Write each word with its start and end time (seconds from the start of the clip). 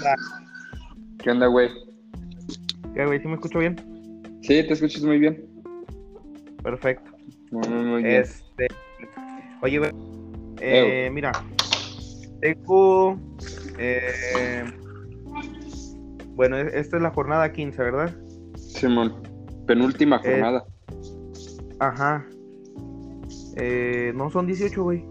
onda? 0.00 0.16
¿Qué 1.18 1.30
onda, 1.30 1.46
güey? 1.46 1.68
¿Qué, 2.94 3.06
güey? 3.06 3.20
¿Sí 3.20 3.28
me 3.28 3.34
escucho 3.34 3.58
bien? 3.58 3.76
Sí, 4.42 4.62
te 4.66 4.72
escuchas 4.72 5.02
muy 5.02 5.18
bien. 5.18 5.46
Perfecto. 6.62 7.10
Muy, 7.50 7.68
muy, 7.68 8.02
bien. 8.02 8.22
Este. 8.22 8.68
Oye, 9.62 9.78
güey. 9.78 9.90
Eh, 10.60 11.10
mira. 11.12 11.32
Tengo. 12.40 13.18
Eh, 13.78 14.64
bueno, 16.34 16.58
e- 16.58 16.78
esta 16.78 16.96
es 16.96 17.02
la 17.02 17.10
jornada 17.10 17.52
15, 17.52 17.82
¿verdad? 17.82 18.16
Simón, 18.56 19.22
penúltima 19.66 20.18
jornada. 20.18 20.64
Ajá. 21.78 22.26
Eh, 23.56 24.12
no, 24.14 24.30
son 24.30 24.46
18, 24.46 24.82
güey. 24.82 25.04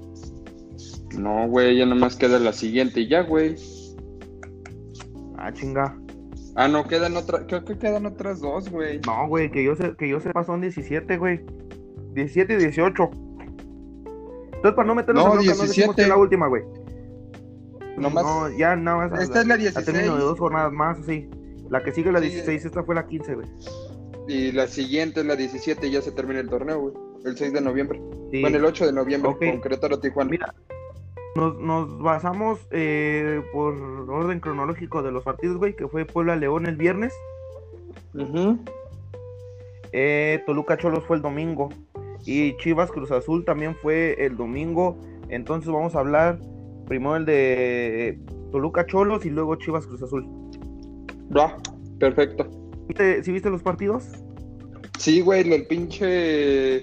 No, 1.18 1.48
güey, 1.48 1.78
ya 1.78 1.86
nomás 1.86 2.16
queda 2.16 2.40
la 2.40 2.54
siguiente 2.54 3.02
y 3.02 3.08
ya, 3.08 3.22
güey. 3.22 3.56
Ah, 5.42 5.54
chinga. 5.54 5.96
Ah, 6.56 6.68
no, 6.68 6.86
quedan 6.88 7.16
otras, 7.16 7.44
creo 7.48 7.64
que 7.64 7.78
quedan 7.78 8.06
otras 8.06 8.42
dos, 8.42 8.70
güey. 8.70 9.00
No, 9.06 9.28
güey, 9.28 9.50
que 9.50 9.64
yo, 9.64 9.76
sé, 9.76 9.96
que 9.98 10.10
yo 10.10 10.20
sepa 10.20 10.44
son 10.44 10.62
17, 10.62 11.18
güey. 11.18 11.40
17 12.14 12.54
y 12.54 12.58
18. 12.58 13.10
Entonces, 14.46 14.74
para 14.76 14.88
no 14.88 14.96
meternos 14.96 15.24
No, 15.26 15.30
en 15.32 15.36
no 15.38 15.42
decimos 15.44 15.66
17. 15.68 15.96
que 15.96 16.02
es 16.02 16.08
la 16.10 16.18
última, 16.18 16.48
güey. 16.48 16.64
Nomás- 17.98 18.24
No, 18.26 18.50
ya 18.58 18.76
nada 18.76 19.08
más. 19.10 19.22
Esta 19.22 19.42
es 19.42 19.48
la 19.48 19.54
A 19.54 19.58
16 19.58 19.86
término 19.86 20.16
de 20.16 20.22
dos 20.22 20.40
jornadas 20.40 20.72
más, 20.74 20.98
sí. 21.06 21.30
La 21.70 21.84
que 21.84 21.92
sigue 21.92 22.12
la 22.12 22.20
Sí. 22.20 22.26
16, 22.30 22.66
esta 22.66 22.84
fue 22.84 22.96
la 22.96 23.06
15, 23.08 23.36
güey. 23.36 23.48
y 24.28 24.52
la 24.52 24.68
siguiente 24.68 25.22
es 25.22 25.26
la 25.26 25.36
17 25.36 25.88
y 25.88 25.92
ya 25.92 26.02
se 26.04 26.12
termina 26.12 26.40
el 26.40 26.50
torneo, 26.50 26.80
güey. 26.80 26.94
El 27.26 27.36
6 27.36 27.52
de 27.52 27.62
noviembre. 27.62 28.00
Sí. 28.32 28.42
Bueno, 28.42 28.58
el 28.58 28.66
8 28.66 28.86
de 28.86 28.94
noviembre 28.94 29.32
Ok. 29.32 29.40
con 29.40 29.62
Querétaro 29.62 30.00
Tijuana. 30.00 30.30
Mira, 30.30 30.54
nos, 31.40 31.60
nos 31.60 32.00
basamos 32.00 32.60
eh, 32.72 33.42
por 33.54 33.74
orden 34.10 34.40
cronológico 34.40 35.02
de 35.02 35.12
los 35.12 35.24
partidos, 35.24 35.58
güey, 35.58 35.76
que 35.76 35.88
fue 35.88 36.06
Puebla 36.06 36.36
León 36.36 36.66
el 36.66 36.76
viernes, 36.76 37.14
eh, 39.92 40.44
Toluca 40.46 40.78
Cholos 40.78 41.04
fue 41.06 41.18
el 41.18 41.22
domingo 41.22 41.70
y 42.26 42.56
Chivas 42.58 42.92
Cruz 42.92 43.12
Azul 43.12 43.46
también 43.46 43.76
fue 43.76 44.16
el 44.24 44.36
domingo. 44.36 44.98
Entonces 45.30 45.72
vamos 45.72 45.96
a 45.96 46.00
hablar 46.00 46.40
primero 46.88 47.16
el 47.16 47.26
de 47.26 48.20
Toluca 48.52 48.86
Cholos 48.86 49.26
y 49.26 49.30
luego 49.30 49.56
Chivas 49.56 49.86
Cruz 49.88 50.04
Azul. 50.04 50.28
Va, 51.36 51.58
perfecto. 52.00 52.48
¿Viste, 52.88 53.24
¿Sí 53.24 53.32
viste 53.32 53.50
los 53.50 53.62
partidos? 53.62 54.08
Sí, 54.98 55.22
güey, 55.22 55.52
el 55.52 55.68
pinche. 55.68 56.78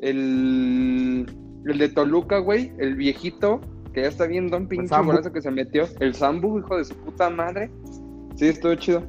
El. 0.00 1.26
El 1.64 1.76
de 1.76 1.88
Toluca, 1.88 2.38
güey, 2.38 2.72
el 2.78 2.94
viejito, 2.94 3.60
que 3.92 4.02
ya 4.02 4.08
está 4.08 4.26
viendo 4.26 4.56
un 4.56 4.68
pinche 4.68 4.88
Sambu. 4.88 5.12
golazo 5.12 5.32
que 5.32 5.42
se 5.42 5.50
metió. 5.50 5.84
El 6.00 6.14
Zambu, 6.14 6.58
hijo 6.58 6.76
de 6.76 6.84
su 6.84 6.94
puta 6.96 7.30
madre. 7.30 7.70
Sí, 8.36 8.46
estuvo 8.48 8.74
chido. 8.74 9.02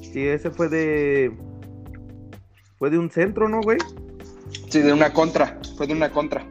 Sí, 0.00 0.26
ese 0.26 0.50
fue 0.50 0.68
de... 0.68 1.36
Fue 2.78 2.90
de 2.90 2.98
un 2.98 3.10
centro, 3.10 3.48
¿no, 3.48 3.60
güey? 3.60 3.78
Sí, 4.68 4.80
de 4.80 4.92
una 4.92 5.12
contra. 5.12 5.58
Fue 5.76 5.86
de 5.86 5.92
una 5.94 6.10
contra. 6.10 6.44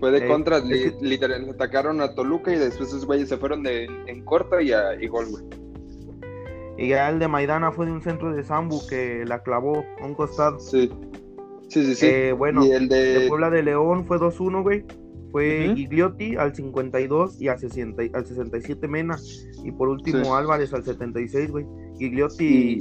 Fue 0.00 0.10
de 0.10 0.18
Eh, 0.18 0.26
contra, 0.28 0.58
li- 0.60 0.90
que- 0.90 0.96
literal, 1.00 1.48
atacaron 1.50 2.00
a 2.00 2.14
Toluca 2.14 2.52
y 2.52 2.58
después 2.58 2.88
esos 2.88 3.04
güeyes 3.06 3.28
se 3.28 3.36
fueron 3.36 3.62
de, 3.62 3.84
en 4.06 4.24
corto 4.24 4.60
y, 4.60 4.72
a, 4.72 5.00
y 5.00 5.06
gol, 5.06 5.26
güey. 5.30 5.44
Y 6.78 6.88
ya 6.88 7.08
el 7.10 7.18
de 7.18 7.28
Maidana 7.28 7.70
fue 7.70 7.86
de 7.86 7.92
un 7.92 8.02
centro 8.02 8.32
de 8.32 8.42
Zambu 8.42 8.84
que 8.88 9.24
la 9.26 9.42
clavó 9.42 9.84
a 10.00 10.06
un 10.06 10.14
costado. 10.14 10.58
Sí. 10.58 10.90
Sí, 11.68 11.84
sí, 11.84 11.94
sí. 11.94 12.06
Eh, 12.06 12.32
bueno, 12.32 12.64
y 12.66 12.72
el 12.72 12.88
de. 12.88 13.20
de 13.20 13.28
Puebla 13.28 13.48
de 13.50 13.62
León 13.62 14.04
fue 14.06 14.18
2-1, 14.18 14.62
güey. 14.62 14.84
Fue 15.32 15.66
Ujú. 15.68 15.76
Gigliotti 15.76 16.36
al 16.36 16.54
52 16.54 17.40
y 17.40 17.48
al, 17.48 17.58
60 17.58 18.04
y- 18.04 18.10
al 18.14 18.26
67 18.26 18.86
Mena. 18.86 19.18
Y 19.64 19.72
por 19.72 19.88
último 19.88 20.24
Sí. 20.24 20.30
Álvarez 20.30 20.72
al 20.74 20.84
76, 20.84 21.50
güey. 21.50 21.66
Gigliotti 21.98 22.44
y- 22.44 22.78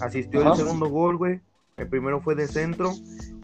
asistió 0.00 0.40
Ajá. 0.40 0.50
el 0.52 0.56
segundo 0.56 0.88
gol, 0.88 1.16
güey. 1.16 1.40
El 1.76 1.88
primero 1.88 2.20
fue 2.20 2.34
de 2.34 2.46
centro, 2.46 2.92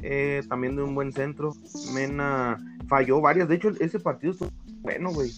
eh, 0.02 0.42
también 0.48 0.76
de 0.76 0.82
un 0.82 0.94
buen 0.94 1.10
centro. 1.12 1.52
Mena 1.94 2.56
falló 2.88 3.20
varias. 3.20 3.48
De 3.48 3.56
hecho, 3.56 3.70
ese 3.80 3.98
partido 3.98 4.32
estuvo 4.32 4.50
bueno, 4.82 5.10
güey. 5.12 5.30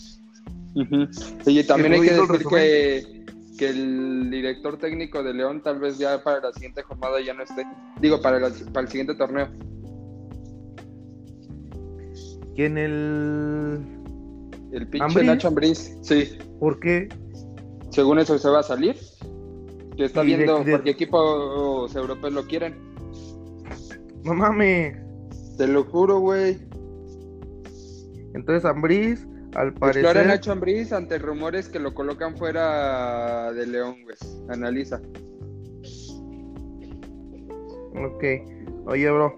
Ujú. 0.75 1.07
Oye, 1.47 1.65
también 1.65 1.95
hay 1.95 2.01
que 2.03 2.13
decir 2.13 2.47
que, 2.49 3.25
que 3.57 3.69
el 3.71 4.31
director 4.31 4.77
técnico 4.79 5.23
de 5.23 5.33
León 5.33 5.63
tal 5.63 5.79
vez 5.81 5.97
ya 5.99 6.23
para 6.23 6.41
la 6.41 6.53
siguiente 6.53 6.83
jornada 6.83 7.21
ya 7.25 7.33
no 7.35 7.43
esté. 7.43 7.65
Digo, 8.01 8.21
para, 8.21 8.39
la- 8.39 8.51
para 8.73 8.83
el 8.85 8.89
siguiente 8.89 9.15
torneo. 9.15 9.49
¿Quién 12.59 12.77
el. 12.77 13.79
El 14.73 14.89
pinche 14.89 15.05
¿Ambriz? 15.05 15.27
Nacho 15.27 15.47
Ambriz, 15.47 15.97
sí. 16.03 16.37
¿Por 16.59 16.81
qué? 16.81 17.09
Según 17.91 18.19
eso 18.19 18.37
se 18.37 18.49
va 18.49 18.59
a 18.59 18.63
salir. 18.65 18.97
Que 19.97 20.07
está 20.07 20.25
Y 20.25 20.27
viendo 20.27 20.65
de- 20.65 20.73
por 20.73 20.83
qué 20.83 20.91
equipos 20.91 21.95
europeos 21.95 22.33
lo 22.33 22.43
quieren. 22.49 22.75
No 24.25 24.35
mames. 24.35 24.97
Te 25.57 25.69
lo 25.69 25.85
juro, 25.85 26.19
güey. 26.19 26.59
Entonces, 28.35 28.65
Ambriz, 28.65 29.25
al 29.55 29.69
a 29.69 29.75
parecer. 29.75 30.27
Nacho 30.27 30.51
Ambriz 30.51 30.93
ante 30.93 31.17
rumores 31.21 31.69
que 31.69 31.79
lo 31.79 31.95
colocan 31.95 32.37
fuera 32.37 33.53
de 33.53 33.69
León, 33.69 33.99
güey. 34.03 34.17
Analiza. 34.49 35.01
Ok. 37.95 38.25
Oye, 38.87 39.09
bro. 39.13 39.37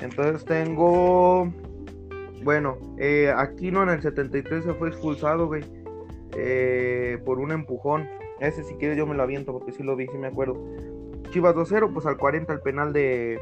Entonces 0.00 0.44
tengo. 0.44 1.50
Bueno, 2.42 2.78
eh, 2.98 3.32
Aquino 3.36 3.82
en 3.82 3.90
el 3.90 4.02
73 4.02 4.64
se 4.64 4.74
fue 4.74 4.88
expulsado, 4.88 5.46
güey. 5.46 5.64
eh, 6.36 7.18
por 7.24 7.38
un 7.38 7.52
empujón. 7.52 8.08
Ese, 8.40 8.64
si 8.64 8.74
quieres, 8.74 8.96
yo 8.96 9.06
me 9.06 9.14
lo 9.14 9.22
aviento 9.22 9.52
porque 9.52 9.72
sí 9.72 9.82
lo 9.82 9.96
vi, 9.96 10.06
sí 10.06 10.16
me 10.16 10.28
acuerdo. 10.28 10.56
Chivas 11.30 11.54
2-0, 11.54 11.92
pues 11.92 12.06
al 12.06 12.16
40 12.16 12.52
el 12.52 12.60
penal 12.60 12.92
de, 12.92 13.38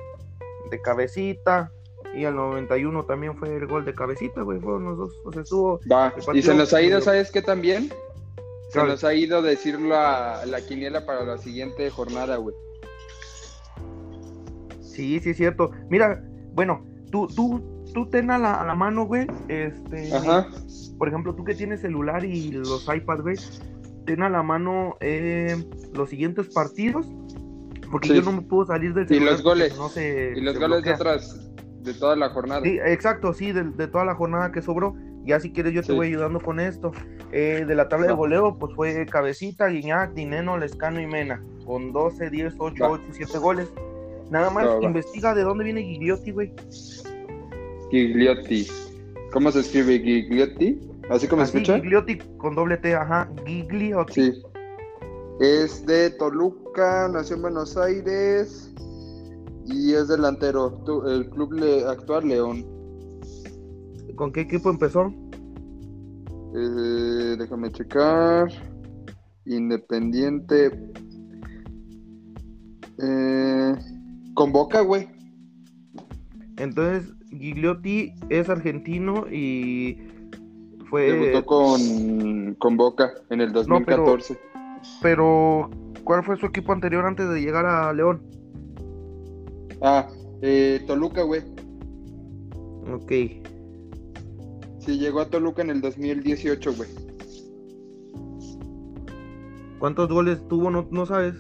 de 0.71 0.81
cabecita. 0.83 1.71
Y 2.15 2.25
al 2.25 2.35
91 2.37 3.05
también 3.05 3.37
fue 3.37 3.55
el 3.55 3.67
gol 3.67 3.85
de 3.85 3.95
cabecita, 3.95 4.43
güey. 4.43 4.59
Fueron 4.61 4.85
los 4.85 4.99
dos. 4.99 5.23
O 5.25 5.33
sea, 5.33 5.43
estuvo. 5.43 5.81
Va. 5.91 6.13
Y 6.35 6.43
se 6.43 6.55
nos 6.55 6.73
ha 6.75 6.83
ido, 6.83 7.01
¿sabes 7.01 7.31
qué 7.31 7.43
también? 7.43 7.91
Se 8.71 8.83
nos 8.83 9.05
ha 9.05 9.15
ido 9.15 9.41
decir 9.41 9.81
la, 9.81 10.45
la 10.47 10.61
quiniela 10.61 11.07
para 11.07 11.25
la 11.25 11.39
siguiente 11.39 11.89
jornada, 11.91 12.37
güey. 12.37 12.55
Sí, 14.81 15.21
sí, 15.21 15.31
es 15.31 15.37
cierto. 15.37 15.71
Mira, 15.89 16.23
bueno, 16.53 16.85
tú, 17.11 17.27
tú, 17.29 17.63
tú 17.95 18.07
ten 18.07 18.31
a 18.31 18.39
la, 18.39 18.55
a 18.61 18.67
la 18.67 18.75
mano, 18.75 19.07
güey. 19.07 19.27
Este. 19.49 20.13
Ajá. 20.15 20.49
por 20.99 21.09
ejemplo, 21.09 21.35
tú 21.35 21.45
que 21.45 21.55
tienes 21.55 21.81
celular 21.81 22.25
y 22.25 22.51
los 22.53 22.87
iPads, 22.93 23.23
güey, 23.23 23.37
ten 24.05 24.23
a 24.23 24.29
la 24.29 24.43
mano 24.43 24.97
eh, 25.01 25.57
los 25.95 26.11
siguientes 26.11 26.49
partidos, 26.49 27.07
porque 27.91 28.09
Sí. 28.09 28.15
yo 28.15 28.23
no 28.23 28.33
me 28.33 28.43
puedo 28.43 28.67
salir 28.67 28.95
del 28.95 29.05
Y 29.05 29.09
celular. 29.09 29.33
los 29.35 29.43
porque 29.43 29.61
goles. 29.61 29.77
No 29.77 29.89
se, 29.89 30.33
Y 30.37 30.41
los 30.41 30.55
se 30.55 30.61
goles 30.61 30.77
de 30.83 30.91
bloquea. 30.91 30.95
otras, 30.95 31.51
de 31.83 31.95
toda 31.95 32.17
la 32.17 32.31
jornada. 32.31 32.63
Sí, 32.63 32.79
exacto, 32.85 33.33
sí, 33.33 33.53
de, 33.53 33.65
de 33.65 33.87
toda 33.87 34.05
la 34.05 34.15
jornada 34.15 34.51
que 34.53 34.61
sobró. 34.63 34.95
Ya 35.25 35.39
si 35.41 35.53
quieres 35.53 35.73
yo 35.75 35.83
te 35.83 35.89
Sí. 35.89 35.93
voy 35.95 36.09
ayudando 36.09 36.41
con 36.41 36.59
esto. 36.59 36.91
Eh, 37.33 37.65
de 37.69 37.75
la 37.75 37.89
tabla 37.89 38.07
de 38.09 38.15
goleo, 38.15 38.59
pues 38.59 38.75
fue 38.75 39.05
Cabecita, 39.07 39.67
Guiñac, 39.69 40.15
Dineno, 40.15 40.57
Lescano 40.57 41.01
y 41.01 41.07
Mena, 41.07 41.43
con 41.67 41.93
12, 41.93 42.31
10, 42.31 42.55
8, 42.59 42.85
Va. 42.85 42.91
8, 42.91 43.05
7 43.13 43.39
goles. 43.39 43.71
Nada 44.31 44.51
más 44.51 44.67
Va, 44.67 44.83
investiga 44.83 45.35
de 45.35 45.43
dónde 45.43 45.65
viene 45.65 45.83
Gigliotti, 45.83 46.31
güey. 46.33 46.53
Gigliotti. 47.91 48.67
¿Cómo 49.33 49.51
se 49.51 49.61
escribe 49.61 49.99
Gigliotti? 50.01 50.81
¿Así 51.11 51.27
como 51.27 51.43
Así, 51.43 51.57
escucha? 51.59 51.77
Gigliotti 51.81 52.19
con 52.39 52.55
doble 52.55 52.77
T, 52.79 52.95
ajá, 52.95 53.31
Gigliotti. 53.47 54.33
Sí. 54.33 54.43
Es 55.41 55.87
de 55.87 56.11
Toluca, 56.11 57.09
nació 57.09 57.37
en 57.37 57.43
Buenos 57.43 57.77
Aires 57.77 58.73
y 59.67 59.93
es 59.93 60.09
delantero. 60.09 60.83
El 61.07 61.29
club 61.31 61.53
le- 61.53 61.85
actual 61.85 62.27
León. 62.29 62.67
¿Con 64.17 64.33
qué 64.33 64.41
equipo 64.43 64.69
empezó? 64.71 65.13
Eh, 66.57 67.37
déjame 67.39 67.71
checar. 67.71 68.49
Independiente. 69.47 70.73
Eh, 73.01 73.75
con 74.35 74.53
Boca, 74.53 74.81
güey. 74.81 75.09
Entonces, 76.57 77.15
Gigliotti 77.31 78.13
es 78.29 78.49
argentino 78.49 79.27
y 79.31 79.99
fue. 80.89 81.13
Debutó 81.13 81.45
con, 81.45 82.55
con 82.55 82.77
Boca 82.77 83.13
en 83.31 83.41
el 83.41 83.53
2014. 83.53 84.39
Pero, 85.03 85.71
¿cuál 86.05 86.25
fue 86.25 86.37
su 86.37 86.47
equipo 86.47 86.73
anterior 86.73 87.05
antes 87.05 87.29
de 87.29 87.41
llegar 87.41 87.67
a 87.67 87.93
León? 87.93 88.23
Ah, 89.83 90.09
eh, 90.43 90.83
Toluca, 90.87 91.23
güey. 91.23 91.43
Ok. 92.93 93.13
Sí, 94.81 94.99
llegó 94.99 95.21
a 95.21 95.29
Toluca 95.29 95.63
en 95.63 95.71
el 95.71 95.81
2018, 95.81 96.75
güey. 96.75 96.89
¿Cuántos 99.79 100.09
goles 100.09 100.41
tuvo? 100.49 100.71
No, 100.71 100.89
no 100.91 101.07
sabes. 101.07 101.35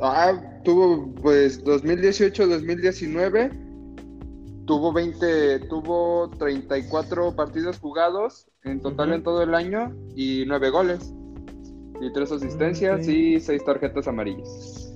Ah, 0.00 0.32
tuvo 0.64 1.12
pues 1.14 1.64
2018-2019 1.64 3.67
tuvo 4.68 4.92
20, 4.92 5.60
tuvo 5.60 6.28
34 6.38 7.34
partidos 7.34 7.78
jugados 7.80 8.46
en 8.64 8.80
total 8.80 9.14
en 9.14 9.22
todo 9.22 9.42
el 9.42 9.54
año 9.54 9.96
y 10.14 10.44
9 10.46 10.70
goles. 10.70 11.12
Y 12.00 12.12
3 12.12 12.30
asistencias 12.32 13.08
y 13.08 13.40
6 13.40 13.64
tarjetas 13.64 14.06
amarillas. 14.06 14.92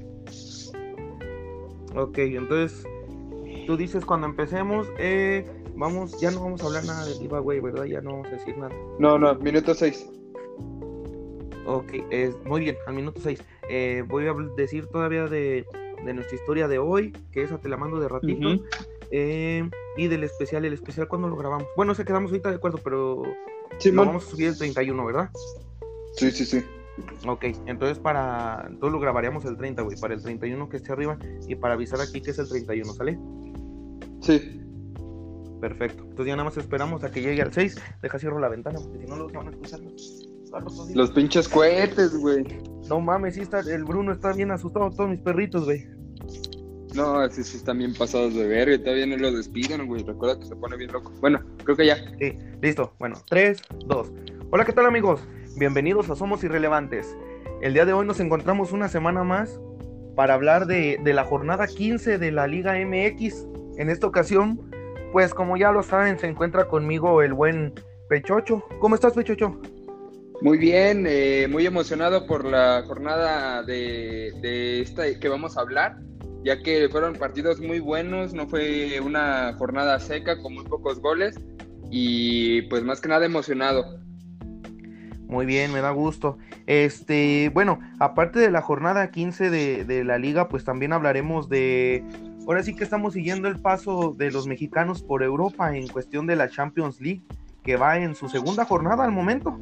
Ok, 1.97 2.19
entonces 2.19 2.85
tú 3.67 3.77
dices 3.77 4.05
cuando 4.05 4.27
empecemos, 4.27 4.87
eh, 4.99 5.45
vamos, 5.75 6.21
ya 6.21 6.31
no 6.31 6.45
vamos 6.45 6.63
a 6.63 6.67
hablar 6.67 6.85
nada 6.85 7.07
de 7.07 7.15
giveaway, 7.15 7.61
¿verdad? 7.61 7.85
Ya 7.85 8.03
no 8.03 8.11
vamos 8.13 8.29
a 8.29 8.33
decir 8.33 8.57
nada. 8.59 8.75
No, 8.99 9.19
no, 9.19 9.35
minuto 9.37 9.75
6. 9.75 10.07
Ok, 11.65 11.93
es, 12.11 12.37
muy 12.45 12.61
bien, 12.61 12.77
al 12.87 12.95
minuto 12.95 13.21
6. 13.23 13.43
Eh, 13.71 14.05
voy 14.07 14.27
a 14.27 14.35
decir 14.57 14.87
todavía 14.89 15.27
de, 15.27 15.65
de, 16.05 16.15
nuestra 16.15 16.37
historia 16.37 16.69
de 16.69 16.79
hoy, 16.79 17.13
que 17.33 17.43
esa 17.43 17.59
te 17.59 17.71
la 17.71 17.79
mando 17.79 17.99
de 17.99 18.09
ratito. 18.09 18.63
Eh, 19.12 19.69
y 19.97 20.09
del 20.09 20.25
especial, 20.25 20.64
el 20.64 20.73
especial 20.73 21.06
cuando 21.06 21.29
lo 21.29 21.37
grabamos. 21.37 21.69
Bueno, 21.76 21.94
se 21.94 22.05
quedamos 22.05 22.31
ahorita 22.31 22.50
de 22.50 22.56
acuerdo, 22.56 22.79
pero 22.82 23.23
sí, 23.79 23.93
lo 23.93 24.05
vamos 24.05 24.26
a 24.26 24.31
subir 24.31 24.49
el 24.49 24.59
31, 24.59 25.05
¿verdad? 25.05 25.31
Sí, 26.17 26.31
sí, 26.31 26.44
sí. 26.44 26.64
Ok, 27.26 27.44
entonces 27.67 27.99
para. 27.99 28.64
Entonces 28.67 28.93
lo 28.93 29.00
grabaríamos 29.00 29.44
el 29.44 29.56
30, 29.56 29.82
güey. 29.82 29.99
Para 29.99 30.14
el 30.14 30.23
31 30.23 30.69
que 30.69 30.79
esté 30.79 30.93
arriba 30.93 31.19
y 31.47 31.55
para 31.55 31.75
avisar 31.75 32.00
aquí 32.00 32.20
que 32.20 32.31
es 32.31 32.38
el 32.38 32.49
31, 32.49 32.93
¿sale? 32.93 33.19
Sí. 34.20 34.61
Perfecto. 35.61 36.03
Entonces 36.03 36.26
ya 36.26 36.37
nada 36.37 36.49
más 36.49 36.56
esperamos 36.56 37.05
a 37.05 37.11
que 37.11 37.23
llegue 37.23 37.41
al 37.41 37.53
6. 37.53 37.76
Deja 38.03 38.19
cierro 38.19 38.41
la 38.41 38.49
ventana 38.49 38.81
porque 38.82 38.99
si 38.99 39.06
no 39.06 39.17
los 39.17 39.32
van 39.32 39.49
a 39.49 39.50
escuchar. 39.50 39.81
Los 40.94 41.11
pinches 41.12 41.49
cohetes, 41.49 42.17
güey. 42.17 42.44
No 42.88 43.00
mames, 43.00 43.35
sí 43.35 43.41
está, 43.41 43.61
el 43.61 43.85
Bruno 43.85 44.12
está 44.12 44.32
bien 44.32 44.50
asustado, 44.50 44.91
todos 44.91 45.08
mis 45.08 45.20
perritos, 45.20 45.65
güey. 45.65 45.87
No, 46.94 47.29
sí, 47.31 47.43
sí 47.43 47.56
están 47.56 47.79
bien 47.79 47.94
pasados 47.94 48.35
de 48.35 48.47
verga 48.47 48.75
y 48.75 48.79
todavía 48.79 49.06
no 49.06 49.17
los 49.17 49.35
despiden, 49.35 49.87
güey. 49.87 50.03
Recuerda 50.03 50.39
que 50.39 50.47
se 50.47 50.56
pone 50.56 50.77
bien 50.77 50.93
loco. 50.93 51.11
Bueno, 51.21 51.41
creo 51.65 51.77
que 51.77 51.87
ya. 51.87 51.97
Sí, 52.19 52.37
listo. 52.61 52.93
Bueno, 52.99 53.17
3, 53.29 53.62
2. 53.87 54.12
Hola, 54.50 54.65
¿qué 54.65 54.73
tal, 54.73 54.87
amigos? 54.87 55.23
Bienvenidos 55.56 56.11
a 56.11 56.17
Somos 56.17 56.44
Irrelevantes. 56.44 57.17
El 57.62 57.75
día 57.75 57.87
de 57.87 57.93
hoy 57.94 58.06
nos 58.06 58.21
encontramos 58.21 58.73
una 58.73 58.89
semana 58.89 59.25
más 59.25 59.59
para 60.17 60.35
hablar 60.35 60.67
de, 60.67 60.99
de 61.03 61.15
la 61.15 61.25
jornada 61.25 61.67
15 61.67 62.19
de 62.19 62.33
la 62.33 62.47
Liga 62.47 62.75
MX. 62.75 63.47
En 63.79 63.89
esta 63.89 64.06
ocasión, 64.06 64.61
pues 65.12 65.33
como 65.33 65.56
ya 65.56 65.73
lo 65.73 65.83
saben, 65.83 66.19
se 66.19 66.27
encuentra 66.27 66.69
conmigo 66.69 67.23
el 67.23 67.33
buen 67.33 67.73
Pechocho. 68.09 68.62
¿Cómo 68.81 68.94
estás, 68.94 69.15
Pechocho? 69.15 69.59
Muy 70.43 70.59
bien, 70.59 71.06
eh, 71.09 71.47
muy 71.49 71.65
emocionado 71.65 72.27
por 72.27 72.44
la 72.44 72.83
jornada 72.85 73.62
de, 73.62 74.33
de, 74.43 74.81
esta 74.81 75.05
que 75.19 75.29
vamos 75.29 75.56
a 75.56 75.61
hablar, 75.61 76.00
ya 76.44 76.62
que 76.62 76.89
fueron 76.89 77.15
partidos 77.15 77.61
muy 77.61 77.81
buenos, 77.81 78.35
no 78.35 78.49
fue 78.49 79.00
una 79.00 79.55
jornada 79.55 79.99
seca 79.99 80.41
con 80.41 80.55
muy 80.55 80.65
pocos 80.65 81.00
goles 81.00 81.39
y 81.91 82.62
pues 82.62 82.83
más 82.83 83.00
que 83.00 83.09
nada 83.09 83.27
emocionado. 83.27 84.00
Muy 85.27 85.47
bien, 85.47 85.73
me 85.73 85.81
da 85.81 85.91
gusto. 85.91 86.37
Este, 86.67 87.50
bueno, 87.55 87.81
aparte 87.99 88.39
de 88.39 88.50
la 88.50 88.61
jornada 88.61 89.11
15 89.11 89.50
de, 89.50 89.85
de 89.85 90.05
la 90.05 90.19
liga, 90.19 90.49
pues 90.49 90.65
también 90.65 90.93
hablaremos 90.93 91.49
de 91.49 92.05
ahora 92.47 92.62
sí 92.62 92.75
que 92.75 92.85
estamos 92.85 93.15
siguiendo 93.15 93.49
el 93.49 93.59
paso 93.59 94.15
de 94.17 94.31
los 94.31 94.47
mexicanos 94.47 95.03
por 95.03 95.23
Europa 95.23 95.77
en 95.77 95.89
cuestión 95.89 96.27
de 96.27 96.37
la 96.37 96.49
Champions 96.49 97.00
League, 97.00 97.23
que 97.62 97.77
va 97.77 97.99
en 97.99 98.15
su 98.15 98.29
segunda 98.29 98.65
jornada 98.65 99.05
al 99.05 99.12
momento. 99.12 99.59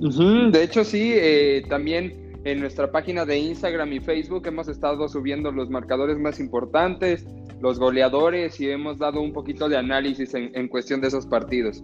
De 0.00 0.62
hecho, 0.62 0.82
sí, 0.82 1.12
eh, 1.14 1.62
también 1.68 2.19
en 2.44 2.60
nuestra 2.60 2.90
página 2.90 3.24
de 3.24 3.38
Instagram 3.38 3.92
y 3.92 4.00
Facebook 4.00 4.46
hemos 4.46 4.68
estado 4.68 5.08
subiendo 5.08 5.52
los 5.52 5.70
marcadores 5.70 6.18
más 6.18 6.40
importantes, 6.40 7.26
los 7.60 7.78
goleadores 7.78 8.58
y 8.60 8.70
hemos 8.70 8.98
dado 8.98 9.20
un 9.20 9.32
poquito 9.32 9.68
de 9.68 9.76
análisis 9.76 10.34
en, 10.34 10.68
cuestión 10.68 11.00
de 11.00 11.08
esos 11.08 11.26
partidos. 11.26 11.82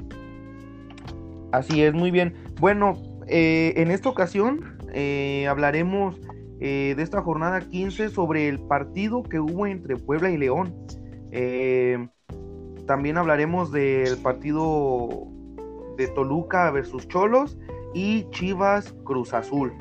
Así 1.53 1.83
es, 1.83 1.93
muy 1.93 2.11
bien. 2.11 2.35
Bueno, 2.61 3.03
eh, 3.29 3.75
en 3.77 3.91
esta 3.91 4.09
ocasión 4.09 4.79
eh, 4.93 5.47
hablaremos 5.47 6.19
eh, 6.59 6.95
de 6.97 7.03
esta 7.03 7.21
jornada 7.21 7.61
15 7.61 8.09
sobre 8.09 8.49
el 8.49 8.59
partido 8.61 9.23
que 9.23 9.39
hubo 9.39 9.67
entre 9.67 9.97
Puebla 9.97 10.31
y 10.31 10.39
León. 10.39 10.75
Eh, 11.33 12.09
también 12.87 13.19
hablaremos 13.19 13.73
del 13.73 14.17
partido 14.19 15.29
de 15.99 16.09
Toluca 16.09 16.71
versus 16.71 17.07
Cholos 17.09 17.59
y 17.93 18.25
Chivas 18.31 18.95
Cruz 19.05 19.35
Azul. 19.35 19.75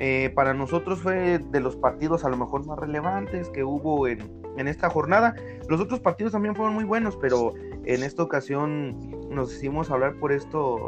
Eh, 0.00 0.30
para 0.34 0.54
nosotros 0.54 1.00
fue 1.00 1.38
de 1.38 1.60
los 1.60 1.74
partidos 1.74 2.24
a 2.24 2.28
lo 2.28 2.36
mejor 2.36 2.64
más 2.64 2.78
relevantes 2.78 3.48
que 3.48 3.64
hubo 3.64 4.06
en, 4.06 4.20
en, 4.56 4.68
esta 4.68 4.88
jornada. 4.88 5.34
Los 5.68 5.80
otros 5.80 5.98
partidos 5.98 6.32
también 6.32 6.54
fueron 6.54 6.74
muy 6.74 6.84
buenos, 6.84 7.16
pero 7.16 7.54
en 7.84 8.04
esta 8.04 8.22
ocasión 8.22 8.96
nos 9.28 9.52
hicimos 9.52 9.90
hablar 9.90 10.14
por 10.20 10.30
estos, 10.30 10.80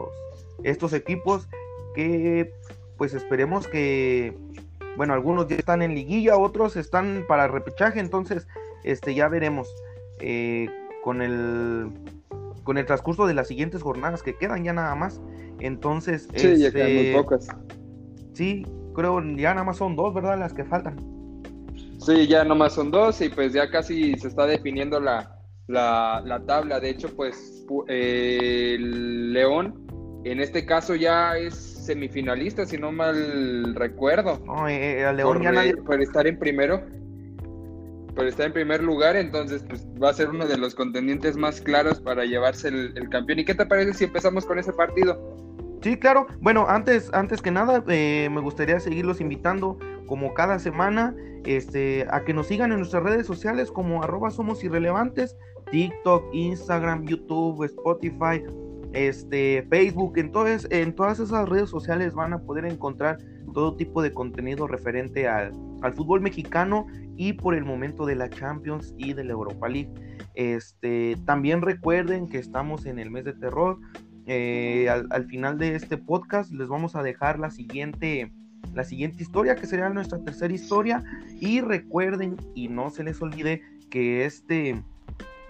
estos 0.63 0.93
equipos 0.93 1.49
que 1.95 2.53
pues 2.99 3.15
esperemos 3.15 3.67
que, 3.67 4.37
bueno, 4.97 5.15
algunos 5.15 5.49
ya 5.49 5.57
están 5.57 5.83
en 5.83 5.95
liguilla, 5.95 6.37
otros 6.37 6.77
están 6.77 7.25
para 7.27 7.49
repechaje, 7.49 7.99
entonces 7.99 8.47
este, 8.85 9.15
ya 9.15 9.29
veremos 9.29 9.75
eh, 10.21 10.69
con 11.03 11.23
el 11.23 11.91
con 12.63 12.79
el 12.79 12.87
transcurso 12.87 13.27
de 13.27 13.35
las 13.35 13.49
siguientes 13.49 13.83
jornadas 13.83 14.23
que 14.23 14.37
quedan 14.37 14.63
ya 14.63 14.73
nada 14.73 14.95
más. 14.95 15.21
Entonces, 15.59 16.29
sí, 16.37 16.47
este, 16.47 16.59
ya 16.59 16.71
quedan 16.71 16.95
muy 16.95 17.13
pocas. 17.15 17.49
Sí, 18.35 18.65
creo 18.95 19.21
ya 19.37 19.55
nada 19.55 19.65
más 19.65 19.77
son 19.77 19.97
dos, 19.97 20.15
¿verdad? 20.15 20.39
Las 20.39 20.53
que 20.53 20.65
faltan. 20.65 20.97
Sí, 21.99 22.27
ya 22.27 22.43
nada 22.45 22.55
más 22.55 22.73
son 22.73 22.91
dos 22.91 23.21
y 23.21 23.29
pues 23.29 23.53
ya 23.53 23.71
casi 23.71 24.15
se 24.15 24.29
está 24.29 24.47
definiendo 24.47 25.01
la, 25.01 25.37
la, 25.67 26.23
la 26.25 26.41
tabla. 26.47 26.81
De 26.81 26.91
hecho, 26.91 27.15
pues 27.15 27.67
eh, 27.89 28.77
el 28.77 29.33
León 29.33 29.87
en 30.25 30.41
este 30.41 30.67
caso 30.67 30.95
ya 30.95 31.37
es 31.37 31.55
semifinalista, 31.55 32.67
si 32.67 32.77
no 32.79 32.93
mal 32.93 33.75
recuerdo. 33.75 34.39
No, 34.45 34.69
eh, 34.69 35.05
a 35.05 35.13
León 35.13 35.35
por, 35.35 35.43
ya 35.43 35.53
nadie... 35.53 35.77
por 35.77 36.01
estar 36.01 36.27
en 36.27 36.39
primero. 36.39 36.83
Por 38.15 38.27
estar 38.27 38.47
en 38.47 38.53
primer 38.53 38.83
lugar, 38.83 39.17
entonces 39.17 39.65
pues, 39.69 39.87
va 40.03 40.11
a 40.11 40.15
ser 40.15 40.31
uno 40.31 40.47
de 40.47 40.59
los 40.59 40.75
contendientes 40.75 41.37
más 41.37 41.61
claros 41.61 42.01
para 42.01 42.25
llevarse 42.25 42.69
el, 42.69 42.93
el 42.97 43.09
campeón. 43.09 43.39
¿Y 43.39 43.45
qué 43.45 43.55
te 43.55 43.65
parece 43.65 43.95
si 43.95 44.05
empezamos 44.05 44.45
con 44.45 44.59
ese 44.59 44.73
partido? 44.73 45.37
Sí, 45.83 45.97
claro. 45.97 46.27
Bueno, 46.41 46.67
antes, 46.69 47.11
antes 47.15 47.41
que 47.41 47.51
nada, 47.51 47.83
eh, 47.89 48.29
me 48.31 48.41
gustaría 48.41 48.79
seguirlos 48.81 49.21
invitando, 49.21 49.79
como 50.07 50.35
cada 50.35 50.59
semana, 50.59 51.15
este, 51.45 52.07
a 52.11 52.23
que 52.25 52.35
nos 52.35 52.49
sigan 52.49 52.73
en 52.73 52.79
nuestras 52.79 53.03
redes 53.03 53.27
sociales 53.27 53.71
como 53.71 54.03
arroba 54.03 54.31
somos 54.31 54.63
irrelevantes, 54.63 55.37
TikTok, 55.71 56.25
Instagram, 56.35 57.07
YouTube, 57.07 57.65
Spotify, 57.65 58.43
este, 58.93 59.65
Facebook, 59.71 60.15
entonces 60.17 60.67
en 60.71 60.95
todas 60.95 61.21
esas 61.21 61.49
redes 61.49 61.71
sociales 61.71 62.13
van 62.13 62.33
a 62.33 62.41
poder 62.41 62.65
encontrar 62.65 63.19
todo 63.55 63.77
tipo 63.77 64.03
de 64.03 64.13
contenido 64.13 64.67
referente 64.67 65.29
al, 65.29 65.53
al, 65.83 65.95
fútbol 65.95 66.21
mexicano 66.21 66.87
y 67.17 67.33
por 67.33 67.55
el 67.55 67.65
momento 67.65 68.05
de 68.05 68.17
la 68.17 68.29
Champions 68.29 68.95
y 68.99 69.13
de 69.13 69.25
la 69.25 69.33
Europa 69.33 69.69
League. 69.69 69.93
Este, 70.35 71.17
también 71.25 71.63
recuerden 71.63 72.29
que 72.29 72.39
estamos 72.39 72.87
en 72.87 72.99
el 72.99 73.11
mes 73.11 73.25
de 73.25 73.33
terror. 73.35 73.79
Eh, 74.33 74.89
al, 74.89 75.09
al, 75.11 75.25
final 75.27 75.59
de 75.59 75.75
este 75.75 75.97
podcast 75.97 76.53
les 76.53 76.69
vamos 76.69 76.95
a 76.95 77.03
dejar 77.03 77.41
la 77.41 77.51
siguiente 77.51 78.31
la 78.75 78.85
siguiente 78.85 79.25
historia 79.25 79.57
que 79.57 79.67
sería 79.67 79.89
nuestra 79.89 80.23
tercera 80.23 80.55
historia 80.55 81.03
y 81.41 81.61
recuerden 81.61 82.37
y 82.55 82.69
no 82.69 82.91
se 82.91 83.03
les 83.03 83.21
olvide 83.21 83.61
que 83.91 84.25
este 84.25 84.81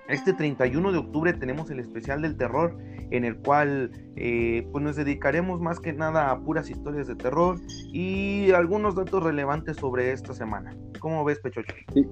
este 0.08 0.32
31 0.32 0.92
de 0.92 0.98
octubre 0.98 1.34
tenemos 1.34 1.70
el 1.70 1.78
especial 1.78 2.22
del 2.22 2.38
terror 2.38 2.74
en 3.10 3.26
el 3.26 3.36
cual 3.36 3.90
eh, 4.16 4.66
pues 4.72 4.82
nos 4.82 4.96
dedicaremos 4.96 5.60
más 5.60 5.78
que 5.78 5.92
nada 5.92 6.30
a 6.30 6.40
puras 6.40 6.70
historias 6.70 7.06
de 7.06 7.16
terror 7.16 7.60
y 7.92 8.50
algunos 8.52 8.94
datos 8.94 9.22
relevantes 9.22 9.76
sobre 9.76 10.12
esta 10.12 10.32
semana. 10.32 10.74
¿Cómo 11.00 11.22
ves, 11.22 11.38
Pechocho? 11.40 11.74
Sí. 11.92 12.06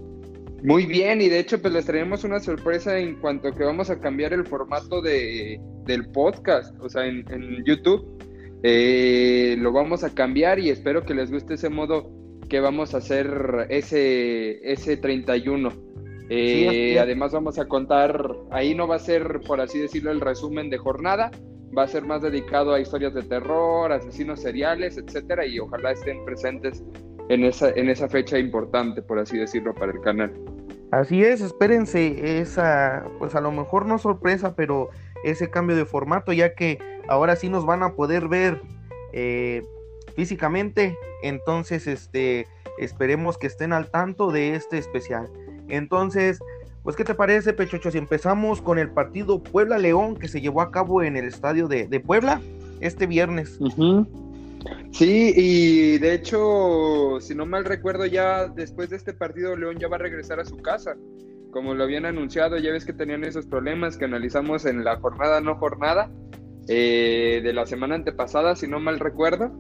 Muy 0.63 0.87
bien, 0.87 1.21
y 1.21 1.29
de 1.29 1.39
hecho 1.39 1.61
pues 1.61 1.73
les 1.73 1.87
traemos 1.87 2.25
una 2.25 2.41
sorpresa 2.41 2.99
en 2.99 3.17
cuanto 3.17 3.49
a 3.49 3.55
que 3.55 3.65
vamos 3.65 3.91
a 3.91 4.01
cambiar 4.01 4.33
el 4.33 4.45
formato 4.45 5.01
de, 5.01 5.61
del 5.85 6.11
podcast, 6.11 6.75
o 6.81 6.89
sea, 6.89 7.07
en, 7.07 7.25
en 7.31 7.65
YouTube. 7.65 8.19
Eh, 8.63 9.57
lo 9.59 9.73
vamos 9.73 10.03
a 10.03 10.11
cambiar 10.11 10.59
y 10.59 10.71
espero 10.71 11.05
que 11.05 11.15
les 11.15 11.31
guste 11.31 11.55
ese 11.55 11.69
modo 11.69 12.11
que 12.49 12.61
vamos 12.61 12.95
a 12.95 12.99
hacer 12.99 13.67
ese, 13.69 14.59
ese 14.71 14.97
31. 14.97 15.73
Eh, 16.31 16.91
sí, 16.93 16.99
además 16.99 17.33
vamos 17.33 17.59
a 17.59 17.67
contar, 17.67 18.35
ahí 18.51 18.75
no 18.75 18.87
va 18.87 18.97
a 18.97 19.01
ser, 19.01 19.41
por 19.47 19.61
así 19.61 19.79
decirlo, 19.79 20.11
el 20.11 20.21
resumen 20.21 20.69
de 20.71 20.77
jornada, 20.77 21.31
va 21.77 21.85
a 21.85 21.89
ser 21.89 22.05
más 22.05 22.23
dedicado 22.23 22.75
a 22.75 22.81
historias 22.81 23.15
de 23.15 23.23
terror, 23.23 23.93
asesinos 23.93 24.41
seriales, 24.41 24.99
etcétera, 24.99 25.47
y 25.47 25.59
ojalá 25.59 25.93
estén 25.93 26.25
presentes 26.25 26.83
en 27.29 27.45
esa, 27.45 27.71
en 27.71 27.89
esa 27.89 28.09
fecha 28.09 28.39
importante, 28.39 29.03
por 29.03 29.19
así 29.19 29.37
decirlo, 29.39 29.75
para 29.75 29.93
el 29.93 30.01
canal. 30.01 30.33
Así 30.91 31.23
es, 31.23 31.41
espérense 31.41 32.41
esa, 32.41 33.05
pues 33.19 33.35
a 33.35 33.41
lo 33.41 33.53
mejor 33.53 33.87
no 33.87 33.99
sorpresa, 33.99 34.55
pero 34.55 34.89
ese 35.23 35.51
cambio 35.51 35.77
de 35.77 35.85
formato, 35.85 36.33
ya 36.33 36.55
que 36.55 36.79
ahora 37.09 37.37
sí 37.37 37.49
nos 37.49 37.67
van 37.67 37.83
a 37.83 37.95
poder 37.95 38.29
ver 38.29 38.61
eh, 39.13 39.63
físicamente, 40.15 40.97
entonces 41.23 41.87
este 41.87 42.47
esperemos 42.79 43.37
que 43.37 43.49
estén 43.49 43.73
al 43.73 43.91
tanto 43.91 44.31
de 44.31 44.55
este 44.55 44.79
especial. 44.79 45.29
Entonces, 45.69 46.39
Pues, 46.85 46.97
¿qué 46.97 47.05
te 47.05 47.15
parece, 47.15 47.53
Pechocho? 47.53 47.91
Si 47.91 47.99
empezamos 47.99 48.63
con 48.63 48.79
el 48.79 48.89
partido 48.89 49.43
Puebla-León 49.43 50.17
que 50.17 50.27
se 50.27 50.41
llevó 50.41 50.63
a 50.63 50.71
cabo 50.71 51.03
en 51.03 51.17
el 51.17 51.27
estadio 51.27 51.69
de, 51.69 52.01
Puebla 52.01 52.41
este 52.81 53.07
viernes. 53.07 53.59
Sí, 54.91 55.33
y 55.37 55.99
de 55.99 56.15
hecho, 56.15 57.19
si 57.21 57.35
no 57.35 57.47
mal 57.47 57.65
recuerdo, 57.65 58.07
ya 58.07 58.49
después 58.49 58.91
de 58.91 58.97
este 58.97 59.13
partido, 59.13 59.57
León 59.57 59.79
ya 59.79 59.89
va 59.89 59.97
a 59.97 60.01
regresar 60.01 60.41
a 60.41 60.45
su 60.45 60.57
casa. 60.57 60.97
Como 61.51 61.75
lo 61.75 61.85
habían 61.85 62.05
anunciado, 62.05 62.59
ya 62.59 62.73
ves 62.73 62.85
que 62.85 62.93
tenían 62.93 63.25
esos 63.25 63.47
problemas 63.47 63.97
que 63.97 64.05
analizamos 64.05 64.65
en 64.67 64.85
la 64.85 64.97
jornada 64.97 65.41
no 65.41 65.57
jornada 65.57 66.11
eh, 66.69 67.41
de 67.43 67.53
la 67.53 67.67
semana 67.67 67.95
antepasada, 67.95 68.57
si 68.57 68.67
no 68.67 68.81
mal 68.81 68.99
recuerdo. 68.99 69.57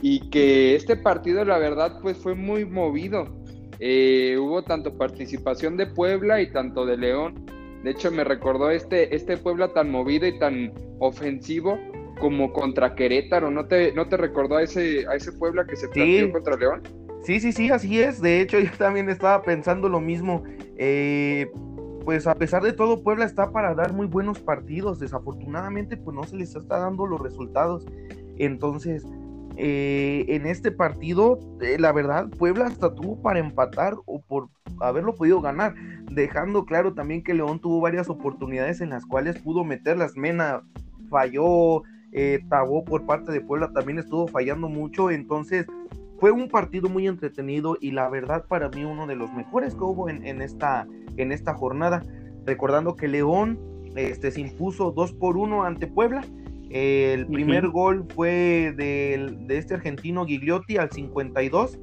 Y 0.00 0.30
que 0.30 0.74
este 0.74 0.96
partido, 0.96 1.44
la 1.44 1.58
verdad, 1.58 2.00
pues 2.00 2.16
fue 2.16 2.34
muy 2.34 2.64
movido 2.64 3.38
eh, 3.80 4.36
hubo 4.38 4.62
tanto 4.62 4.96
participación 4.96 5.76
de 5.76 5.86
Puebla 5.86 6.40
y 6.40 6.50
tanto 6.50 6.84
de 6.84 6.96
León. 6.96 7.46
De 7.84 7.90
hecho, 7.90 8.10
me 8.10 8.24
recordó 8.24 8.70
este, 8.70 9.14
este 9.14 9.36
Puebla 9.36 9.72
tan 9.72 9.90
movido 9.90 10.26
y 10.26 10.38
tan 10.38 10.72
ofensivo 10.98 11.78
como 12.18 12.52
contra 12.52 12.94
Querétaro. 12.94 13.50
¿No 13.50 13.66
te, 13.66 13.92
no 13.92 14.08
te 14.08 14.16
recordó 14.16 14.56
a 14.56 14.62
ese, 14.62 15.06
a 15.06 15.14
ese 15.14 15.32
Puebla 15.32 15.66
que 15.66 15.76
se 15.76 15.88
planteó 15.88 16.32
contra 16.32 16.56
León? 16.56 16.82
Sí, 17.22 17.40
sí, 17.40 17.52
sí, 17.52 17.70
así 17.70 18.00
es. 18.00 18.20
De 18.20 18.40
hecho, 18.40 18.58
yo 18.58 18.70
también 18.78 19.08
estaba 19.08 19.42
pensando 19.42 19.88
lo 19.88 20.00
mismo. 20.00 20.44
Eh, 20.76 21.50
pues 22.04 22.26
a 22.26 22.34
pesar 22.34 22.62
de 22.62 22.72
todo, 22.72 23.02
Puebla 23.02 23.24
está 23.24 23.50
para 23.52 23.74
dar 23.74 23.92
muy 23.92 24.06
buenos 24.06 24.38
partidos. 24.38 24.98
Desafortunadamente, 24.98 25.96
pues 25.96 26.14
no 26.14 26.24
se 26.24 26.36
les 26.36 26.54
está 26.54 26.78
dando 26.78 27.06
los 27.06 27.20
resultados. 27.20 27.86
Entonces, 28.38 29.04
eh, 29.56 30.24
en 30.28 30.46
este 30.46 30.70
partido, 30.70 31.40
eh, 31.60 31.76
la 31.78 31.92
verdad, 31.92 32.28
Puebla 32.28 32.66
hasta 32.66 32.94
tuvo 32.94 33.20
para 33.20 33.40
empatar 33.40 33.96
o 34.06 34.22
por 34.22 34.48
haberlo 34.80 35.16
podido 35.16 35.40
ganar, 35.40 35.74
dejando 36.12 36.64
claro 36.64 36.94
también 36.94 37.24
que 37.24 37.34
León 37.34 37.60
tuvo 37.60 37.80
varias 37.80 38.08
oportunidades 38.08 38.80
en 38.80 38.90
las 38.90 39.04
cuales 39.04 39.40
pudo 39.40 39.64
meterlas. 39.64 40.16
Mena 40.16 40.62
falló, 41.10 41.82
eh, 42.12 42.40
Tabó 42.48 42.84
por 42.84 43.04
parte 43.06 43.32
de 43.32 43.40
Puebla 43.40 43.70
también 43.72 43.98
estuvo 43.98 44.26
fallando 44.28 44.68
mucho, 44.68 45.10
entonces 45.10 45.66
fue 46.18 46.32
un 46.32 46.48
partido 46.48 46.88
muy 46.88 47.06
entretenido 47.06 47.76
y 47.80 47.92
la 47.92 48.08
verdad 48.08 48.44
para 48.48 48.68
mí 48.68 48.84
uno 48.84 49.06
de 49.06 49.14
los 49.14 49.32
mejores 49.32 49.74
que 49.74 49.84
hubo 49.84 50.08
en, 50.08 50.42
esta, 50.42 50.86
en 51.16 51.32
esta 51.32 51.54
jornada, 51.54 52.02
recordando 52.44 52.96
que 52.96 53.08
León 53.08 53.58
este, 53.94 54.30
se 54.30 54.40
impuso 54.40 54.90
2 54.90 55.12
por 55.12 55.36
1 55.36 55.64
ante 55.64 55.86
Puebla. 55.86 56.24
El 56.70 57.26
primer 57.28 57.68
gol 57.68 58.06
fue 58.14 58.74
de, 58.76 59.38
este 59.48 59.74
argentino 59.74 60.26
Gigliotti 60.26 60.76
al 60.76 60.90
52. 60.90 61.78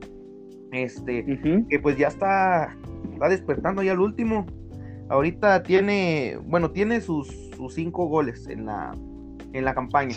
Este, 0.72 1.26
que 1.70 1.80
pues 1.80 1.98
ya 1.98 2.08
está, 2.08 2.76
está 3.14 3.30
despertando 3.30 3.84
ya 3.84 3.94
el 3.94 4.00
último. 4.00 4.46
Ahorita 5.10 5.64
tiene, 5.64 6.38
bueno, 6.46 6.72
tiene 6.72 7.00
sus, 7.00 7.28
sus 7.56 7.74
cinco 7.74 8.08
goles 8.08 8.48
en 8.48 8.66
la, 8.66 8.94
en 9.58 9.66
la 9.66 9.74
campaña. 9.74 10.16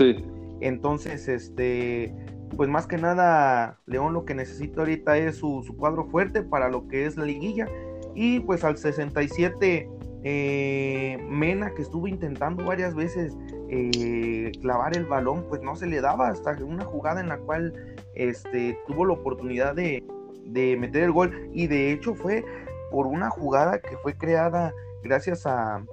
Entonces, 0.61 1.29
este, 1.29 2.15
pues 2.57 2.69
más 2.69 2.87
que 2.87 2.99
nada, 2.99 3.79
León 3.87 4.13
lo 4.13 4.25
que 4.25 4.35
necesita 4.35 4.81
ahorita 4.81 5.17
es 5.17 5.37
su, 5.37 5.63
su 5.65 5.77
cuadro 5.77 6.05
fuerte 6.07 6.43
para 6.43 6.69
lo 6.69 6.89
que 6.89 7.07
es 7.07 7.17
la 7.17 7.25
liguilla. 7.25 7.69
Y 8.15 8.41
pues 8.41 8.65
al 8.65 8.77
67 8.77 9.89
eh, 10.25 11.19
Mena, 11.29 11.73
que 11.75 11.83
estuvo 11.83 12.09
intentando 12.09 12.65
varias 12.65 12.95
veces 12.95 13.37
eh, 13.69 14.51
clavar 14.61 14.97
el 14.97 15.05
balón, 15.05 15.45
pues 15.49 15.63
no 15.63 15.77
se 15.77 15.87
le 15.87 16.01
daba 16.01 16.29
hasta 16.29 16.53
una 16.65 16.85
jugada 16.85 17.21
en 17.21 17.29
la 17.29 17.39
cual 17.39 17.73
este, 18.15 18.79
tuvo 18.87 19.05
la 19.05 19.13
oportunidad 19.15 19.75
de, 19.75 20.03
meter 20.45 21.05
el 21.05 21.13
gol. 21.13 21.49
Y 21.53 21.67
de 21.67 21.93
hecho 21.93 22.15
fue 22.15 22.45
por 22.91 23.07
una 23.07 23.31
jugada 23.31 23.81
que 23.81 23.97
fue 23.99 24.17
creada 24.17 24.73
gracias 25.03 25.47
a, 25.47 25.85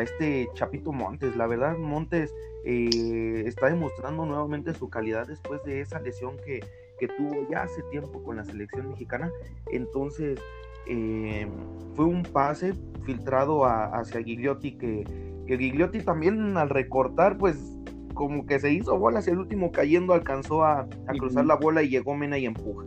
este 0.00 0.48
Chapito 0.54 0.90
Montes. 0.90 1.36
La 1.36 1.46
verdad, 1.46 1.76
Montes 1.76 2.34
eh, 2.64 3.44
está 3.46 3.68
demostrando 3.68 4.24
nuevamente 4.24 4.74
su 4.74 4.88
calidad 4.88 5.26
después 5.26 5.62
de 5.64 5.80
esa 5.80 6.00
lesión 6.00 6.36
que, 6.44 6.60
que 6.98 7.08
tuvo 7.08 7.48
ya 7.50 7.62
hace 7.62 7.82
tiempo 7.90 8.22
con 8.22 8.36
la 8.36 8.44
selección 8.44 8.90
mexicana. 8.90 9.30
Entonces, 9.72 10.40
eh, 10.86 11.46
fue 11.94 12.06
un 12.06 12.22
pase 12.22 12.74
filtrado 13.04 13.64
hacia 13.64 14.22
Gigliotti 14.22 14.72
que, 14.78 15.04
que 15.46 15.58
Gigliotti 15.58 16.00
también 16.00 16.56
al 16.56 16.70
recortar 16.70 17.38
pues 17.38 17.56
como 18.14 18.46
que 18.46 18.58
se 18.58 18.72
hizo 18.72 18.98
bola 18.98 19.20
hacia 19.20 19.32
el 19.32 19.38
último 19.38 19.72
cayendo 19.72 20.12
alcanzó 20.12 20.64
a, 20.64 20.88
cruzar 21.18 21.46
la 21.46 21.56
bola 21.56 21.82
y 21.82 21.88
llegó 21.88 22.14
Mena 22.14 22.38
y 22.38 22.46
empuja. 22.46 22.84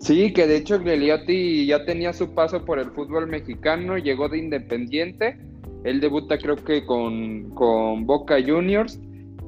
Sí, 0.00 0.32
que 0.32 0.46
de 0.46 0.56
hecho 0.56 0.80
Gigliotti 0.80 1.66
ya 1.66 1.84
tenía 1.84 2.12
su 2.12 2.34
paso 2.34 2.64
por 2.64 2.78
el 2.78 2.90
fútbol 2.90 3.26
mexicano, 3.26 3.98
llegó 3.98 4.28
de 4.28 4.38
Independiente, 4.38 5.38
él 5.84 6.00
debuta 6.00 6.38
creo 6.38 6.56
que 6.56 6.84
con, 6.84 7.50
con 7.50 8.06
Boca 8.06 8.36
Juniors 8.44 9.00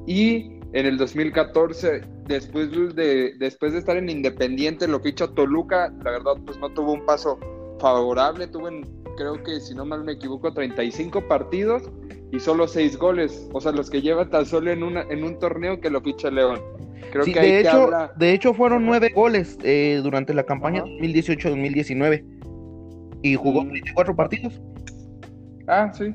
y 0.07 0.59
en 0.73 0.85
el 0.85 0.97
2014 0.97 2.01
después 2.27 2.71
de, 2.95 3.33
después 3.37 3.73
de 3.73 3.79
estar 3.79 3.97
en 3.97 4.09
Independiente, 4.09 4.87
lo 4.87 4.99
ficha 4.99 5.27
Toluca, 5.27 5.93
la 6.03 6.11
verdad, 6.11 6.33
pues 6.45 6.57
no 6.59 6.69
tuvo 6.69 6.93
un 6.93 7.05
paso 7.05 7.39
favorable, 7.79 8.47
tuvo, 8.47 8.69
creo 9.17 9.41
que 9.43 9.59
si 9.59 9.75
no 9.75 9.85
mal 9.85 10.03
me 10.03 10.13
equivoco, 10.13 10.53
35 10.53 11.27
partidos 11.27 11.83
y 12.31 12.39
solo 12.39 12.67
6 12.67 12.97
goles, 12.97 13.49
o 13.53 13.61
sea, 13.61 13.71
los 13.71 13.89
que 13.89 14.01
lleva 14.01 14.29
tan 14.29 14.45
solo 14.45 14.71
en, 14.71 14.83
una, 14.83 15.01
en 15.03 15.23
un 15.23 15.37
torneo 15.37 15.79
que 15.79 15.89
lo 15.89 16.01
ficha 16.01 16.31
León. 16.31 16.59
Creo 17.11 17.25
que 17.25 17.39
de, 17.39 17.59
hecho, 17.59 17.89
de 18.15 18.33
hecho 18.33 18.53
fueron 18.53 18.85
9 18.85 19.11
goles 19.13 19.57
eh, 19.63 19.99
durante 20.01 20.33
la 20.33 20.43
campaña 20.43 20.83
2018-2019 20.83 22.23
y 23.21 23.35
jugó 23.35 23.63
24 23.63 24.15
partidos. 24.15 24.59
Ah, 25.67 25.91
sí. 25.93 26.13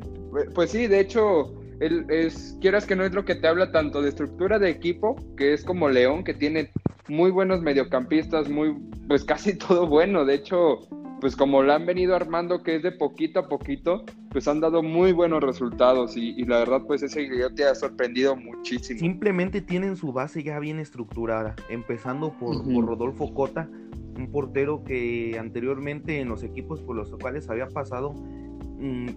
Pues 0.55 0.71
sí, 0.71 0.87
de 0.87 1.01
hecho, 1.01 1.55
él 1.81 2.07
es, 2.09 2.57
quieras 2.61 2.87
que 2.87 2.97
no 2.97 3.05
es 3.05 3.13
lo 3.13 3.25
que 3.25 3.35
te 3.35 3.47
habla 3.47 3.73
tanto 3.73 4.03
de 4.03 4.11
estructura 4.11 4.59
de 4.59 4.71
equipo, 4.71 5.17
que 5.37 5.53
es 5.53 5.65
como 5.65 5.89
León, 5.89 6.25
que 6.25 6.35
tiene 6.35 6.71
muy 7.09 7.31
buenos 7.31 7.63
mediocampistas, 7.63 8.49
muy, 8.49 8.77
pues 9.07 9.25
casi 9.25 9.57
todo 9.59 9.87
bueno. 9.87 10.25
De 10.25 10.35
hecho, 10.35 10.81
pues 11.21 11.35
como 11.35 11.63
lo 11.63 11.73
han 11.73 11.87
venido 11.87 12.15
armando, 12.15 12.63
que 12.63 12.77
es 12.77 12.83
de 12.83 12.93
poquito 12.93 13.41
a 13.41 13.49
poquito, 13.49 14.05
pues 14.31 14.47
han 14.47 14.61
dado 14.61 14.83
muy 14.83 15.13
buenos 15.13 15.43
resultados 15.43 16.17
y, 16.17 16.45
la 16.45 16.59
verdad, 16.59 16.83
pues 16.87 17.03
ese 17.03 17.23
video 17.23 17.53
te 17.55 17.65
ha 17.65 17.75
sorprendido 17.75 18.37
muchísimo. 18.37 19.01
Simplemente 19.01 19.61
tienen 19.61 19.97
su 19.97 20.13
base 20.13 20.43
ya 20.43 20.59
bien 20.59 20.79
estructurada, 20.79 21.57
empezando 21.71 22.33
por, 22.39 22.63
por 22.71 22.87
Rodolfo 22.87 23.33
Cota, 23.33 23.69
un 24.17 24.31
portero 24.31 24.85
que 24.85 25.37
anteriormente 25.39 26.21
en 26.21 26.29
los 26.29 26.43
equipos 26.43 26.83
por 26.83 26.97
los 26.97 27.11
cuales 27.17 27.49
había 27.49 27.69
pasado 27.69 28.15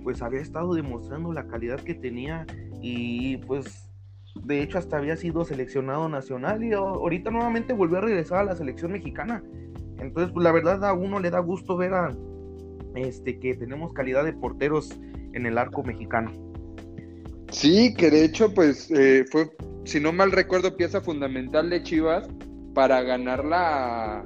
pues 0.03 0.21
había 0.21 0.41
estado 0.41 0.73
demostrando 0.73 1.31
la 1.33 1.47
calidad 1.47 1.79
que 1.79 1.93
tenía 1.93 2.45
y 2.81 3.37
pues 3.37 3.89
de 4.43 4.61
hecho 4.61 4.77
hasta 4.77 4.97
había 4.97 5.17
sido 5.17 5.45
seleccionado 5.45 6.09
nacional 6.09 6.63
y 6.63 6.73
ahorita 6.73 7.31
nuevamente 7.31 7.73
volvió 7.73 7.97
a 7.97 8.01
regresar 8.01 8.39
a 8.39 8.43
la 8.43 8.55
selección 8.55 8.91
mexicana. 8.91 9.43
Entonces, 9.99 10.31
pues 10.33 10.43
la 10.43 10.51
verdad 10.51 10.83
a 10.83 10.93
uno 10.93 11.19
le 11.19 11.29
da 11.29 11.39
gusto 11.39 11.77
ver 11.77 11.93
a 11.93 12.15
este 12.95 13.39
que 13.39 13.53
tenemos 13.53 13.93
calidad 13.93 14.23
de 14.25 14.33
porteros 14.33 14.99
en 15.33 15.45
el 15.45 15.57
arco 15.57 15.83
mexicano. 15.83 16.31
Sí, 17.51 17.93
que 17.93 18.09
de 18.09 18.25
hecho 18.25 18.53
pues 18.53 18.89
eh, 18.91 19.25
fue, 19.29 19.51
si 19.83 19.99
no 19.99 20.11
mal 20.11 20.31
recuerdo, 20.31 20.75
pieza 20.75 21.01
fundamental 21.01 21.69
de 21.69 21.83
Chivas 21.83 22.27
para 22.73 23.01
ganar 23.01 23.43
la 23.45 24.25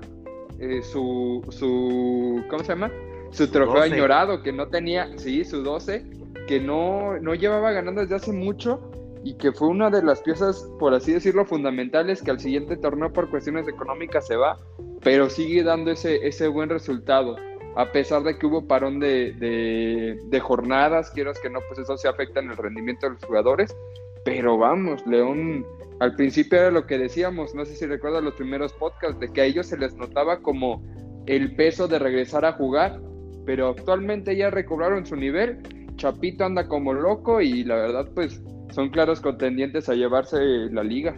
eh, 0.59 0.81
su, 0.83 1.43
su 1.49 2.43
¿cómo 2.49 2.63
se 2.63 2.69
llama? 2.69 2.91
Su 3.35 3.47
trofeo 3.49 3.81
añorado, 3.81 4.41
que 4.41 4.51
no 4.51 4.67
tenía, 4.69 5.09
sí, 5.17 5.43
su 5.43 5.61
12, 5.61 6.05
que 6.47 6.59
no, 6.59 7.19
no 7.19 7.35
llevaba 7.35 7.71
ganando 7.71 8.01
desde 8.01 8.15
hace 8.15 8.31
mucho 8.31 8.91
y 9.23 9.35
que 9.35 9.51
fue 9.51 9.67
una 9.67 9.89
de 9.89 10.03
las 10.03 10.21
piezas, 10.21 10.69
por 10.79 10.93
así 10.93 11.13
decirlo, 11.13 11.45
fundamentales 11.45 12.21
que 12.21 12.31
al 12.31 12.39
siguiente 12.39 12.77
torneo 12.77 13.11
por 13.11 13.29
cuestiones 13.29 13.67
económicas 13.67 14.27
se 14.27 14.35
va, 14.35 14.57
pero 15.01 15.29
sigue 15.29 15.63
dando 15.63 15.91
ese, 15.91 16.27
ese 16.27 16.47
buen 16.47 16.69
resultado. 16.69 17.35
A 17.75 17.91
pesar 17.91 18.23
de 18.23 18.37
que 18.37 18.45
hubo 18.45 18.67
parón 18.67 18.99
de, 18.99 19.33
de, 19.33 20.19
de 20.27 20.39
jornadas, 20.39 21.11
quieras 21.11 21.39
que 21.41 21.49
no, 21.49 21.59
pues 21.67 21.79
eso 21.79 21.97
se 21.97 22.07
afecta 22.07 22.39
en 22.39 22.51
el 22.51 22.57
rendimiento 22.57 23.07
de 23.07 23.13
los 23.13 23.25
jugadores. 23.25 23.75
Pero 24.23 24.57
vamos, 24.57 25.05
León, 25.05 25.65
al 25.99 26.15
principio 26.15 26.59
era 26.59 26.71
lo 26.71 26.85
que 26.85 26.97
decíamos, 26.97 27.53
no 27.53 27.65
sé 27.65 27.75
si 27.75 27.85
recuerdas 27.85 28.23
los 28.23 28.35
primeros 28.35 28.73
podcasts, 28.73 29.19
de 29.19 29.31
que 29.31 29.41
a 29.41 29.45
ellos 29.45 29.67
se 29.67 29.77
les 29.77 29.95
notaba 29.95 30.41
como 30.41 30.83
el 31.25 31.55
peso 31.55 31.87
de 31.87 31.99
regresar 31.99 32.45
a 32.45 32.53
jugar 32.53 33.01
pero 33.45 33.69
actualmente 33.69 34.35
ya 34.35 34.49
recobraron 34.49 35.05
su 35.05 35.15
nivel. 35.15 35.59
Chapito 35.95 36.43
anda 36.45 36.67
como 36.67 36.93
loco 36.93 37.41
y 37.41 37.63
la 37.63 37.75
verdad 37.75 38.09
pues 38.13 38.41
son 38.69 38.89
claros 38.89 39.21
contendientes 39.21 39.87
a 39.89 39.93
llevarse 39.93 40.37
la 40.71 40.83
liga. 40.83 41.17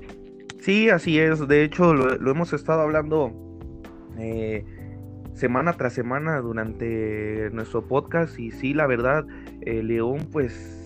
Sí, 0.59 0.89
así 0.89 1.17
es. 1.19 1.47
De 1.47 1.63
hecho, 1.63 1.93
lo, 1.93 2.31
hemos 2.31 2.53
estado 2.53 2.81
hablando 2.81 3.31
eh, 4.19 4.65
semana 5.33 5.73
tras 5.73 5.93
semana 5.93 6.39
durante 6.39 7.49
nuestro 7.51 7.87
podcast 7.87 8.37
y 8.39 8.51
sí, 8.51 8.73
la 8.73 8.87
verdad, 8.87 9.25
eh, 9.61 9.81
León 9.81 10.27
pues 10.31 10.77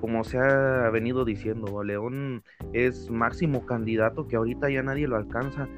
como 0.00 0.24
se 0.24 0.36
ha 0.36 0.90
venido 0.90 1.24
diciendo, 1.24 1.84
León 1.84 2.42
es 2.72 3.08
máximo 3.08 3.64
candidato 3.66 4.26
que 4.26 4.34
ahorita 4.34 4.68
ya 4.68 4.82
nadie 4.82 5.06
lo 5.06 5.14
alcanza 5.14 5.68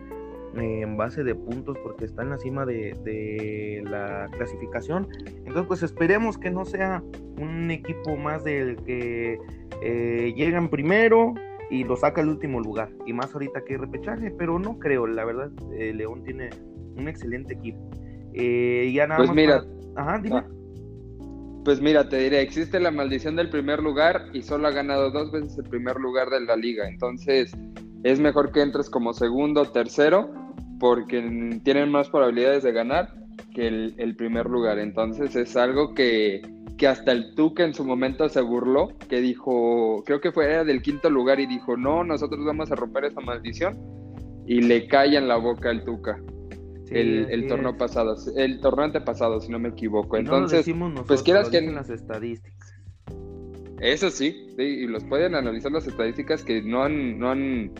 eh, 0.56 0.80
en 0.82 0.96
base 0.96 1.24
de 1.24 1.34
puntos 1.34 1.76
porque 1.82 2.04
está 2.04 2.22
en 2.22 2.30
la 2.30 2.38
cima 2.38 2.64
de, 2.64 3.82
la 3.84 4.28
clasificación. 4.32 5.08
Entonces, 5.26 5.64
pues 5.66 5.82
esperemos 5.82 6.38
que 6.38 6.50
no 6.50 6.64
sea 6.64 7.02
un 7.38 7.70
equipo 7.70 8.16
más 8.16 8.44
del 8.44 8.76
que 8.84 9.38
eh, 9.82 10.32
llegan 10.36 10.68
primero 10.68 11.34
y 11.70 11.84
lo 11.84 11.96
saca 11.96 12.20
el 12.20 12.28
último 12.28 12.60
lugar. 12.60 12.90
Y 13.06 13.12
más 13.12 13.32
ahorita 13.34 13.64
que 13.64 13.78
repechaje, 13.78 14.30
pero 14.30 14.58
no 14.58 14.78
creo, 14.78 15.06
la 15.06 15.24
verdad, 15.24 15.50
eh, 15.72 15.92
León 15.92 16.22
tiene 16.24 16.50
un 16.96 17.08
excelente 17.08 17.54
equipo. 17.54 17.80
ya 18.32 19.06
nada 19.06 19.18
pues 19.18 19.28
más 19.28 19.36
mira, 19.36 19.64
Ajá, 19.96 20.18
dime. 20.22 20.36
Ah, 20.36 20.46
pues 21.64 21.80
mira, 21.80 22.08
te 22.08 22.18
diré, 22.18 22.42
existe 22.42 22.78
la 22.78 22.90
maldición 22.90 23.36
del 23.36 23.48
primer 23.48 23.82
lugar 23.82 24.26
y 24.32 24.42
solo 24.42 24.68
ha 24.68 24.70
ganado 24.70 25.10
dos 25.10 25.32
veces 25.32 25.56
el 25.56 25.64
primer 25.64 25.96
lugar 25.96 26.28
de 26.28 26.40
la 26.40 26.56
liga. 26.56 26.86
Entonces, 26.86 27.56
es 28.04 28.20
mejor 28.20 28.52
que 28.52 28.60
entres 28.60 28.90
como 28.90 29.14
segundo 29.14 29.62
o 29.62 29.64
tercero 29.64 30.43
porque 30.84 31.60
tienen 31.64 31.90
más 31.90 32.10
probabilidades 32.10 32.62
de 32.62 32.70
ganar 32.70 33.14
que 33.54 33.66
el, 33.66 34.16
primer 34.16 34.44
lugar. 34.44 34.78
Entonces 34.78 35.34
es 35.34 35.56
algo 35.56 35.94
que, 35.94 36.42
hasta 36.86 37.12
el 37.12 37.34
Tuca 37.34 37.64
en 37.64 37.72
su 37.72 37.86
momento 37.86 38.28
se 38.28 38.42
burló, 38.42 38.88
que 39.08 39.22
dijo, 39.22 40.02
creo 40.04 40.20
que 40.20 40.30
fue 40.30 40.62
del 40.62 40.82
quinto 40.82 41.08
lugar 41.08 41.40
y 41.40 41.46
dijo, 41.46 41.78
no, 41.78 42.04
nosotros 42.04 42.44
vamos 42.44 42.70
a 42.70 42.74
romper 42.74 43.06
esa 43.06 43.22
maldición 43.22 43.78
y 44.46 44.60
le 44.60 44.86
cae 44.86 45.16
en 45.16 45.26
la 45.26 45.36
boca 45.36 45.70
al 45.70 45.86
Tuca. 45.86 46.20
el, 46.90 47.46
torneo 47.48 47.78
pasado, 47.78 48.14
el 48.36 48.60
torneo 48.60 48.84
antepasado, 48.84 49.40
si 49.40 49.50
no 49.50 49.58
me 49.58 49.70
equivoco. 49.70 50.18
Entonces, 50.18 50.70
pues 51.06 51.22
quieras 51.22 51.48
que 51.48 51.56
en 51.56 51.74
las 51.74 51.88
estadísticas. 51.88 52.74
Eso 53.80 54.10
sí, 54.10 54.48
sí, 54.54 54.62
y 54.62 54.86
los 54.86 55.02
pueden 55.04 55.34
analizar 55.34 55.72
las 55.72 55.86
estadísticas 55.86 56.44
que 56.44 56.60
no 56.60 56.82
han, 56.82 57.18
no 57.18 57.30
han 57.30 57.72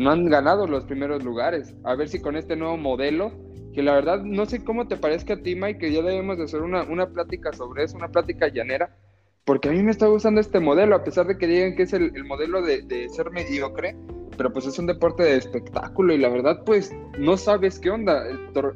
no 0.00 0.10
han 0.10 0.30
ganado 0.30 0.66
los 0.66 0.86
primeros 0.86 1.22
lugares. 1.22 1.76
A 1.84 1.94
ver 1.94 2.08
si 2.08 2.20
con 2.20 2.34
este 2.34 2.56
nuevo 2.56 2.78
modelo, 2.78 3.32
que 3.74 3.82
la 3.82 3.92
verdad 3.92 4.22
no 4.22 4.46
sé 4.46 4.64
cómo 4.64 4.88
te 4.88 4.96
parezca 4.96 5.34
a 5.34 5.42
ti, 5.42 5.54
Mike, 5.54 5.78
que 5.78 5.92
ya 5.92 6.00
debemos 6.00 6.38
de 6.38 6.44
hacer 6.44 6.62
una, 6.62 6.84
una 6.84 7.10
plática 7.10 7.52
sobre 7.52 7.84
eso, 7.84 7.98
una 7.98 8.08
plática 8.08 8.48
llanera, 8.48 8.96
porque 9.44 9.68
a 9.68 9.72
mí 9.72 9.82
me 9.82 9.90
está 9.90 10.06
gustando 10.06 10.40
este 10.40 10.58
modelo, 10.58 10.96
a 10.96 11.04
pesar 11.04 11.26
de 11.26 11.36
que 11.36 11.46
digan 11.46 11.76
que 11.76 11.82
es 11.82 11.92
el, 11.92 12.24
modelo 12.24 12.62
de, 12.62 12.80
de, 12.80 13.10
ser 13.10 13.30
mediocre, 13.30 13.94
pero 14.38 14.50
pues 14.50 14.64
es 14.64 14.78
un 14.78 14.86
deporte 14.86 15.22
de 15.22 15.36
espectáculo 15.36 16.14
y 16.14 16.18
la 16.18 16.30
verdad 16.30 16.62
pues 16.64 16.90
no 17.18 17.36
sabes 17.36 17.78
qué 17.78 17.90
onda. 17.90 18.24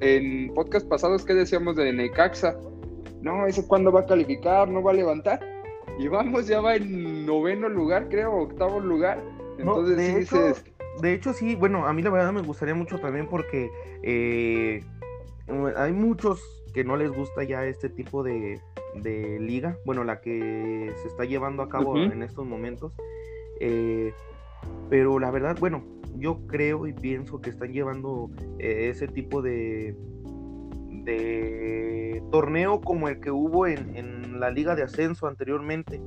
En 0.02 0.52
podcast 0.52 0.86
pasados, 0.86 1.24
¿qué 1.24 1.32
decíamos 1.32 1.76
de 1.76 1.90
Necaxa? 1.90 2.54
No, 3.22 3.46
ese 3.46 3.66
cuándo 3.66 3.90
va 3.90 4.00
a 4.00 4.06
calificar, 4.06 4.68
no 4.68 4.82
va 4.82 4.90
a 4.90 4.94
levantar. 4.94 5.40
Y 5.98 6.06
vamos, 6.06 6.48
ya 6.48 6.60
va 6.60 6.76
en 6.76 7.24
noveno 7.24 7.70
lugar, 7.70 8.10
creo, 8.10 8.42
octavo 8.42 8.78
lugar. 8.78 9.22
Entonces 9.58 9.96
sí 9.96 10.18
dices 10.18 10.73
de 11.00 11.12
hecho, 11.12 11.32
sí, 11.32 11.54
bueno, 11.54 11.86
a 11.86 11.92
mí 11.92 12.02
la 12.02 12.10
verdad 12.10 12.32
me 12.32 12.42
gustaría 12.42 12.74
mucho 12.74 12.98
también 12.98 13.26
porque 13.26 13.70
eh, 14.02 14.82
hay 15.76 15.92
muchos 15.92 16.40
que 16.72 16.84
no 16.84 16.96
les 16.96 17.10
gusta 17.10 17.44
ya 17.44 17.64
este 17.64 17.88
tipo 17.88 18.22
de, 18.22 18.60
liga, 19.40 19.76
bueno, 19.84 20.04
la 20.04 20.20
que 20.20 20.92
se 21.02 21.08
está 21.08 21.24
llevando 21.24 21.62
a 21.62 21.68
cabo 21.68 21.96
en 21.96 22.22
estos 22.22 22.46
momentos. 22.46 22.92
Eh, 23.60 24.12
pero 24.88 25.18
la 25.18 25.30
verdad, 25.30 25.56
bueno, 25.58 25.84
yo 26.16 26.46
creo 26.46 26.86
y 26.86 26.92
pienso 26.92 27.40
que 27.40 27.50
están 27.50 27.72
llevando 27.72 28.30
eh, 28.58 28.88
ese 28.90 29.08
tipo 29.08 29.42
de, 29.42 29.96
de 31.04 32.22
torneo 32.30 32.80
como 32.80 33.08
el 33.08 33.20
que 33.20 33.30
hubo 33.30 33.66
en, 33.66 33.96
en 33.96 34.40
la 34.40 34.50
liga 34.50 34.74
de 34.76 34.82
ascenso 34.82 35.26
anteriormente 35.26 36.00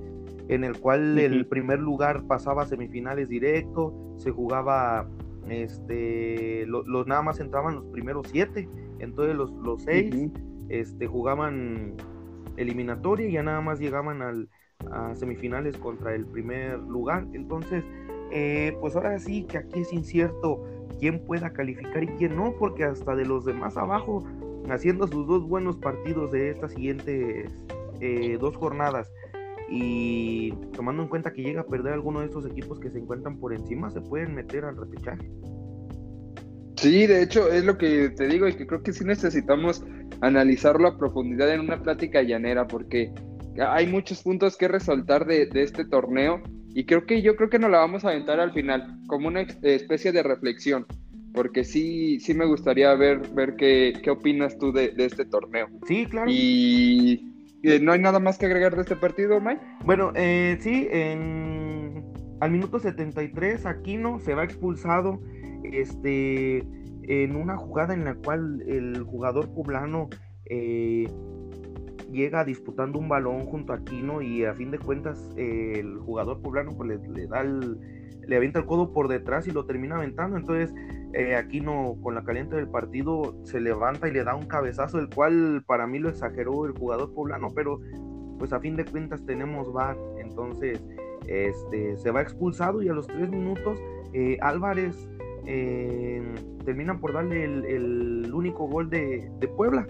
en 0.50 0.64
el 0.64 0.80
cual 0.80 1.20
el 1.20 1.46
primer 1.46 1.80
lugar 1.80 2.24
pasaba 2.28 2.64
a 2.64 2.66
semifinales 2.66 3.28
directo, 3.30 3.94
se 4.18 4.32
jugaba, 4.32 5.08
este, 5.50 6.66
los 6.68 7.08
nada 7.08 7.22
más 7.22 7.40
entraban 7.40 7.76
los 7.76 7.86
primeros 7.86 8.28
siete, 8.30 8.70
entonces 9.00 9.36
los, 9.36 9.52
los 9.52 9.84
seis 9.84 10.32
este, 10.70 11.08
jugaban 11.08 11.96
eliminatoria 12.56 13.28
y 13.28 13.34
ya 13.34 13.44
nada 13.44 13.62
más 13.62 13.80
llegaban 13.80 14.22
al, 14.22 14.50
a 14.92 15.16
semifinales 15.16 15.78
contra 15.78 16.16
el 16.16 16.26
primer 16.26 16.80
lugar, 16.80 17.28
entonces, 17.34 17.84
eh, 18.32 18.76
pues 18.80 18.96
ahora 18.96 19.20
sí 19.20 19.44
que 19.44 19.58
aquí 19.58 19.82
es 19.82 19.94
incierto 19.94 20.64
quién 21.00 21.24
pueda 21.26 21.52
calificar 21.52 22.04
y 22.04 22.08
quién 22.08 22.36
no, 22.36 22.54
porque 22.58 22.86
hasta 22.86 23.16
de 23.16 23.26
los 23.26 23.46
demás 23.46 23.78
abajo, 23.78 24.24
haciendo 24.70 25.08
sus 25.08 25.28
dos 25.28 25.48
buenos 25.48 25.78
partidos 25.78 26.32
de 26.32 26.50
estas 26.50 26.74
siguientes 26.74 27.52
eh, 28.00 28.38
dos 28.40 28.56
jornadas, 28.56 29.12
y 29.70 30.52
tomando 30.74 31.04
en 31.04 31.10
cuenta 31.10 31.34
que 31.34 31.44
llega 31.44 31.62
a 31.62 31.66
perder 31.66 31.94
alguno 31.94 32.22
de 32.22 32.28
estos 32.28 32.46
equipos 32.46 32.80
que 32.80 32.90
se 32.90 33.00
encuentran 33.00 33.38
por 33.38 33.54
encima, 33.54 33.90
se 33.90 34.02
pueden 34.02 34.34
meter 34.34 34.66
al 34.66 34.78
repechaje. 34.78 35.30
Sí, 36.78 37.08
de 37.08 37.24
hecho 37.24 37.52
es 37.52 37.66
lo 37.66 37.78
que 37.78 38.10
te 38.10 38.28
digo 38.28 38.48
y 38.48 38.54
que 38.54 38.68
creo 38.68 38.84
que 38.84 38.94
sí 38.94 39.04
necesitamos 39.04 39.84
analizarlo 40.22 40.88
a 40.88 40.98
profundidad 40.98 41.52
en 41.54 41.62
una 41.62 41.82
plática 41.82 42.22
llanera 42.22 42.68
porque 42.68 43.12
hay 43.60 43.88
muchos 43.88 44.22
puntos 44.22 44.56
que 44.56 44.68
resaltar 44.68 45.26
de, 45.26 45.50
este 45.54 45.86
torneo 45.86 46.42
y 46.70 46.86
creo 46.86 47.06
que 47.06 47.24
yo 47.24 47.36
creo 47.36 47.50
que 47.50 47.58
nos 47.58 47.72
la 47.72 47.80
vamos 47.80 48.06
a 48.06 48.10
aventar 48.10 48.40
al 48.40 48.54
final 48.54 49.00
como 49.08 49.28
una 49.28 49.42
especie 49.42 50.12
de 50.12 50.22
reflexión 50.22 50.86
porque 51.34 51.64
sí, 51.64 52.20
sí 52.20 52.34
me 52.36 52.46
gustaría 52.46 52.94
ver, 52.94 53.22
ver 53.34 53.56
qué, 53.56 53.94
qué 54.04 54.12
opinas 54.12 54.58
tú 54.58 54.72
de, 54.72 54.90
de 54.90 55.06
este 55.06 55.24
torneo. 55.26 55.68
Sí, 55.88 56.06
claro. 56.08 56.32
Y 56.32 57.37
¿No 57.64 57.92
hay 57.92 58.00
nada 58.00 58.20
más 58.20 58.38
que 58.38 58.46
agregar 58.46 58.76
de 58.76 58.82
este 58.82 58.96
partido, 58.96 59.42
Mike? 59.42 59.62
Bueno, 59.84 60.12
eh, 60.16 60.58
sí, 60.60 60.88
en... 60.92 62.06
al 62.40 62.52
minuto 62.52 62.80
73 62.80 63.66
Aquino 63.66 64.20
se 64.20 64.36
va 64.36 64.44
expulsado 64.44 65.20
este, 65.64 66.60
en 67.04 67.36
una 67.36 67.58
jugada 67.58 67.94
en 67.94 68.06
la 68.06 68.16
cual 68.16 68.64
el 68.68 69.02
jugador 69.04 69.54
poblano 69.54 70.10
eh, 70.46 71.08
llega 72.12 72.46
disputando 72.46 73.00
un 73.00 73.10
balón 73.10 73.46
junto 73.46 73.74
a 73.74 73.78
Aquino 73.78 74.22
y 74.22 74.46
a 74.46 74.54
fin 74.54 74.72
de 74.72 74.80
cuentas 74.80 75.30
el 75.36 75.98
jugador 76.00 76.42
poblano 76.42 76.76
pues, 76.78 77.00
le, 77.10 77.28
da 77.28 77.44
le 78.28 78.36
avienta 78.36 78.60
el 78.60 78.66
codo 78.66 78.94
por 78.94 79.08
detrás 79.08 79.48
y 79.48 79.52
lo 79.52 79.66
termina 79.66 79.96
aventando. 79.96 80.38
Entonces 80.38 80.74
eh, 81.14 81.36
Aquino 81.36 81.96
con 82.02 82.16
la 82.16 82.24
caliente 82.24 82.56
del 82.56 82.68
partido 82.68 83.36
se 83.44 83.60
levanta 83.60 84.08
y 84.08 84.12
le 84.12 84.24
da 84.24 84.36
un 84.36 84.46
cabezazo, 84.46 85.00
el 85.00 85.10
cual 85.10 85.64
para 85.66 85.88
mí 85.88 86.00
lo 86.00 86.10
exageró 86.10 86.66
el 86.66 86.74
jugador 86.74 87.14
poblano, 87.14 87.52
pero 87.56 87.80
pues 88.38 88.54
a 88.54 88.60
fin 88.60 88.76
de 88.76 88.86
cuentas 88.86 89.26
tenemos 89.26 89.72
VAR, 89.74 89.98
entonces 90.20 90.84
este, 91.28 91.98
se 91.98 92.12
va 92.12 92.22
expulsado 92.22 92.82
y 92.82 92.90
a 92.90 92.94
los 92.94 93.08
tres 93.08 93.30
minutos 93.30 93.80
eh, 94.14 94.38
Álvarez 94.42 95.10
eh, 95.46 96.22
termina 96.66 97.00
por 97.00 97.14
darle 97.14 97.44
el, 97.44 98.32
único 98.34 98.68
gol 98.68 98.90
de, 98.90 99.30
Puebla. 99.56 99.88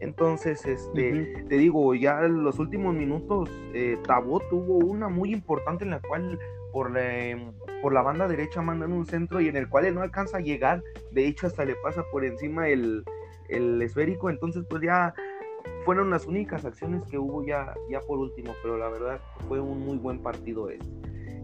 Entonces, 0.00 0.66
este, 0.66 1.44
te 1.48 1.56
digo, 1.56 1.94
ya 1.94 2.24
en 2.24 2.44
los 2.44 2.58
últimos 2.58 2.94
minutos, 2.94 3.48
eh, 3.72 3.96
Tabó 4.06 4.40
tuvo 4.50 4.76
una 4.76 5.08
muy 5.08 5.32
importante 5.32 5.84
en 5.84 5.90
la 5.90 6.00
cual 6.00 6.38
por, 6.76 6.92
por 7.80 7.94
la 7.94 8.02
banda 8.02 8.28
derecha 8.28 8.60
mandan 8.60 8.92
un 8.92 9.06
centro 9.06 9.40
y 9.40 9.48
en 9.48 9.56
el 9.56 9.66
cual 9.66 9.86
él 9.86 9.94
no 9.94 10.02
alcanza 10.02 10.36
a 10.36 10.40
llegar, 10.40 10.82
de 11.10 11.26
hecho 11.26 11.46
hasta 11.46 11.64
le 11.64 11.74
pasa 11.76 12.04
por 12.12 12.22
encima 12.22 12.68
el, 12.68 13.02
el 13.48 13.80
esférico, 13.80 14.28
entonces 14.28 14.62
pues 14.68 14.82
ya 14.82 15.14
fueron 15.86 16.10
las 16.10 16.26
únicas 16.26 16.66
acciones 16.66 17.02
que 17.10 17.16
hubo 17.16 17.46
ya, 17.46 17.72
ya 17.90 18.00
por 18.00 18.18
último, 18.18 18.52
pero 18.62 18.76
la 18.76 18.90
verdad 18.90 19.18
fue 19.48 19.58
un 19.58 19.86
muy 19.86 19.96
buen 19.96 20.18
partido 20.18 20.68
este. 20.68 20.86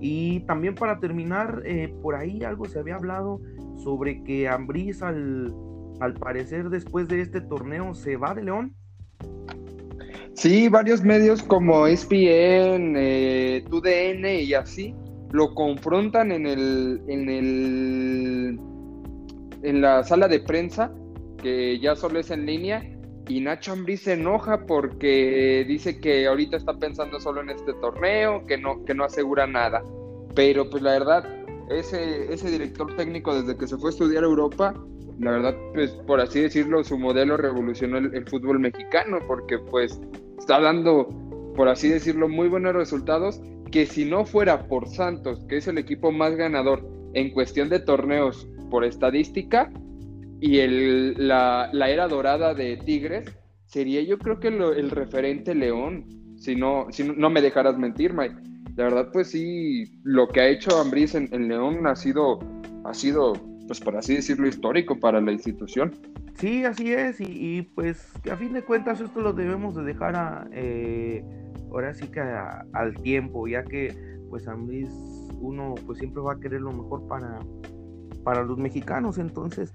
Y 0.01 0.41
también 0.41 0.75
para 0.75 1.01
terminar, 1.01 1.63
eh, 1.65 1.95
por 2.03 2.15
ahí 2.15 2.45
algo 2.45 2.67
se 2.67 2.81
había 2.81 2.97
hablado 2.97 3.41
sobre 3.83 4.23
que 4.25 4.51
Ambriz 4.51 5.03
al, 5.03 5.55
al 6.01 6.13
parecer 6.13 6.69
después 6.69 7.09
de 7.09 7.23
este 7.23 7.41
torneo 7.41 7.95
se 7.95 8.19
va 8.19 8.35
de 8.35 8.43
León. 8.43 8.75
Sí, 10.35 10.69
varios 10.69 11.03
medios 11.03 11.43
como 11.43 11.87
ESPN, 11.87 12.97
eh, 12.97 13.65
TUDN 13.71 14.27
y 14.27 14.53
así 14.53 14.95
lo 15.33 15.55
confrontan 15.55 16.31
en 16.31 16.47
el, 16.47 17.03
en 17.09 17.29
el 17.29 18.61
en 19.63 19.81
la 19.81 20.03
sala 20.03 20.29
de 20.29 20.41
prensa, 20.41 20.93
que 21.39 21.79
ya 21.79 21.97
solo 21.97 22.19
es 22.19 22.31
en 22.31 22.47
línea, 22.47 22.83
y 23.29 23.41
Nacho 23.41 23.73
Ambriz 23.73 24.03
se 24.03 24.15
enoja 24.15 24.67
porque 24.67 25.65
dice 25.67 26.01
que 26.01 26.27
ahorita 26.27 26.57
está 26.57 26.75
pensando 26.75 27.21
solo 27.21 27.41
en 27.41 27.51
este 27.51 27.73
torneo, 27.75 28.45
que 28.47 28.59
no, 28.59 28.85
que 28.85 28.95
no 28.95 29.05
asegura 29.05 29.47
nada. 29.47 29.83
Pero 30.35 30.69
pues 30.69 30.83
la 30.83 30.93
verdad, 30.93 31.25
ese, 31.71 32.33
ese 32.33 32.51
director 32.51 32.95
técnico 32.97 33.35
desde 33.35 33.57
que 33.57 33.69
se 33.69 33.77
fue 33.77 33.91
a 33.91 33.93
estudiar 33.93 34.25
a 34.25 34.27
Europa, 34.27 34.75
la 35.21 35.31
verdad, 35.31 35.57
pues 35.73 35.93
por 36.07 36.21
así 36.21 36.41
decirlo, 36.41 36.83
su 36.83 36.99
modelo 36.99 37.37
revolucionó 37.37 37.99
el, 37.99 38.15
el 38.15 38.29
fútbol 38.29 38.59
mexicano, 38.59 39.19
porque 39.27 39.59
pues 39.59 40.01
está 40.39 40.61
dando, 40.61 41.09
por 41.55 41.69
así 41.69 41.89
decirlo, 41.89 42.29
muy 42.29 42.49
buenos 42.49 42.75
resultados 42.75 43.41
que 43.73 43.87
si 43.87 44.05
no 44.05 44.25
fuera 44.25 44.69
por 44.69 44.87
Santos, 44.87 45.45
que 45.49 45.57
es 45.57 45.67
el 45.67 45.79
equipo 45.79 46.13
más 46.13 46.37
ganador 46.37 46.87
en 47.15 47.31
cuestión 47.31 47.71
de 47.71 47.81
torneos 47.81 48.47
por 48.71 48.85
estadística, 48.85 49.73
y 50.41 50.59
el, 50.59 51.15
la, 51.17 51.71
era 51.73 52.07
dorada 52.07 52.53
de 52.53 52.77
Tigres, 52.77 53.35
sería 53.65 54.03
yo 54.03 54.19
creo 54.19 54.39
que 54.39 54.49
el 54.49 54.91
referente 54.91 55.55
León, 55.55 56.05
si 56.37 56.55
no, 56.55 56.87
si 56.91 57.05
no, 57.05 57.31
me 57.31 57.41
dejaras 57.41 57.79
mentir, 57.79 58.13
Mike. 58.13 58.37
La 58.77 58.85
verdad, 58.85 59.11
pues 59.13 59.31
sí, 59.31 60.01
lo 60.03 60.29
que 60.29 60.41
ha 60.41 60.49
hecho 60.49 60.79
Ambriz 60.79 61.15
en, 61.15 61.49
León 61.49 61.87
ha 61.87 61.95
sido, 61.95 62.41
ha 62.85 62.93
sido 62.93 63.33
pues 63.67 63.81
por 63.81 63.97
así 63.97 64.17
decirlo, 64.17 64.49
histórico 64.49 64.99
para 64.99 65.21
la 65.21 65.33
institución. 65.33 65.93
Sí, 66.35 66.65
así 66.65 66.93
es, 66.93 67.21
y, 67.21 67.63
pues 67.75 68.11
a 68.31 68.37
fin 68.37 68.53
de 68.53 68.63
cuentas 68.63 69.01
esto 69.01 69.21
lo 69.21 69.33
debemos 69.33 69.77
de 69.77 69.85
dejar 69.85 70.17
a, 70.17 70.49
eh, 70.51 71.25
ahora 71.73 71.95
sí 71.95 72.09
que 72.09 72.21
al 72.21 72.95
tiempo, 73.03 73.47
ya 73.49 73.65
que 73.65 73.97
pues 74.31 74.49
a 74.49 74.57
mí 74.57 74.85
uno 75.41 75.75
pues 75.87 75.99
siempre 75.99 76.23
va 76.23 76.35
a 76.35 76.41
querer 76.41 76.61
lo 76.61 76.73
mejor 76.73 77.07
para, 77.07 77.41
para 78.25 78.43
los 78.45 78.59
mexicanos, 78.59 79.19
entonces 79.19 79.75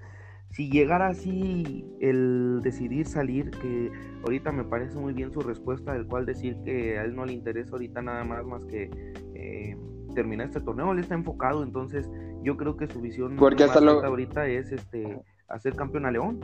si 0.50 0.70
llegara 0.70 1.08
así 1.08 1.84
el 2.00 2.60
decidir 2.62 3.06
salir, 3.06 3.50
que 3.50 3.92
ahorita 4.24 4.50
me 4.50 4.64
parece 4.64 4.98
muy 4.98 5.12
bien 5.12 5.30
su 5.30 5.40
respuesta, 5.40 5.92
del 5.92 6.06
cual 6.06 6.24
decir 6.24 6.56
que 6.64 6.98
a 6.98 7.04
él 7.04 7.14
no 7.14 7.26
le 7.26 7.34
interesa 7.34 7.72
ahorita 7.72 8.00
nada 8.00 8.24
más 8.24 8.44
más 8.46 8.64
que 8.64 8.90
eh, 9.34 9.76
terminar 10.14 10.46
este 10.46 10.60
torneo, 10.60 10.90
él 10.92 11.00
está 11.00 11.14
enfocado, 11.14 11.62
entonces 11.62 12.08
yo 12.42 12.56
creo 12.56 12.76
que 12.76 12.86
su 12.86 13.00
visión 13.00 13.36
Porque 13.36 13.64
hasta 13.64 13.78
ahorita 13.78 14.46
es 14.48 14.72
este 14.72 15.20
hacer 15.48 15.74
campeón 15.74 16.06
a 16.06 16.10
León. 16.10 16.40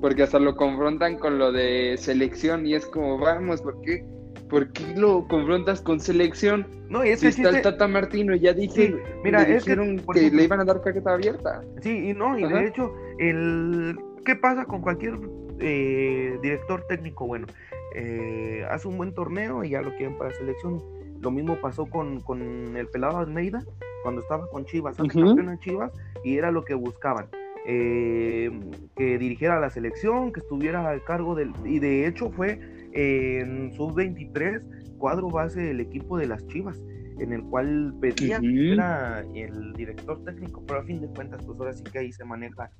Porque 0.00 0.22
hasta 0.22 0.38
lo 0.38 0.56
confrontan 0.56 1.18
con 1.18 1.38
lo 1.38 1.52
de 1.52 1.96
selección 1.98 2.66
y 2.66 2.74
es 2.74 2.86
como, 2.86 3.18
vamos, 3.18 3.62
¿por 3.62 3.80
qué? 3.82 4.04
¿Por 4.50 4.72
qué 4.72 4.94
lo 4.96 5.26
confrontas 5.26 5.80
con 5.80 5.98
selección? 5.98 6.66
No, 6.88 7.04
y 7.04 7.08
es 7.08 7.20
si 7.20 7.28
está 7.28 7.48
el 7.48 7.62
Tata 7.62 7.88
Martino, 7.88 8.34
ya 8.36 8.52
dije, 8.52 8.94
mira, 9.24 9.42
es 9.42 9.64
que, 9.64 9.74
le 9.74 10.44
iban 10.44 10.60
a 10.60 10.64
dar 10.64 10.80
caqueta 10.82 11.14
abierta. 11.14 11.62
Sí, 11.80 12.10
y 12.10 12.14
no, 12.14 12.38
y 12.38 12.46
de 12.46 12.66
hecho, 12.66 12.94
el 13.18 13.96
¿qué 14.26 14.36
pasa 14.36 14.64
con 14.66 14.82
cualquier 14.82 15.18
eh, 15.60 16.38
director 16.42 16.84
técnico? 16.88 17.26
Bueno, 17.26 17.46
eh, 17.94 18.66
hace 18.70 18.88
un 18.88 18.98
buen 18.98 19.14
torneo 19.14 19.64
y 19.64 19.70
ya 19.70 19.80
lo 19.80 19.94
quieren 19.96 20.18
para 20.18 20.32
selección. 20.32 20.82
Lo 21.20 21.30
mismo 21.30 21.56
pasó 21.56 21.86
con, 21.86 22.20
con 22.20 22.76
el 22.76 22.88
pelado 22.88 23.18
Almeida, 23.18 23.64
cuando 24.02 24.20
estaba 24.20 24.48
con 24.50 24.66
Chivas, 24.66 25.00
hace 25.00 25.08
campeón 25.08 25.48
en 25.48 25.58
Chivas, 25.60 25.92
y 26.22 26.36
era 26.36 26.50
lo 26.50 26.64
que 26.64 26.74
buscaban. 26.74 27.26
Eh, 27.68 28.50
que 28.94 29.18
dirigiera 29.18 29.58
la 29.58 29.70
selección, 29.70 30.32
que 30.32 30.40
estuviera 30.40 30.88
al 30.88 31.02
cargo 31.02 31.34
del... 31.34 31.52
Y 31.64 31.80
de 31.80 32.06
hecho 32.06 32.30
fue 32.30 32.60
en 32.92 33.72
sub-23 33.74 34.62
cuadro 34.98 35.28
base 35.28 35.60
del 35.60 35.80
equipo 35.80 36.16
de 36.16 36.26
las 36.26 36.46
Chivas, 36.46 36.80
en 37.18 37.32
el 37.32 37.42
cual 37.44 37.94
pedía 38.00 38.40
que 38.40 38.72
era 38.72 39.24
el 39.34 39.72
director 39.74 40.22
técnico, 40.24 40.62
pero 40.66 40.80
a 40.80 40.84
fin 40.84 41.00
de 41.00 41.08
cuentas, 41.08 41.44
pues 41.44 41.58
ahora 41.58 41.72
sí 41.72 41.84
que 41.84 41.98
ahí 41.98 42.12
se 42.12 42.24
maneja 42.24 42.70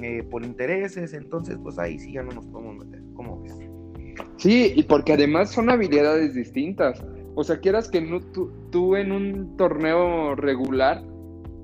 eh, 0.00 0.22
por 0.30 0.44
intereses, 0.44 1.12
entonces 1.14 1.58
pues 1.62 1.78
ahí 1.78 1.98
sí 1.98 2.12
ya 2.12 2.22
no 2.22 2.32
nos 2.32 2.46
podemos 2.46 2.84
meter, 2.84 3.02
¿cómo 3.14 3.42
ves? 3.42 3.56
Sí, 4.36 4.72
y 4.74 4.82
porque 4.82 5.14
además 5.14 5.50
son 5.50 5.70
habilidades 5.70 6.34
distintas. 6.34 7.02
O 7.34 7.44
sea, 7.44 7.58
quieras 7.60 7.88
que 7.88 8.00
no, 8.00 8.20
tú, 8.20 8.50
tú 8.70 8.96
en 8.96 9.12
un 9.12 9.56
torneo 9.56 10.34
regular, 10.34 11.02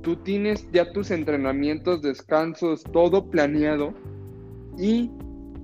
tú 0.02 0.16
tienes 0.16 0.70
ya 0.72 0.92
tus 0.92 1.10
entrenamientos, 1.10 2.02
descansos, 2.02 2.82
todo 2.92 3.30
planeado. 3.30 3.94
Y 4.78 5.10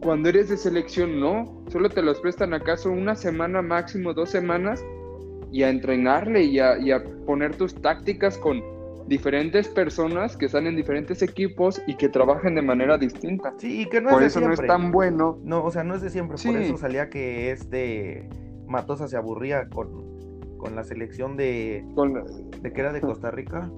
cuando 0.01 0.29
eres 0.29 0.49
de 0.49 0.57
selección, 0.57 1.21
no. 1.21 1.63
Solo 1.69 1.91
te 1.91 2.03
los 2.03 2.21
prestan 2.21 2.55
acaso 2.55 2.91
una 2.91 3.15
semana 3.15 3.63
máximo, 3.63 4.15
dos 4.15 4.31
semanas. 4.31 4.85
Y 5.51 5.63
a 5.63 5.71
entrenarle 5.71 6.45
y 6.45 6.59
a, 6.59 6.79
y 6.79 6.93
a 6.93 7.03
poner 7.27 7.57
tus 7.57 7.75
tácticas 7.75 8.37
con 8.37 8.63
diferentes 9.09 9.67
personas 9.69 10.37
que 10.37 10.47
están 10.47 10.67
en 10.67 10.77
diferentes 10.77 11.23
equipos 11.23 11.81
y 11.87 11.97
que 11.97 12.09
trabajan 12.09 12.55
de 12.55 12.63
manera 12.63 12.99
distinta. 12.99 13.55
Sí, 13.57 13.83
y 13.83 13.87
que 13.87 14.01
no 14.01 14.11
por 14.11 14.23
es 14.23 14.37
eso 14.37 14.47
no 14.47 14.53
es 14.53 14.61
tan 14.61 14.93
bueno. 14.93 15.39
No, 15.43 15.65
o 15.65 15.71
sea, 15.71 15.85
no 15.85 15.95
es 15.95 16.03
de 16.03 16.11
siempre. 16.11 16.37
Por 16.37 16.57
eso 16.57 16.77
salía 16.77 17.09
que 17.09 17.51
este 17.51 18.29
Matosa 18.67 19.09
se 19.09 19.17
aburría 19.17 19.69
con, 19.71 20.59
con 20.59 20.77
la 20.77 20.85
selección 20.85 21.37
de, 21.37 21.85
de 22.61 22.73
que 22.73 22.81
era 22.81 22.93
de 22.93 23.01
Costa 23.01 23.31
Rica. 23.31 23.71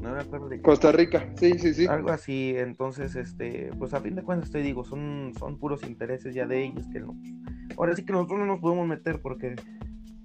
No 0.00 0.12
me 0.12 0.20
acuerdo 0.20 0.48
de 0.48 0.60
Costa 0.62 0.92
Rica, 0.92 1.28
sí, 1.36 1.58
sí, 1.58 1.74
sí. 1.74 1.86
Algo 1.86 2.10
así, 2.10 2.54
entonces, 2.56 3.16
este, 3.16 3.70
pues 3.78 3.94
a 3.94 4.00
fin 4.00 4.14
de 4.14 4.22
cuentas 4.22 4.50
te 4.50 4.58
digo, 4.58 4.84
son, 4.84 5.32
son 5.38 5.58
puros 5.58 5.82
intereses 5.82 6.34
ya 6.34 6.46
de 6.46 6.64
ellos 6.64 6.86
que 6.92 7.00
no. 7.00 7.16
Ahora 7.76 7.94
sí 7.94 8.04
que 8.04 8.12
nosotros 8.12 8.38
no 8.40 8.46
nos 8.46 8.60
podemos 8.60 8.86
meter 8.86 9.20
porque 9.20 9.56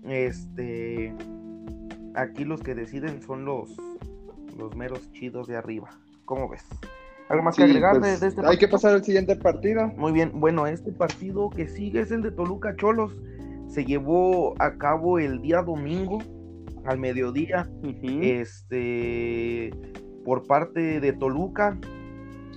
este 0.04 1.14
aquí 2.16 2.46
los 2.46 2.62
que 2.62 2.76
deciden 2.76 3.22
son 3.22 3.46
los 3.46 3.76
los 4.58 4.76
meros 4.76 5.12
chidos 5.12 5.48
de 5.48 5.56
arriba. 5.56 5.90
¿Cómo 6.26 6.48
ves? 6.50 6.66
¿Algo 7.30 7.44
más 7.44 7.56
que 7.56 7.64
agregar 7.64 8.00
pues, 8.00 8.20
de, 8.20 8.28
este 8.28 8.42
Hay 8.46 8.58
que 8.58 8.68
pasar 8.68 8.94
al 8.94 9.04
siguiente 9.04 9.36
partido. 9.36 9.88
Muy 9.98 10.12
bien, 10.12 10.32
bueno, 10.40 10.68
este 10.68 10.92
partido 10.92 11.50
que 11.50 11.68
sigue 11.68 12.02
es 12.02 12.12
el 12.12 12.22
de 12.22 12.32
Toluca 12.32 12.76
Cholos 12.76 13.16
se 13.68 13.86
llevó 13.86 14.54
a 14.62 14.78
cabo 14.78 15.18
el 15.18 15.42
día 15.42 15.64
domingo 15.64 16.20
al 16.86 17.00
mediodía, 17.00 17.70
este, 18.22 19.72
por 20.26 20.46
parte 20.46 21.00
de 21.00 21.14
Toluca, 21.14 21.78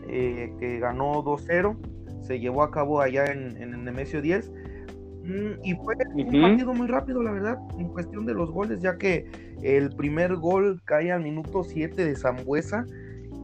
eh, 0.08 0.52
que 0.58 0.78
ganó 0.78 1.22
2-0, 1.22 1.76
se 2.22 2.38
llevó 2.40 2.62
a 2.62 2.70
cabo 2.70 3.00
allá 3.00 3.26
en, 3.26 3.56
en 3.60 3.74
el 3.74 3.84
Nemesio 3.84 4.20
10. 4.20 4.50
Mm, 5.24 5.64
y 5.64 5.74
fue 5.74 5.96
un 6.14 6.40
partido 6.40 6.72
muy 6.74 6.86
rápido, 6.86 7.22
la 7.22 7.32
verdad, 7.32 7.58
en 7.78 7.88
cuestión 7.88 8.26
de 8.26 8.34
los 8.34 8.50
goles, 8.50 8.80
ya 8.80 8.96
que 8.96 9.26
el 9.62 9.90
primer 9.90 10.36
gol 10.36 10.80
cae 10.84 11.10
al 11.10 11.22
minuto 11.22 11.64
7 11.64 12.04
de 12.04 12.16
Zambuesa 12.16 12.84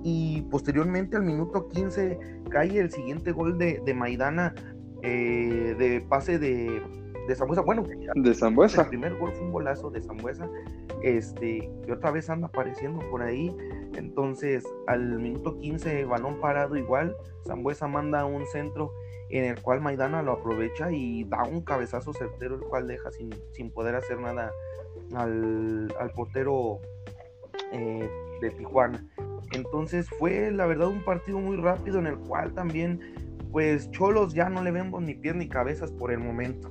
y 0.04 0.42
posteriormente 0.50 1.16
al 1.16 1.24
minuto 1.24 1.68
15 1.68 2.18
cae 2.50 2.78
el 2.78 2.90
siguiente 2.90 3.32
gol 3.32 3.58
de, 3.58 3.80
de 3.84 3.94
Maidana 3.94 4.54
eh, 5.02 5.74
de 5.78 6.00
pase 6.08 6.38
de, 6.38 6.80
de 7.26 7.35
Zambuesa. 7.35 7.62
Bueno, 7.62 7.85
de 8.14 8.35
Zambuesa. 8.35 8.82
El 8.82 8.88
primer 8.88 9.16
gol 9.16 9.32
fue 9.32 9.42
un 9.42 9.52
golazo 9.52 9.90
de 9.90 10.00
Zambuesa, 10.02 10.48
este, 11.02 11.70
que 11.85 11.92
otra 11.92 12.11
vez 12.11 12.28
anda 12.30 12.48
apareciendo 12.48 13.00
por 13.11 13.22
ahí. 13.22 13.54
Entonces, 13.96 14.64
al 14.87 15.18
minuto 15.18 15.58
15, 15.58 16.04
balón 16.04 16.40
parado 16.40 16.76
igual, 16.76 17.16
Zambuesa 17.46 17.87
manda 17.88 18.24
un 18.24 18.46
centro 18.46 18.92
en 19.30 19.44
el 19.44 19.61
cual 19.61 19.80
Maidana 19.80 20.22
lo 20.22 20.32
aprovecha 20.32 20.90
y 20.92 21.24
da 21.24 21.44
un 21.44 21.62
cabezazo 21.62 22.12
certero, 22.12 22.56
el 22.56 22.62
cual 22.62 22.87
deja 22.87 23.11
sin, 23.11 23.30
sin 23.52 23.70
poder 23.70 23.94
hacer 23.94 24.20
nada 24.20 24.52
al, 25.14 25.88
portero 26.14 26.80
eh, 27.72 28.08
de 28.40 28.50
Tijuana. 28.50 29.04
Entonces 29.52 30.08
fue 30.08 30.50
la 30.50 30.66
verdad 30.66 30.88
un 30.88 31.04
partido 31.04 31.38
muy 31.38 31.56
rápido 31.56 31.98
en 31.98 32.06
el 32.06 32.18
cual 32.18 32.52
también 32.54 33.00
pues 33.50 33.90
Cholos 33.90 34.32
ya 34.32 34.48
no 34.48 34.62
le 34.62 34.70
vemos 34.70 35.02
ni 35.02 35.14
pies 35.14 35.35
ni 35.35 35.48
cabezas 35.48 35.92
por 35.92 36.11
el 36.11 36.18
momento. 36.18 36.70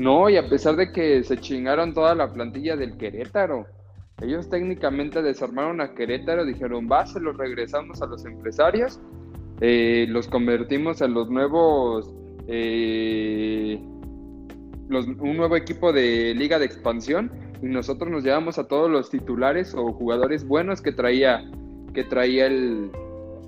No, 0.00 0.30
y 0.30 0.38
a 0.38 0.48
pesar 0.48 0.76
de 0.76 0.92
que 0.92 1.22
se 1.24 1.36
chingaron 1.36 1.92
toda 1.92 2.14
la 2.14 2.32
plantilla 2.32 2.74
del 2.74 2.96
Querétaro, 2.96 3.66
ellos 4.22 4.48
técnicamente 4.48 5.20
desarmaron 5.20 5.82
a 5.82 5.92
Querétaro, 5.94 6.46
dijeron, 6.46 6.88
va, 6.90 7.04
se 7.04 7.20
los 7.20 7.36
regresamos 7.36 8.00
a 8.00 8.06
los 8.06 8.24
empresarios, 8.24 8.98
eh, 9.60 10.06
los 10.08 10.26
convertimos 10.26 11.02
en 11.02 11.12
los 11.12 11.28
nuevos, 11.28 12.14
eh, 12.48 13.78
un 14.88 15.36
nuevo 15.36 15.54
equipo 15.54 15.92
de 15.92 16.32
liga 16.34 16.58
de 16.58 16.64
expansión 16.64 17.30
y 17.60 17.66
nosotros 17.66 18.10
nos 18.10 18.24
llevamos 18.24 18.58
a 18.58 18.68
todos 18.68 18.90
los 18.90 19.10
titulares 19.10 19.74
o 19.74 19.92
jugadores 19.92 20.48
buenos 20.48 20.80
que 20.80 20.92
traía, 20.92 21.44
que 21.92 22.04
traía 22.04 22.46
el, 22.46 22.90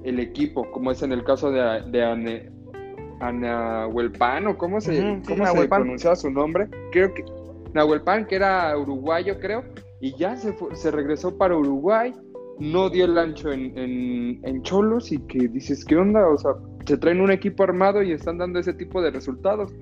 equipo, 0.04 0.70
como 0.70 0.90
es 0.90 1.02
en 1.02 1.12
el 1.12 1.24
caso 1.24 1.50
de, 1.50 1.80
de, 1.90 2.52
Nahuelpan, 3.30 4.48
o 4.48 4.58
cómo 4.58 4.80
se, 4.80 5.20
pronunciaba 5.68 6.16
su 6.16 6.30
nombre. 6.30 6.68
Creo 6.90 7.14
que 7.14 7.24
Nahuelpan, 7.72 8.26
que 8.26 8.36
era 8.36 8.76
uruguayo, 8.76 9.38
creo, 9.38 9.64
y 10.00 10.16
ya 10.16 10.36
se, 10.36 10.54
se 10.72 10.90
regresó 10.90 11.38
para 11.38 11.56
Uruguay, 11.56 12.12
no 12.58 12.90
dio 12.90 13.04
el 13.04 13.18
ancho 13.18 13.52
en, 13.52 14.40
en, 14.42 14.62
Cholos 14.62 15.12
y 15.12 15.18
que 15.18 15.48
dices, 15.48 15.84
¿qué 15.84 15.96
onda? 15.96 16.28
O 16.28 16.38
sea, 16.38 16.52
se 16.86 16.96
traen 16.96 17.20
un 17.20 17.30
equipo 17.30 17.62
armado 17.62 18.02
y 18.02 18.12
están 18.12 18.38
dando 18.38 18.58
ese 18.58 18.72
tipo 18.72 19.00
de 19.02 19.10
resultados. 19.10 19.72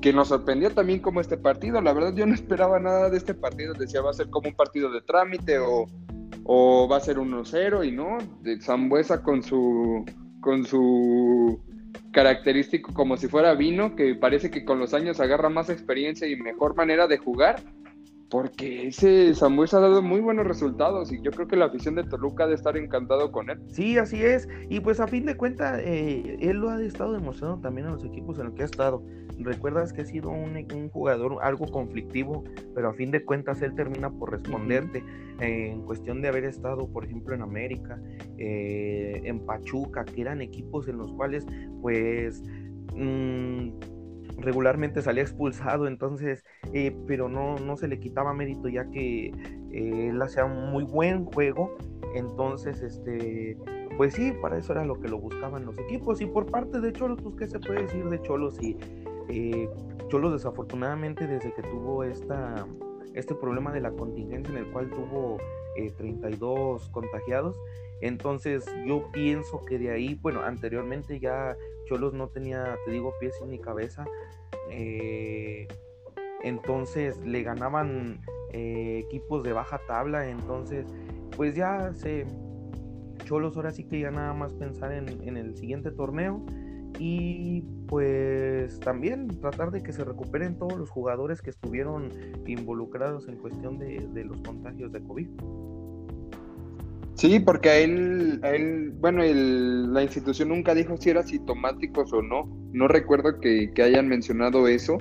Que 0.00 0.12
nos 0.12 0.28
sorprendió 0.28 0.70
también 0.70 1.00
como 1.00 1.20
este 1.20 1.36
partido. 1.36 1.80
La 1.80 1.92
verdad, 1.92 2.14
yo 2.14 2.26
no 2.26 2.34
esperaba 2.34 2.78
nada 2.78 3.10
de 3.10 3.16
este 3.16 3.34
partido. 3.34 3.74
Decía, 3.74 4.00
va 4.00 4.10
a 4.10 4.14
ser 4.14 4.30
como 4.30 4.48
un 4.48 4.54
partido 4.54 4.90
de 4.90 5.02
trámite 5.02 5.58
o, 5.58 5.86
o 6.44 6.88
va 6.88 6.96
a 6.96 7.00
ser 7.00 7.18
1-0 7.18 7.86
y 7.86 7.92
no. 7.92 8.18
De 8.42 8.60
Zambuesa 8.60 9.22
con 9.22 9.42
su, 9.42 10.04
con 10.40 10.64
su 10.64 11.60
característico 12.12 12.92
como 12.92 13.16
si 13.16 13.28
fuera 13.28 13.54
vino, 13.54 13.94
que 13.94 14.14
parece 14.14 14.50
que 14.50 14.64
con 14.64 14.78
los 14.78 14.94
años 14.94 15.20
agarra 15.20 15.48
más 15.48 15.70
experiencia 15.70 16.26
y 16.28 16.36
mejor 16.36 16.74
manera 16.74 17.06
de 17.06 17.18
jugar, 17.18 17.62
porque 18.30 18.86
ese 18.86 19.34
Samuel 19.34 19.68
ha 19.72 19.80
dado 19.80 20.02
muy 20.02 20.20
buenos 20.20 20.46
resultados 20.46 21.12
y 21.12 21.20
yo 21.20 21.32
creo 21.32 21.48
que 21.48 21.56
la 21.56 21.66
afición 21.66 21.96
de 21.96 22.04
Toluca 22.04 22.44
ha 22.44 22.46
de 22.46 22.54
estar 22.54 22.76
encantado 22.76 23.32
con 23.32 23.50
él. 23.50 23.60
Sí, 23.68 23.98
así 23.98 24.22
es, 24.22 24.48
y 24.68 24.80
pues 24.80 25.00
a 25.00 25.08
fin 25.08 25.26
de 25.26 25.36
cuentas, 25.36 25.80
eh, 25.84 26.36
él 26.40 26.58
lo 26.58 26.70
ha 26.70 26.80
estado 26.80 27.12
demostrando 27.12 27.58
también 27.60 27.88
en 27.88 27.94
los 27.94 28.04
equipos 28.04 28.38
en 28.38 28.46
los 28.46 28.54
que 28.54 28.62
ha 28.62 28.66
estado. 28.66 29.02
Recuerdas 29.38 29.92
que 29.92 30.02
ha 30.02 30.04
sido 30.04 30.30
un, 30.30 30.90
jugador 30.90 31.38
algo 31.42 31.66
conflictivo, 31.66 32.44
pero 32.74 32.90
a 32.90 32.92
fin 32.92 33.10
de 33.10 33.24
cuentas 33.24 33.62
él 33.62 33.74
termina 33.74 34.10
por 34.10 34.30
responderte 34.30 35.02
en 35.40 35.82
cuestión 35.82 36.20
de 36.20 36.28
haber 36.28 36.44
estado, 36.44 36.86
por 36.88 37.04
ejemplo, 37.04 37.34
en 37.34 37.42
América, 37.42 38.00
eh, 38.38 39.22
en 39.24 39.40
Pachuca, 39.40 40.04
que 40.04 40.20
eran 40.20 40.42
equipos 40.42 40.88
en 40.88 40.98
los 40.98 41.10
cuales, 41.12 41.46
pues, 41.80 42.42
mm, 42.94 43.70
regularmente 44.40 45.02
salía 45.02 45.22
expulsado, 45.22 45.86
entonces, 45.86 46.44
eh, 46.72 46.96
pero 47.06 47.28
no, 47.28 47.56
no 47.56 47.76
se 47.76 47.88
le 47.88 47.98
quitaba 47.98 48.32
mérito 48.32 48.68
ya 48.68 48.88
que 48.90 49.26
eh, 49.72 50.08
él 50.10 50.20
hacía 50.22 50.44
un 50.44 50.70
muy 50.70 50.84
buen 50.84 51.24
juego, 51.26 51.76
entonces, 52.14 52.82
este, 52.82 53.56
pues 53.96 54.14
sí, 54.14 54.32
para 54.40 54.58
eso 54.58 54.72
era 54.72 54.84
lo 54.84 55.00
que 55.00 55.08
lo 55.08 55.18
buscaban 55.18 55.64
los 55.64 55.78
equipos. 55.78 56.20
Y 56.20 56.26
por 56.26 56.46
parte 56.46 56.80
de 56.80 56.92
Cholos, 56.92 57.18
pues 57.22 57.36
qué 57.36 57.46
se 57.46 57.60
puede 57.60 57.82
decir 57.82 58.04
de 58.08 58.20
Cholos 58.22 58.60
y 58.60 58.76
eh, 59.28 59.68
Cholos 60.08 60.32
desafortunadamente 60.32 61.26
desde 61.26 61.52
que 61.54 61.62
tuvo 61.62 62.02
esta, 62.02 62.66
este 63.14 63.34
problema 63.34 63.72
de 63.72 63.80
la 63.80 63.92
contingencia 63.92 64.52
en 64.52 64.64
el 64.64 64.72
cual 64.72 64.90
tuvo 64.90 65.38
32 65.96 66.90
contagiados, 66.90 67.56
entonces 68.00 68.64
yo 68.86 69.10
pienso 69.12 69.64
que 69.64 69.78
de 69.78 69.90
ahí, 69.90 70.18
bueno, 70.20 70.42
anteriormente 70.42 71.20
ya 71.20 71.56
Cholos 71.86 72.14
no 72.14 72.28
tenía, 72.28 72.76
te 72.84 72.92
digo, 72.92 73.12
pies 73.20 73.34
ni 73.46 73.58
cabeza. 73.58 74.04
Eh, 74.70 75.66
entonces 76.42 77.18
le 77.24 77.42
ganaban 77.42 78.20
eh, 78.52 79.02
equipos 79.04 79.42
de 79.42 79.52
baja 79.52 79.80
tabla. 79.86 80.28
Entonces, 80.28 80.86
pues 81.36 81.54
ya 81.54 81.92
se. 81.92 82.26
Cholos 83.24 83.56
ahora 83.56 83.70
sí 83.70 83.84
que 83.84 84.00
ya 84.00 84.10
nada 84.10 84.32
más 84.32 84.52
pensar 84.54 84.92
en, 84.92 85.36
el 85.36 85.56
siguiente 85.56 85.90
torneo. 85.90 86.44
Y 86.98 87.62
pues 87.86 88.78
también 88.80 89.28
tratar 89.40 89.70
de 89.70 89.82
que 89.82 89.92
se 89.92 90.04
recuperen 90.04 90.58
todos 90.58 90.76
los 90.76 90.90
jugadores 90.90 91.40
que 91.40 91.50
estuvieron 91.50 92.10
involucrados 92.46 93.28
en 93.28 93.36
cuestión 93.36 93.78
de, 93.78 94.06
de 94.12 94.24
los 94.24 94.40
contagios 94.42 94.92
de 94.92 95.02
COVID. 95.02 95.28
Sí, 97.20 97.38
porque 97.38 97.68
a 97.68 97.76
él, 97.76 98.40
él 98.42 98.92
bueno, 98.98 99.22
la 99.22 100.02
institución 100.02 100.48
nunca 100.48 100.74
dijo 100.74 100.96
si 100.96 101.10
era 101.10 101.22
sintomáticos 101.22 102.10
o 102.14 102.22
no. 102.22 102.48
No 102.72 102.88
recuerdo 102.88 103.38
que, 103.40 103.70
hayan 103.76 104.08
mencionado 104.08 104.66
eso. 104.66 104.96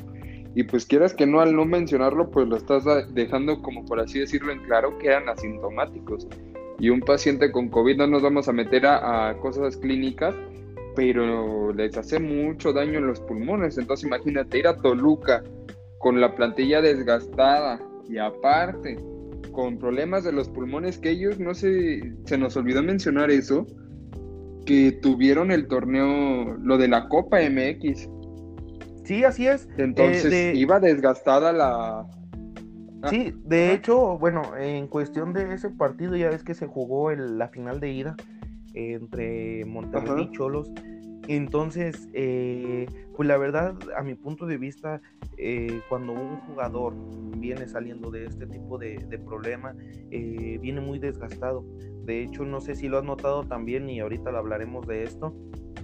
Y 0.54 0.64
pues 0.64 0.86
quieras 0.86 1.14
que 1.14 1.26
no, 1.26 1.40
al 1.40 1.56
no 1.56 1.64
mencionarlo, 1.64 2.30
pues 2.30 2.46
lo 2.50 2.58
estás 2.58 2.84
dejando 3.14 3.62
como 3.62 3.86
por 3.86 4.02
así 4.02 4.20
decirlo 4.20 4.52
en 4.52 4.60
claro 4.64 4.98
que 4.98 5.08
eran 5.08 5.30
asintomáticos. 5.30 6.28
Y 6.78 6.90
un 6.90 7.00
paciente 7.00 7.54
con 7.54 7.70
COVID 7.70 7.96
no 7.96 8.08
nos 8.08 8.22
vamos 8.22 8.50
a 8.50 8.52
meter 8.52 8.86
a, 8.86 9.30
a 9.30 9.38
cosas 9.38 9.78
clínicas, 9.78 10.36
pero 10.98 11.72
les 11.72 11.96
hace 11.96 12.20
mucho 12.20 12.74
daño 12.74 13.00
en 13.00 13.08
los 13.08 13.22
pulmones. 13.22 13.78
Entonces 13.78 14.06
imagínate 14.06 14.60
ir 14.60 14.68
a 14.68 14.76
Toluca 14.76 15.42
con 16.00 16.20
la 16.20 16.36
plantilla 16.36 16.82
desgastada 16.82 17.80
y 18.10 18.18
aparte 18.18 18.98
con 19.52 19.78
problemas 19.78 20.24
de 20.24 20.32
los 20.32 20.50
pulmones 20.50 20.98
que 20.98 21.12
ellos, 21.12 21.40
no 21.40 21.54
sé, 21.54 22.14
se 22.26 22.38
nos 22.38 22.56
olvidó 22.58 22.84
mencionar 22.84 23.32
eso, 23.32 23.66
que 24.66 24.92
tuvieron 24.92 25.52
el 25.52 25.68
torneo, 25.68 26.56
lo 26.62 26.78
de 26.78 26.88
la 26.88 27.08
Copa 27.10 27.40
MX. 27.42 28.10
Sí, 29.04 29.24
así 29.24 29.48
es. 29.48 29.68
Entonces 29.78 30.32
eh, 30.32 30.54
iba 30.56 30.80
desgastada 30.80 31.52
la... 31.52 32.08
Ah, 33.02 33.10
sí, 33.10 33.34
de 33.46 33.74
hecho, 33.74 34.18
bueno, 34.20 34.56
en 34.58 34.88
cuestión 34.88 35.34
de 35.34 35.54
ese 35.54 35.70
partido 35.70 36.16
ya 36.16 36.30
ves 36.30 36.44
que 36.44 36.54
se 36.54 36.68
jugó 36.68 37.12
la 37.12 37.48
final 37.48 37.80
de 37.80 37.92
ida 37.92 38.16
entre 38.74 39.66
Monterrey 39.66 40.30
y 40.30 40.32
Cholos. 40.36 40.72
Entonces, 41.30 42.10
eh, 42.14 42.88
pues 43.16 43.28
la 43.28 43.38
verdad, 43.38 43.76
a 43.96 44.02
mi 44.02 44.16
punto 44.16 44.48
de 44.48 44.58
vista, 44.58 45.00
eh, 45.38 45.80
cuando 45.88 46.14
un 46.14 46.38
jugador 46.38 46.96
viene 47.38 47.68
saliendo 47.68 48.10
de 48.10 48.26
este 48.26 48.48
tipo 48.48 48.80
de, 48.80 48.98
problema, 49.28 49.76
eh, 50.10 50.58
viene 50.60 50.82
muy 50.82 50.98
desgastado. 50.98 51.64
De 52.04 52.24
hecho, 52.24 52.46
no 52.46 52.62
sé 52.62 52.74
si 52.74 52.88
lo 52.88 52.98
has 52.98 53.04
notado 53.04 53.44
también 53.44 53.88
y 53.92 54.00
ahorita 54.00 54.32
lo 54.32 54.40
hablaremos 54.40 54.88
de 54.88 55.04
esto. 55.04 55.36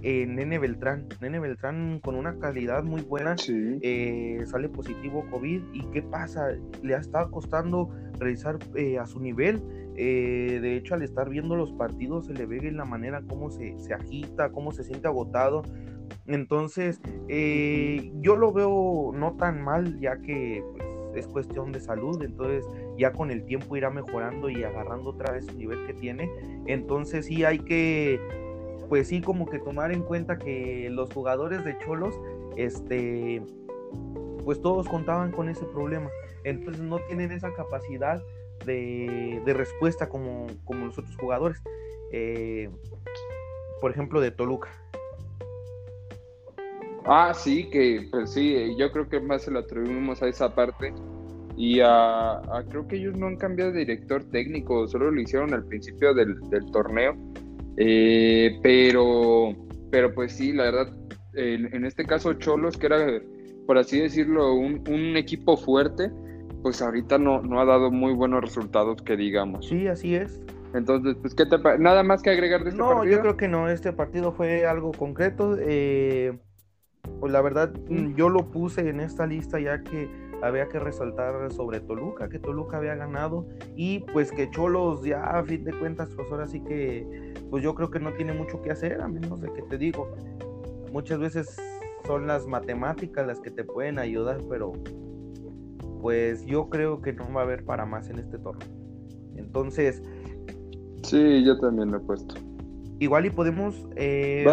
Nene 0.02 0.58
Beltrán, 0.58 1.06
Nene 1.20 1.38
Beltrán 1.38 2.00
con 2.00 2.16
una 2.16 2.38
calidad 2.40 2.82
muy 2.82 3.02
buena, 3.02 3.36
sale 3.38 4.68
positivo 4.68 5.24
COVID 5.30 5.62
y 5.72 5.80
¿qué 5.92 6.02
pasa? 6.02 6.48
Le 6.82 6.94
ha 6.94 6.98
estado 6.98 7.30
costando 7.30 7.90
realizar 8.18 8.58
a 9.00 9.06
su 9.06 9.20
nivel 9.20 9.62
eh, 9.96 10.58
de 10.60 10.76
hecho, 10.76 10.94
al 10.94 11.02
estar 11.02 11.28
viendo 11.30 11.56
los 11.56 11.72
partidos 11.72 12.26
se 12.26 12.34
le 12.34 12.44
ve 12.46 12.58
en 12.58 12.76
la 12.76 12.84
manera 12.84 13.22
cómo 13.26 13.50
se, 13.50 13.74
agita, 13.94 14.50
cómo 14.50 14.72
se 14.72 14.84
siente 14.84 15.08
agotado. 15.08 15.62
Entonces, 16.26 17.00
eh, 17.28 18.12
yo 18.20 18.36
lo 18.36 18.52
veo 18.52 19.12
no 19.14 19.36
tan 19.36 19.62
mal, 19.62 19.98
ya 19.98 20.20
que 20.20 20.62
pues, 20.72 20.84
es 21.16 21.26
cuestión 21.26 21.72
de 21.72 21.80
salud. 21.80 22.22
Entonces, 22.22 22.66
ya 22.98 23.12
con 23.12 23.30
el 23.30 23.44
tiempo 23.44 23.76
irá 23.76 23.90
mejorando 23.90 24.50
y 24.50 24.62
agarrando 24.64 25.10
otra 25.10 25.32
vez 25.32 25.48
el 25.48 25.58
nivel 25.58 25.86
que 25.86 25.94
tiene. 25.94 26.30
Entonces, 26.66 27.26
sí 27.26 27.44
hay 27.44 27.60
que, 27.60 28.20
pues 28.88 29.08
sí, 29.08 29.22
como 29.22 29.46
que 29.46 29.58
tomar 29.58 29.92
en 29.92 30.02
cuenta 30.02 30.38
que 30.38 30.90
los 30.90 31.12
jugadores 31.12 31.64
de 31.64 31.78
Cholos, 31.78 32.20
este, 32.56 33.42
pues 34.44 34.60
todos 34.60 34.88
contaban 34.88 35.32
con 35.32 35.48
ese 35.48 35.64
problema. 35.64 36.10
Entonces, 36.44 36.82
no 36.82 36.98
tienen 36.98 37.32
esa 37.32 37.52
capacidad 37.54 38.22
de, 38.64 39.42
respuesta 39.46 40.08
como, 40.08 40.46
como, 40.64 40.86
los 40.86 40.98
otros 40.98 41.16
jugadores. 41.16 41.62
Eh, 42.12 42.70
por 43.80 43.90
ejemplo, 43.90 44.20
de 44.20 44.30
Toluca. 44.30 44.70
Ah, 47.04 47.32
sí, 47.34 47.68
que 47.70 48.08
pues 48.10 48.32
sí, 48.32 48.74
yo 48.76 48.90
creo 48.90 49.08
que 49.08 49.20
más 49.20 49.42
se 49.42 49.50
lo 49.50 49.60
atribuimos 49.60 50.22
a 50.22 50.28
esa 50.28 50.54
parte. 50.54 50.92
Y 51.56 51.80
a, 51.80 52.42
creo 52.68 52.86
que 52.86 52.96
ellos 52.96 53.16
no 53.16 53.26
han 53.26 53.36
cambiado 53.36 53.72
de 53.72 53.80
director 53.80 54.24
técnico, 54.24 54.86
solo 54.88 55.10
lo 55.10 55.20
hicieron 55.20 55.54
al 55.54 55.64
principio 55.64 56.12
del, 56.12 56.36
torneo. 56.72 57.16
Eh, 57.78 58.58
pero, 58.62 59.54
pero 59.90 60.12
pues 60.14 60.32
sí, 60.32 60.52
la 60.52 60.64
verdad, 60.64 60.96
en, 61.34 61.84
este 61.84 62.04
caso 62.04 62.34
Cholos, 62.34 62.76
que 62.76 62.86
era, 62.86 63.20
por 63.66 63.78
así 63.78 64.00
decirlo, 64.00 64.54
un, 64.54 64.82
un 64.88 65.16
equipo 65.16 65.56
fuerte, 65.56 66.10
pues 66.66 66.82
ahorita 66.82 67.16
no, 67.18 67.42
no 67.42 67.60
ha 67.60 67.64
dado 67.64 67.92
muy 67.92 68.12
buenos 68.12 68.40
resultados 68.40 69.00
que 69.00 69.16
digamos. 69.16 69.68
Sí, 69.68 69.86
así 69.86 70.16
es. 70.16 70.40
Entonces, 70.74 71.16
pues, 71.22 71.32
¿qué 71.32 71.46
te 71.46 71.58
¿Nada 71.78 72.02
más 72.02 72.22
que 72.22 72.30
agregar 72.30 72.64
de 72.64 72.70
este 72.70 72.82
partido? 72.82 73.04
No, 73.04 73.08
yo 73.08 73.20
creo 73.20 73.36
que 73.36 73.46
no, 73.46 73.68
este 73.68 73.92
partido 73.92 74.32
fue 74.32 74.66
algo 74.66 74.90
concreto. 74.90 75.56
Eh, 75.60 76.36
pues 77.20 77.30
la 77.32 77.40
verdad, 77.40 77.72
mm. 77.88 78.16
yo 78.16 78.30
lo 78.30 78.50
puse 78.50 78.88
en 78.88 78.98
esta 78.98 79.28
lista 79.28 79.60
ya 79.60 79.84
que 79.84 80.10
había 80.42 80.68
que 80.68 80.80
resaltar 80.80 81.52
sobre 81.52 81.78
Toluca, 81.78 82.28
que 82.28 82.40
Toluca 82.40 82.78
había 82.78 82.96
ganado 82.96 83.46
y 83.76 84.00
pues 84.00 84.32
que 84.32 84.50
Cholos 84.50 85.04
ya 85.04 85.22
a 85.22 85.44
fin 85.44 85.62
de 85.62 85.72
cuentas, 85.72 86.10
pues 86.16 86.26
ahora 86.32 86.48
sí 86.48 86.64
que, 86.64 87.32
pues 87.48 87.62
yo 87.62 87.76
creo 87.76 87.92
que 87.92 88.00
no 88.00 88.12
tiene 88.14 88.32
mucho 88.32 88.60
que 88.60 88.72
hacer, 88.72 89.00
a 89.00 89.06
menos 89.06 89.40
de 89.40 89.52
que 89.52 89.62
te 89.62 89.78
digo, 89.78 90.10
muchas 90.90 91.20
veces 91.20 91.62
son 92.08 92.26
las 92.26 92.44
matemáticas 92.48 93.24
las 93.24 93.38
que 93.38 93.52
te 93.52 93.62
pueden 93.62 94.00
ayudar, 94.00 94.40
pero 94.50 94.72
pues 96.06 96.46
yo 96.46 96.70
creo 96.70 97.02
que 97.02 97.12
no 97.12 97.32
va 97.32 97.40
a 97.40 97.44
haber 97.44 97.64
para 97.64 97.84
más 97.84 98.08
en 98.10 98.20
este 98.20 98.38
torneo. 98.38 98.68
Entonces. 99.34 100.00
Sí, 101.02 101.44
yo 101.44 101.58
también 101.58 101.90
lo 101.90 101.96
he 101.96 102.00
puesto. 102.00 102.36
Igual 103.00 103.26
y 103.26 103.30
podemos. 103.30 103.88
Eh, 103.96 104.46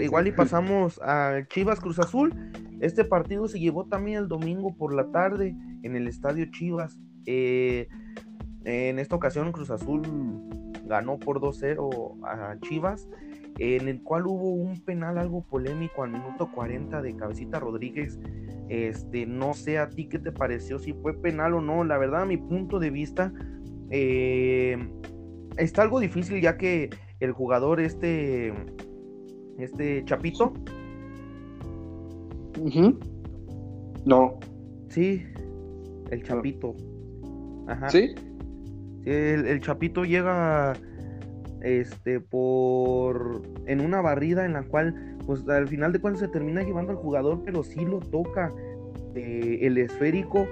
igual 0.00 0.28
y 0.28 0.30
pasamos 0.36 1.00
a 1.02 1.40
Chivas 1.48 1.80
Cruz 1.80 1.98
Azul. 1.98 2.32
Este 2.78 3.04
partido 3.04 3.48
se 3.48 3.58
llevó 3.58 3.86
también 3.88 4.18
el 4.18 4.28
domingo 4.28 4.76
por 4.76 4.94
la 4.94 5.10
tarde 5.10 5.56
en 5.82 5.96
el 5.96 6.06
estadio 6.06 6.46
Chivas. 6.52 6.96
Eh, 7.26 7.88
en 8.62 9.00
esta 9.00 9.16
ocasión 9.16 9.50
Cruz 9.50 9.70
Azul 9.70 10.02
ganó 10.84 11.18
por 11.18 11.40
2-0 11.40 12.20
a 12.24 12.56
Chivas, 12.60 13.08
en 13.58 13.88
el 13.88 14.02
cual 14.02 14.26
hubo 14.26 14.50
un 14.50 14.80
penal 14.80 15.18
algo 15.18 15.42
polémico 15.42 16.02
al 16.02 16.10
minuto 16.10 16.50
40 16.52 17.02
de 17.02 17.16
Cabecita 17.16 17.60
Rodríguez 17.60 18.18
este, 18.72 19.26
no 19.26 19.52
sé 19.52 19.78
a 19.78 19.90
ti 19.90 20.06
qué 20.06 20.18
te 20.18 20.32
pareció, 20.32 20.78
si 20.78 20.94
fue 20.94 21.12
penal 21.12 21.52
o 21.52 21.60
no. 21.60 21.84
La 21.84 21.98
verdad, 21.98 22.22
a 22.22 22.24
mi 22.24 22.38
punto 22.38 22.78
de 22.78 22.88
vista, 22.88 23.30
eh, 23.90 24.78
está 25.58 25.82
algo 25.82 26.00
difícil 26.00 26.40
ya 26.40 26.56
que 26.56 26.88
el 27.20 27.32
jugador, 27.32 27.80
este, 27.80 28.54
este 29.58 30.02
Chapito. 30.06 30.54
No. 34.06 34.38
Sí, 34.88 35.22
el 36.10 36.22
Chapito. 36.22 36.74
Ajá. 37.66 37.90
¿Sí? 37.90 38.14
el, 39.04 39.46
el, 39.46 39.60
Chapito 39.60 40.04
llega 40.04 40.72
este 41.62 42.20
por 42.20 43.42
en 43.66 43.80
una 43.80 44.00
barrida 44.00 44.44
en 44.44 44.54
la 44.54 44.62
cual 44.64 45.16
pues 45.26 45.48
al 45.48 45.68
final 45.68 45.92
de 45.92 46.00
cuentas 46.00 46.20
se 46.20 46.28
termina 46.28 46.62
llevando 46.62 46.92
al 46.92 46.98
jugador, 46.98 47.42
pero 47.44 47.62
sí 47.62 47.84
lo 47.84 48.00
toca 48.00 48.52
eh, 49.14 49.58
el 49.62 49.78
esférico, 49.78 50.46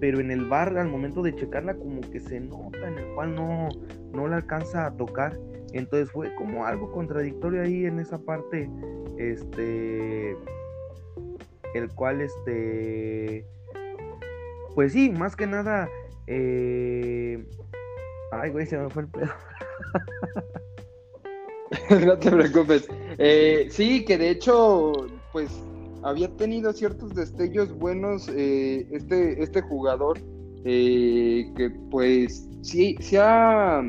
pero 0.00 0.20
en 0.20 0.30
el 0.30 0.46
bar 0.46 0.76
al 0.78 0.88
momento 0.88 1.22
de 1.22 1.34
checarla 1.34 1.74
como 1.74 2.00
que 2.00 2.20
se 2.20 2.40
nota 2.40 2.88
en 2.88 2.98
el 2.98 3.14
cual 3.14 3.34
no, 3.34 3.68
no 4.12 4.28
la 4.28 4.36
alcanza 4.36 4.86
a 4.86 4.96
tocar. 4.96 5.38
Entonces 5.72 6.10
fue 6.10 6.34
como 6.34 6.64
algo 6.64 6.90
contradictorio 6.92 7.62
ahí 7.62 7.84
en 7.84 7.98
esa 7.98 8.18
parte, 8.18 8.70
este, 9.18 10.36
el 11.74 11.90
cual 11.94 12.22
este, 12.22 13.44
pues 14.74 14.92
sí, 14.92 15.10
más 15.10 15.36
que 15.36 15.46
nada, 15.46 15.88
eh, 16.26 17.44
ay 18.32 18.50
güey, 18.50 18.64
se 18.64 18.78
me 18.78 18.88
fue 18.88 19.02
el 19.02 19.08
pedo. 19.08 19.28
no 22.06 22.18
te 22.18 22.30
preocupes. 22.30 22.88
Eh, 23.18 23.68
sí, 23.70 24.04
que 24.04 24.18
de 24.18 24.30
hecho, 24.30 24.92
pues 25.32 25.50
había 26.02 26.28
tenido 26.36 26.72
ciertos 26.72 27.14
destellos 27.14 27.72
buenos 27.72 28.28
eh, 28.28 28.86
este, 28.90 29.42
este 29.42 29.60
jugador, 29.62 30.18
eh, 30.64 31.50
que 31.56 31.70
pues 31.90 32.48
sí, 32.62 32.96
se 33.00 33.18
ha, 33.18 33.82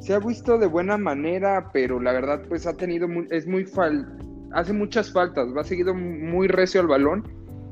se 0.00 0.14
ha 0.14 0.18
visto 0.18 0.58
de 0.58 0.66
buena 0.66 0.96
manera, 0.96 1.70
pero 1.72 2.00
la 2.00 2.12
verdad 2.12 2.42
pues 2.48 2.66
ha 2.66 2.74
tenido, 2.74 3.08
es 3.30 3.46
muy 3.46 3.64
fal, 3.64 4.18
hace 4.52 4.72
muchas 4.72 5.12
faltas, 5.12 5.48
va 5.56 5.64
seguido 5.64 5.94
muy 5.94 6.48
recio 6.48 6.80
al 6.80 6.86
balón, 6.86 7.24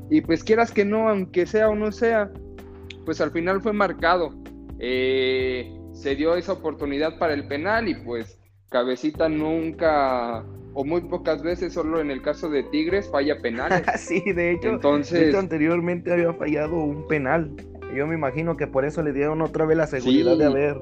y 0.09 0.21
pues 0.21 0.43
quieras 0.43 0.71
que 0.71 0.85
no, 0.85 1.09
aunque 1.09 1.45
sea 1.45 1.69
o 1.69 1.75
no 1.75 1.91
sea, 1.91 2.31
pues 3.05 3.21
al 3.21 3.31
final 3.31 3.61
fue 3.61 3.73
marcado. 3.73 4.33
Eh, 4.79 5.71
se 6.01 6.15
dio 6.15 6.35
esa 6.35 6.53
oportunidad 6.53 7.19
para 7.19 7.33
el 7.33 7.47
penal 7.47 7.87
y 7.87 7.93
pues 7.93 8.39
Cabecita 8.69 9.29
nunca 9.29 10.43
o 10.73 10.83
muy 10.83 11.01
pocas 11.01 11.43
veces, 11.43 11.73
solo 11.73 11.99
en 11.99 12.09
el 12.09 12.21
caso 12.21 12.49
de 12.49 12.63
Tigres, 12.63 13.09
falla 13.11 13.39
penales. 13.41 13.83
sí, 13.97 14.21
de 14.33 14.51
hecho, 14.53 14.69
Entonces... 14.69 15.35
anteriormente 15.35 16.11
había 16.11 16.33
fallado 16.33 16.75
un 16.75 17.05
penal. 17.07 17.51
Yo 17.95 18.07
me 18.07 18.15
imagino 18.15 18.55
que 18.55 18.67
por 18.67 18.85
eso 18.85 19.03
le 19.03 19.11
dieron 19.11 19.41
otra 19.41 19.65
vez 19.65 19.77
la 19.77 19.85
seguridad 19.85 20.37
de 20.37 20.45
haber, 20.45 20.77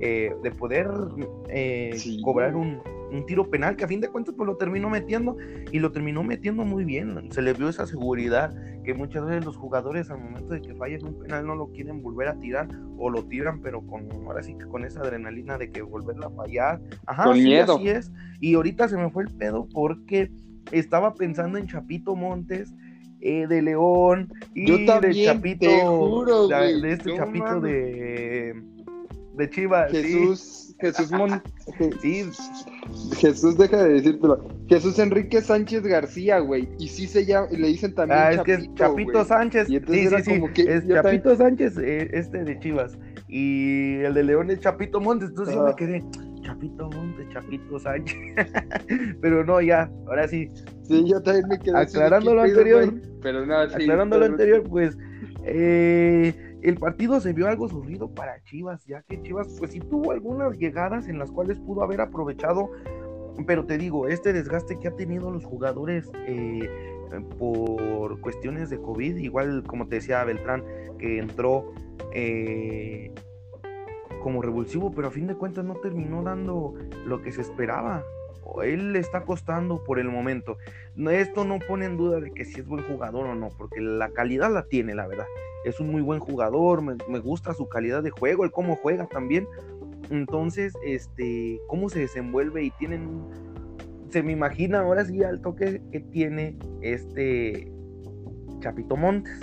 eh, 0.00 0.32
de 0.42 0.50
poder 0.52 0.88
eh, 1.48 1.90
cobrar 2.22 2.54
un, 2.54 2.80
un 3.12 3.26
tiro 3.26 3.48
penal 3.48 3.76
que 3.76 3.84
a 3.84 3.88
fin 3.88 4.00
de 4.00 4.08
cuentas 4.08 4.34
pues 4.36 4.46
lo 4.46 4.56
terminó 4.56 4.88
metiendo 4.88 5.36
y 5.70 5.78
lo 5.78 5.92
terminó 5.92 6.22
metiendo 6.22 6.64
muy 6.64 6.84
bien. 6.84 7.30
Se 7.30 7.42
le 7.42 7.52
vio 7.52 7.68
esa 7.68 7.86
seguridad 7.86 8.54
que 8.84 8.94
muchas 8.94 9.26
veces 9.26 9.44
los 9.44 9.56
jugadores 9.56 10.10
al 10.10 10.18
momento 10.18 10.54
de 10.54 10.62
que 10.62 10.74
fallen 10.74 11.04
un 11.04 11.18
penal 11.18 11.46
no 11.46 11.54
lo 11.54 11.68
quieren 11.68 12.02
volver 12.02 12.28
a 12.28 12.38
tirar 12.38 12.68
o 12.96 13.10
lo 13.10 13.24
tiran 13.24 13.60
pero 13.60 13.82
con 13.86 14.10
ahora 14.26 14.42
sí 14.42 14.56
que 14.58 14.66
con 14.66 14.84
esa 14.84 15.00
adrenalina 15.00 15.58
de 15.58 15.70
que 15.70 15.82
volverla 15.82 16.26
a 16.26 16.30
fallar. 16.30 16.80
Ajá, 17.06 17.24
con 17.24 17.42
miedo. 17.42 17.76
así 17.76 17.88
es. 17.88 18.12
Y 18.40 18.54
ahorita 18.54 18.88
se 18.88 18.96
me 18.96 19.10
fue 19.10 19.24
el 19.24 19.30
pedo 19.30 19.68
porque 19.72 20.30
estaba 20.70 21.14
pensando 21.14 21.58
en 21.58 21.66
Chapito 21.66 22.16
Montes. 22.16 22.74
Eh, 23.24 23.46
de 23.46 23.62
León 23.62 24.32
y 24.52 24.68
de 24.68 25.24
Chapito 25.24 25.68
de, 25.68 26.92
este 26.92 27.14
Chapito 27.14 27.60
de 27.60 28.60
de 29.36 29.50
Chivas 29.50 29.92
Jesús 29.92 30.61
Jesús 30.82 31.12
Mon 31.12 31.40
sí. 32.00 32.24
Jesús, 33.16 33.56
deja 33.56 33.84
de 33.84 33.94
decírtelo. 33.94 34.48
Jesús 34.68 34.98
Enrique 34.98 35.40
Sánchez 35.40 35.84
García, 35.84 36.40
güey. 36.40 36.68
Y 36.80 36.88
sí 36.88 37.06
se 37.06 37.24
llama, 37.24 37.46
le 37.52 37.68
dicen 37.68 37.94
también. 37.94 38.20
Ah, 38.20 38.32
es 38.32 38.40
que 38.40 38.54
es 38.54 38.74
Chapito 38.74 39.24
Sánchez. 39.24 39.70
Y 39.70 39.76
entonces 39.76 40.10
sí, 40.10 40.22
sí, 40.22 40.40
como 40.40 40.52
que 40.52 40.62
es 40.62 40.88
Chapito 40.88 41.36
Sánchez, 41.36 41.78
eh, 41.78 42.10
este 42.12 42.42
de 42.42 42.58
Chivas. 42.58 42.98
Y 43.28 44.00
el 44.00 44.14
de 44.14 44.24
León 44.24 44.50
es 44.50 44.58
Chapito 44.58 45.00
Montes. 45.00 45.28
Entonces 45.28 45.54
yo 45.54 45.62
me 45.62 45.76
quedé, 45.76 46.04
Chapito 46.42 46.90
Montes, 46.90 47.28
Chapito 47.32 47.78
Sánchez. 47.78 48.18
Pero 49.20 49.44
no, 49.44 49.60
ya, 49.60 49.88
ahora 50.08 50.26
sí. 50.26 50.50
Sí, 50.82 51.04
yo 51.08 51.22
también 51.22 51.46
me 51.48 51.58
quedé. 51.60 51.78
Aclarando 51.78 52.34
lo 52.34 52.42
anterior. 52.42 52.92
Pero 53.22 53.46
nada, 53.46 53.68
sí, 53.68 53.76
aclarando 53.76 54.18
lo 54.18 54.24
anterior, 54.24 54.64
pues. 54.68 54.98
Eh 55.44 56.51
el 56.62 56.76
partido 56.76 57.20
se 57.20 57.32
vio 57.32 57.48
algo 57.48 57.68
sufrido 57.68 58.08
para 58.14 58.42
Chivas, 58.44 58.84
ya 58.86 59.02
que 59.02 59.20
Chivas 59.22 59.48
pues 59.58 59.72
sí 59.72 59.80
tuvo 59.80 60.12
algunas 60.12 60.56
llegadas 60.56 61.08
en 61.08 61.18
las 61.18 61.30
cuales 61.30 61.58
pudo 61.58 61.82
haber 61.82 62.00
aprovechado, 62.00 62.70
pero 63.46 63.66
te 63.66 63.78
digo, 63.78 64.06
este 64.08 64.32
desgaste 64.32 64.78
que 64.78 64.88
ha 64.88 64.96
tenido 64.96 65.30
los 65.30 65.44
jugadores 65.44 66.10
eh, 66.26 66.68
por 67.38 68.20
cuestiones 68.20 68.70
de 68.70 68.80
COVID, 68.80 69.16
igual 69.16 69.64
como 69.66 69.88
te 69.88 69.96
decía 69.96 70.22
Beltrán, 70.24 70.62
que 70.98 71.18
entró 71.18 71.72
eh, 72.12 73.12
como 74.22 74.40
revulsivo, 74.40 74.92
pero 74.92 75.08
a 75.08 75.10
fin 75.10 75.26
de 75.26 75.34
cuentas 75.34 75.64
no 75.64 75.74
terminó 75.74 76.22
dando 76.22 76.74
lo 77.04 77.22
que 77.22 77.32
se 77.32 77.40
esperaba 77.40 78.04
él 78.62 78.92
le 78.92 78.98
está 78.98 79.22
costando 79.24 79.82
por 79.84 79.98
el 79.98 80.08
momento. 80.08 80.58
Esto 80.96 81.44
no 81.44 81.58
pone 81.58 81.86
en 81.86 81.96
duda 81.96 82.20
de 82.20 82.30
que 82.32 82.44
si 82.44 82.60
es 82.60 82.66
buen 82.66 82.84
jugador 82.84 83.26
o 83.26 83.34
no, 83.34 83.48
porque 83.56 83.80
la 83.80 84.10
calidad 84.10 84.52
la 84.52 84.64
tiene, 84.64 84.94
la 84.94 85.06
verdad. 85.06 85.26
Es 85.64 85.80
un 85.80 85.90
muy 85.90 86.02
buen 86.02 86.20
jugador, 86.20 86.82
me, 86.82 87.18
gusta 87.18 87.54
su 87.54 87.68
calidad 87.68 88.02
de 88.02 88.10
juego, 88.10 88.44
el 88.44 88.50
cómo 88.50 88.76
juega 88.76 89.06
también. 89.06 89.46
Entonces, 90.10 90.74
este, 90.84 91.60
cómo 91.68 91.88
se 91.88 92.00
desenvuelve 92.00 92.64
y 92.64 92.70
tienen, 92.72 93.22
se 94.10 94.22
me 94.22 94.32
imagina 94.32 94.80
ahora 94.80 95.04
sí 95.04 95.22
al 95.22 95.40
toque 95.40 95.80
que 95.90 96.00
tiene 96.00 96.58
este 96.82 97.72
Chapito 98.60 98.96
Montes, 98.96 99.40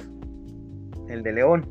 el 1.07 1.23
de 1.23 1.33
León. 1.33 1.67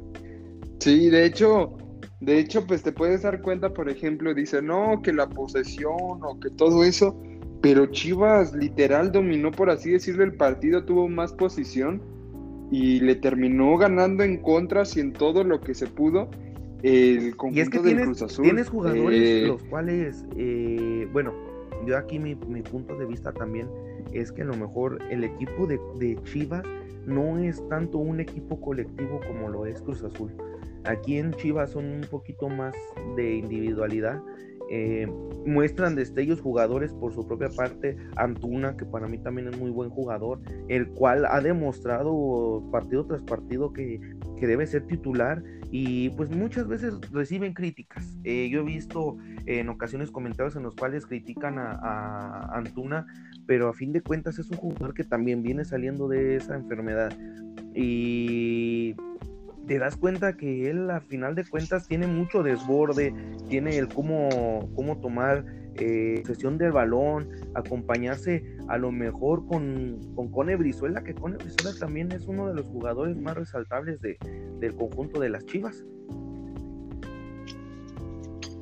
Sí, 0.81 1.11
de 1.11 1.27
hecho, 1.27 1.77
de 2.21 2.39
hecho, 2.39 2.67
pues 2.67 2.83
te 2.83 2.93
puedes 2.93 3.23
dar 3.23 3.43
cuenta, 3.43 3.73
por 3.73 3.89
ejemplo, 3.89 4.35
dice, 4.35 4.61
no, 4.61 5.01
que 5.03 5.13
la 5.13 5.29
posesión 5.29 5.95
o 6.23 6.41
que 6.41 6.51
todo 6.51 6.83
eso, 6.83 7.17
pero 7.61 7.87
Chivas 7.87 8.53
literal 8.55 9.13
dominó, 9.13 9.53
por 9.53 9.71
así 9.71 9.93
decirlo, 9.93 10.25
el 10.25 10.35
partido, 10.35 10.85
tuvo 10.85 11.09
más 11.09 11.33
posición 11.33 12.03
y 12.71 13.01
le 13.01 13.15
terminó 13.15 13.77
ganando 13.79 14.25
en 14.25 14.43
contras 14.43 14.97
y 14.97 15.01
en 15.01 15.13
todo 15.13 15.45
lo 15.45 15.61
que 15.61 15.75
se 15.75 15.87
pudo 15.87 16.29
el 16.83 17.37
conjunto 17.37 17.83
del 17.83 18.03
Cruz 18.03 18.23
Azul. 18.23 18.45
Tienes 18.45 18.69
jugadores 18.69 19.21
eh, 19.21 19.45
los 19.47 19.63
cuales, 19.65 20.25
eh, 20.37 21.09
bueno, 21.13 21.33
yo 21.87 21.97
aquí 21.97 22.19
mi, 22.19 22.35
punto 22.35 22.97
de 22.97 23.07
vista 23.07 23.33
también 23.33 23.69
es 24.13 24.33
que 24.33 24.43
a 24.43 24.45
lo 24.45 24.57
mejor 24.57 24.99
el 25.11 25.25
equipo 25.25 25.67
de, 25.67 25.79
de 25.99 26.19
Chivas 26.25 26.65
no 27.07 27.39
es 27.39 27.67
tanto 27.69 27.99
un 27.99 28.21
equipo 28.21 28.61
colectivo 28.61 29.21
como 29.27 29.49
lo 29.49 29.67
es 29.67 29.81
Cruz 29.83 30.03
Azul. 30.03 30.33
Aquí 30.89 31.19
en 31.19 31.33
Chivas 31.35 31.73
son 31.73 31.85
un 31.85 32.01
poquito 32.01 32.49
más 32.49 32.75
de 33.15 33.37
individualidad. 33.37 34.23
Eh, 34.71 35.07
muestran 35.47 35.95
destellos 35.95 36.41
jugadores 36.41 36.93
por 36.95 37.13
su 37.15 37.27
propia 37.27 37.51
parte. 37.51 37.97
Antuna, 38.17 38.75
que 38.77 38.87
para 38.87 39.07
mí 39.07 39.19
también 39.19 39.49
es 39.49 39.59
muy 39.59 39.71
buen 39.71 39.91
jugador, 39.91 40.41
el 40.69 40.89
cual 40.89 41.27
ha 41.27 41.41
demostrado 41.41 42.63
partido 42.73 43.05
tras 43.07 43.23
partido 43.23 43.73
que, 43.73 44.01
debe 44.41 44.67
ser 44.67 44.87
titular 44.87 45.43
y 45.71 46.11
pues 46.11 46.31
muchas 46.31 46.67
veces 46.69 46.95
reciben 47.13 47.53
críticas. 47.53 48.17
Eh, 48.25 48.49
yo 48.51 48.61
he 48.61 48.65
visto 48.65 49.19
en 49.45 49.69
ocasiones 49.69 50.11
comentarios 50.11 50.57
en 50.57 50.63
los 50.63 50.75
cuales 50.75 51.05
critican 51.07 51.59
a, 51.59 51.73
a, 51.73 52.57
Antuna, 52.57 53.07
pero 53.47 53.69
a 53.69 53.75
fin 53.75 53.93
de 53.93 54.01
cuentas 54.01 54.39
es 54.39 54.51
un 54.51 54.57
jugador 54.57 54.95
que 54.95 55.05
también 55.05 55.43
viene 55.43 55.67
saliendo 55.67 56.09
de 56.09 56.37
esa 56.37 56.55
enfermedad. 56.55 57.13
Y 57.75 58.95
te 59.69 59.79
das 59.79 59.97
cuenta 59.97 60.37
que 60.37 60.71
él 60.71 60.91
a 60.91 61.01
final 61.01 61.35
de 61.35 61.45
cuentas 61.45 61.87
tiene 61.87 62.07
mucho 62.07 62.43
desborde, 62.43 63.15
tiene 63.49 63.77
el 63.77 63.89
cómo, 63.89 64.71
cómo 64.75 64.99
tomar 64.99 65.45
eh, 65.75 66.23
sesión 66.27 66.57
del 66.57 66.73
balón, 66.73 67.29
acompañarse 67.55 68.43
a 68.69 68.79
lo 68.79 68.91
mejor 68.91 69.47
con, 69.47 70.01
con 70.17 70.31
Cone 70.31 70.57
Brizuela, 70.57 71.05
que 71.05 71.15
Cone 71.15 71.37
Brizuela 71.37 71.79
también 71.79 72.11
es 72.13 72.27
uno 72.27 72.49
de 72.49 72.55
los 72.55 72.67
jugadores 72.67 73.17
más 73.19 73.37
resaltables 73.37 74.01
de, 74.01 74.19
del 74.59 74.75
conjunto 74.75 75.21
de 75.21 75.29
las 75.29 75.45
Chivas. 75.45 75.85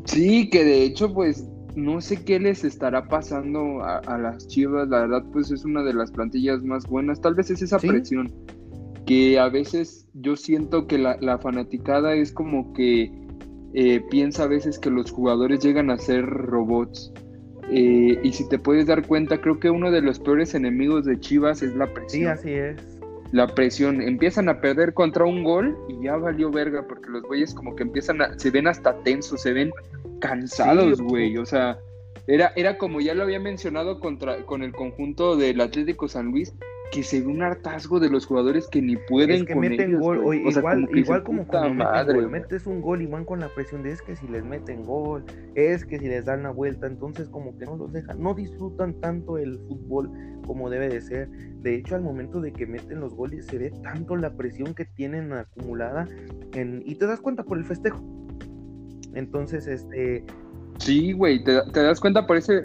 Sí, 0.05 0.51
que 0.51 0.65
de 0.65 0.83
hecho 0.83 1.15
pues 1.15 1.49
no 1.77 2.01
sé 2.01 2.25
qué 2.25 2.41
les 2.41 2.65
estará 2.65 3.07
pasando 3.07 3.83
a, 3.85 4.19
las 4.19 4.49
Chivas, 4.49 4.89
la 4.89 5.03
verdad 5.03 5.25
pues 5.33 5.53
es 5.53 5.65
una 5.65 5.85
de 5.85 5.95
las 5.95 6.11
plantillas 6.11 6.65
más 6.65 6.85
buenas, 6.87 7.21
tal 7.21 7.35
vez 7.35 7.51
es 7.51 7.63
esa 7.63 7.79
presión 7.79 8.33
que 9.07 9.39
a 9.39 9.49
veces 9.49 10.07
yo 10.15 10.37
siento 10.37 10.87
que 10.87 10.99
la, 10.99 11.39
fanaticada 11.39 12.15
es 12.15 12.33
como 12.33 12.73
que 12.73 13.13
eh, 13.73 14.01
piensa 14.11 14.45
a 14.45 14.49
veces 14.49 14.79
que 14.79 14.91
los 14.91 15.11
jugadores 15.11 15.61
llegan 15.61 15.91
a 15.91 15.99
ser 15.99 16.27
robots. 16.27 17.13
Eh, 17.71 18.19
y 18.23 18.33
si 18.33 18.49
te 18.49 18.59
puedes 18.59 18.87
dar 18.87 19.07
cuenta, 19.07 19.41
creo 19.41 19.59
que 19.59 19.71
uno 19.71 19.91
de 19.91 20.03
los 20.03 20.19
peores 20.19 20.55
enemigos 20.55 21.05
de 21.05 21.19
Chivas 21.19 21.63
es 21.63 21.75
la 21.75 21.93
presión. 21.93 22.37
Sí, 22.37 22.51
así 22.51 22.53
es. 22.53 22.99
La 23.33 23.47
presión. 23.47 24.03
Empiezan 24.03 24.49
a 24.49 24.61
perder 24.61 24.93
contra 24.93 25.25
un 25.25 25.43
gol 25.45 25.77
y 25.89 26.05
ya 26.05 26.17
valió 26.17 26.51
verga, 26.51 26.87
porque 26.87 27.11
los 27.11 27.23
güeyes 27.23 27.55
como 27.55 27.75
que 27.77 27.83
empiezan 27.85 28.23
a. 28.23 28.39
se 28.39 28.51
ven 28.51 28.67
hasta 28.67 28.97
tensos, 29.03 29.43
se 29.43 29.53
ven 29.53 29.71
cansados, 30.21 31.01
güey. 31.01 31.37
O 31.39 31.45
sea, 31.45 31.79
era, 32.27 32.53
era 32.57 32.79
como 32.79 33.01
ya 33.01 33.15
lo 33.15 33.25
había 33.25 33.41
mencionado 33.41 34.01
contra, 34.01 34.45
con 34.47 34.63
el 34.63 34.73
conjunto 34.73 35.37
del 35.37 35.61
Atlético 35.61 36.09
San 36.09 36.27
Luis, 36.27 36.55
que 36.93 37.03
se 37.03 37.21
ve 37.21 37.27
un 37.27 37.43
hartazgo 37.43 38.01
de 38.01 38.09
los 38.09 38.27
jugadores 38.27 38.69
que 38.69 38.81
ni 38.81 38.97
pueden 38.97 39.31
es 39.31 39.45
que 39.45 39.55
meten 39.55 39.99
gol, 39.99 40.35
igual, 40.35 40.89
igual 40.95 41.23
como 41.23 41.47
cuando 41.47 41.75
meten 41.75 42.31
metes 42.31 42.67
un 42.67 42.81
gol 42.81 43.03
y 43.03 43.07
van 43.07 43.25
con 43.25 43.41
la 43.41 43.49
presión 43.49 43.83
de 43.83 43.91
es 43.91 44.03
que 44.03 44.17
si 44.17 44.29
les 44.29 44.45
meten 44.45 44.85
gol, 44.85 45.25
es 45.55 45.85
que 45.85 45.99
si 45.99 46.07
les 46.07 46.25
dan 46.25 46.43
la 46.43 46.51
vuelta, 46.51 46.87
entonces 46.87 47.29
como 47.29 47.57
que 47.59 47.65
no 47.65 47.77
los 47.77 47.93
dejan, 47.93 48.23
no 48.23 48.35
disfrutan 48.35 48.95
tanto 49.01 49.39
el 49.39 49.59
fútbol 49.69 50.11
como 50.47 50.71
debe 50.71 50.89
de 50.89 51.01
ser. 51.01 51.29
De 51.29 51.75
hecho, 51.75 51.97
al 51.97 52.03
momento 52.03 52.41
de 52.41 52.53
que 52.53 52.67
meten 52.67 53.01
los 53.01 53.15
goles 53.15 53.47
se 53.47 53.59
ve 53.59 53.73
tanto 53.83 54.17
la 54.17 54.35
presión 54.35 54.75
que 54.75 54.85
tienen 54.85 55.33
acumulada 55.33 56.07
en, 56.53 56.83
y 56.87 56.95
te 56.95 57.07
das 57.07 57.21
cuenta 57.21 57.43
por 57.43 57.59
el 57.59 57.65
festejo. 57.65 58.01
Entonces, 59.15 59.67
este... 59.67 60.25
Sí, 60.79 61.13
güey, 61.13 61.43
te, 61.43 61.61
te 61.73 61.83
das 61.83 62.01
cuenta 62.01 62.27
por 62.27 62.37
ese, 62.37 62.63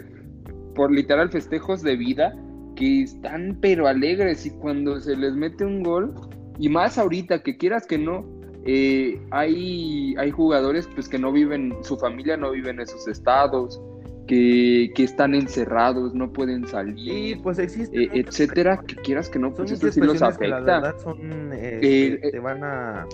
por 0.74 0.92
literal 0.92 1.30
festejos 1.30 1.82
de 1.82 1.96
vida 1.96 2.34
que 2.74 3.02
están 3.02 3.58
pero 3.60 3.86
alegres 3.86 4.46
y 4.46 4.50
cuando 4.50 5.00
se 5.00 5.16
les 5.16 5.34
mete 5.34 5.64
un 5.64 5.82
gol, 5.82 6.14
y 6.58 6.68
más 6.68 6.98
ahorita 6.98 7.42
que 7.42 7.56
quieras 7.56 7.86
que 7.86 7.98
no, 7.98 8.24
eh, 8.64 9.20
hay, 9.30 10.14
hay 10.16 10.30
jugadores 10.30 10.88
pues 10.94 11.08
que 11.08 11.18
no 11.18 11.32
viven, 11.32 11.74
su 11.82 11.96
familia 11.96 12.36
no 12.36 12.52
vive 12.52 12.70
en 12.70 12.80
esos 12.80 13.08
estados, 13.08 13.80
que, 14.26 14.92
están 14.96 15.34
encerrados, 15.34 16.14
no 16.14 16.32
pueden 16.32 16.66
salir, 16.66 17.42
pues 17.42 17.58
existe, 17.58 18.04
eh, 18.04 18.10
etcétera, 18.14 18.82
que 18.86 18.94
quieras 18.96 19.28
que 19.28 19.38
no, 19.38 19.52
pues 19.52 19.72
eso 19.72 19.90
sí 19.90 20.00
los 20.00 20.22
afecta. 20.22 20.60
la 20.60 20.80
verdad 20.80 20.94
son, 21.02 21.52
este, 21.52 22.30
te 22.30 22.38
van 22.38 22.62
a, 22.62 23.06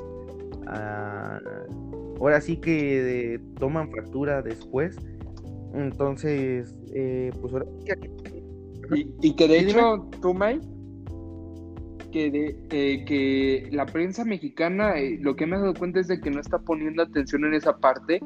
ahora 2.21 2.41
sí 2.41 2.59
que 2.59 3.41
toman 3.59 3.91
fractura 3.91 4.43
después, 4.43 4.97
entonces, 5.75 6.75
pues 7.41 7.53
ahora 7.53 7.67
y, 8.95 9.35
que 9.35 9.49
de 9.49 9.59
hecho, 9.61 10.09
tú, 10.23 10.35
May, 10.35 10.61
que, 12.11 12.31
de, 12.31 12.67
eh, 12.71 13.05
que 13.05 13.69
la 13.71 13.87
prensa 13.87 14.25
mexicana, 14.25 14.99
eh, 14.99 15.19
lo 15.21 15.37
que 15.37 15.47
me 15.47 15.57
he 15.57 15.61
dado 15.61 15.75
cuenta 15.75 16.01
es 16.01 16.09
de 16.09 16.21
que 16.21 16.31
no 16.31 16.41
está 16.41 16.59
poniendo 16.59 17.03
atención 17.03 17.45
en 17.45 17.55
esa 17.55 17.77
parte 17.77 18.21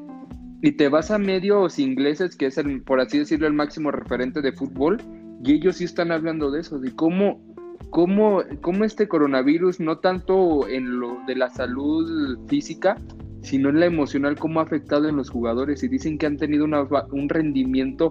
y 0.62 0.72
te 0.72 0.88
vas 0.88 1.10
a 1.10 1.18
medios 1.18 1.78
ingleses, 1.78 2.36
que 2.36 2.46
es, 2.46 2.58
el, 2.58 2.82
por 2.82 3.00
así 3.00 3.18
decirlo, 3.18 3.48
el 3.48 3.54
máximo 3.54 3.90
referente 3.90 4.40
de 4.40 4.52
fútbol, 4.52 4.98
y 5.44 5.54
ellos 5.54 5.76
sí 5.76 5.84
están 5.84 6.12
hablando 6.12 6.52
de 6.52 6.60
eso, 6.60 6.78
de 6.78 6.94
cómo, 6.94 7.42
cómo, 7.90 8.42
cómo 8.60 8.84
este 8.84 9.08
coronavirus, 9.08 9.80
no 9.80 9.98
tanto 9.98 10.68
en 10.68 11.00
lo 11.00 11.18
de 11.26 11.34
la 11.34 11.50
salud 11.50 12.38
física, 12.46 12.96
sino 13.42 13.70
en 13.70 13.80
la 13.80 13.86
emocional, 13.86 14.38
cómo 14.38 14.60
ha 14.60 14.62
afectado 14.62 15.08
en 15.08 15.16
los 15.16 15.30
jugadores, 15.30 15.82
y 15.82 15.88
dicen 15.88 16.16
que 16.16 16.26
han 16.26 16.36
tenido 16.36 16.64
un 16.64 17.28
rendimiento 17.28 18.10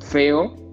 feo 0.00 0.63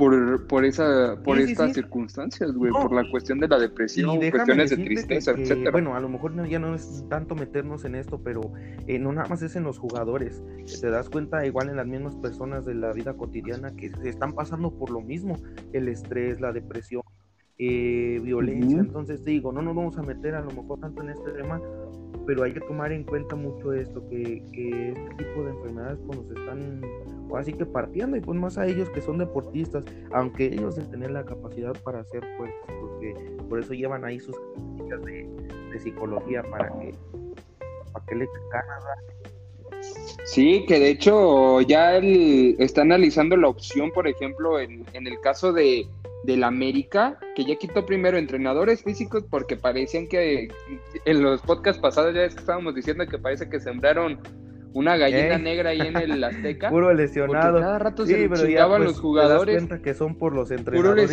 por, 0.00 0.46
por, 0.46 0.64
esa, 0.64 1.20
por 1.22 1.38
estas 1.38 1.74
circunstancias, 1.74 2.52
güey, 2.52 2.72
por 2.72 2.90
la 2.90 3.04
cuestión 3.10 3.38
de 3.38 3.48
la 3.48 3.58
depresión, 3.58 4.16
cuestiones 4.30 4.70
de 4.70 4.78
tristeza, 4.78 5.32
etcétera. 5.32 5.70
Bueno, 5.72 5.94
a 5.94 6.00
lo 6.00 6.08
mejor 6.08 6.48
ya 6.48 6.58
no 6.58 6.74
es 6.74 7.04
tanto 7.10 7.34
meternos 7.34 7.84
en 7.84 7.94
esto, 7.94 8.18
pero 8.24 8.50
eh, 8.86 8.98
no 8.98 9.12
nada 9.12 9.28
más 9.28 9.42
es 9.42 9.56
en 9.56 9.64
los 9.64 9.78
jugadores. 9.78 10.42
Te 10.80 10.88
das 10.88 11.10
cuenta 11.10 11.44
igual 11.44 11.68
en 11.68 11.76
las 11.76 11.86
mismas 11.86 12.16
personas 12.16 12.64
de 12.64 12.76
la 12.76 12.94
vida 12.94 13.12
cotidiana 13.12 13.76
que 13.76 13.90
se 13.90 14.08
están 14.08 14.32
pasando 14.32 14.70
por 14.70 14.88
lo 14.88 15.02
mismo, 15.02 15.36
el 15.74 15.86
estrés, 15.86 16.40
la 16.40 16.52
depresión, 16.52 17.02
eh, 17.62 18.18
violencia. 18.22 18.78
Entonces 18.78 19.22
digo, 19.22 19.52
no 19.52 19.60
nos 19.60 19.74
vamos 19.74 19.98
a 19.98 20.02
meter 20.02 20.34
a 20.34 20.40
lo 20.40 20.50
mejor 20.50 20.80
tanto 20.80 21.02
en 21.02 21.10
este 21.10 21.30
tema, 21.32 21.60
pero 22.26 22.42
hay 22.42 22.54
que 22.54 22.60
tomar 22.60 22.90
en 22.90 23.04
cuenta 23.04 23.36
mucho 23.36 23.74
esto, 23.74 24.02
que, 24.08 24.42
que 24.52 24.92
este 24.92 25.14
tipo 25.16 25.44
de 25.44 25.50
enfermedades 25.50 25.98
pues 26.06 26.18
nos 26.18 26.30
están 26.30 26.80
así 27.36 27.52
que 27.52 27.66
partiendo 27.66 28.16
y 28.16 28.20
pues 28.20 28.38
más 28.38 28.58
a 28.58 28.66
ellos 28.66 28.88
que 28.90 29.00
son 29.00 29.18
deportistas, 29.18 29.84
aunque 30.12 30.46
ellos 30.46 30.76
deben 30.76 30.90
tener 30.90 31.10
la 31.10 31.24
capacidad 31.24 31.72
para 31.84 32.02
ser 32.04 32.24
fuertes, 32.36 32.74
porque 32.80 33.14
por 33.48 33.60
eso 33.60 33.74
llevan 33.74 34.04
ahí 34.04 34.18
sus 34.18 34.36
críticas 34.54 35.04
de, 35.04 35.28
psicología 35.78 36.42
para 36.50 36.68
que, 36.78 36.94
para 37.92 38.06
que 38.06 38.14
le 38.14 38.28
Canadá. 38.50 39.19
Sí, 40.24 40.64
que 40.68 40.78
de 40.78 40.90
hecho 40.90 41.60
ya 41.62 41.96
él 41.96 42.56
está 42.58 42.82
analizando 42.82 43.36
la 43.36 43.48
opción, 43.48 43.90
por 43.90 44.06
ejemplo, 44.06 44.60
en, 44.60 44.84
en 44.92 45.06
el 45.06 45.20
caso 45.20 45.52
de, 45.52 45.86
del 46.24 46.44
América, 46.44 47.18
que 47.34 47.44
ya 47.44 47.56
quitó 47.56 47.86
primero 47.86 48.18
entrenadores 48.18 48.82
físicos 48.82 49.24
porque 49.28 49.56
parecían 49.56 50.06
que 50.06 50.48
en 51.04 51.22
los 51.22 51.40
podcasts 51.42 51.80
pasados 51.80 52.14
ya 52.14 52.24
estábamos 52.24 52.74
diciendo 52.74 53.06
que 53.06 53.18
parece 53.18 53.48
que 53.48 53.58
sembraron 53.60 54.20
una 54.72 54.96
gallina 54.96 55.38
negra 55.38 55.70
ahí 55.70 55.80
en 55.80 55.96
el 55.96 56.22
Azteca. 56.24 56.70
Puro 56.70 56.92
lesionado. 56.92 57.58
Cada 57.58 57.78
rato 57.78 58.06
se 58.06 58.28
pero 58.28 58.46
ya, 58.46 58.68
pues, 58.68 58.80
los 58.82 59.00
jugadores. 59.00 59.54
Te 59.54 59.60
das 59.60 59.68
cuenta 59.68 59.82
que 59.82 59.94
son 59.94 60.14
por 60.16 60.34
los 60.34 60.50
entrenadores 60.50 61.10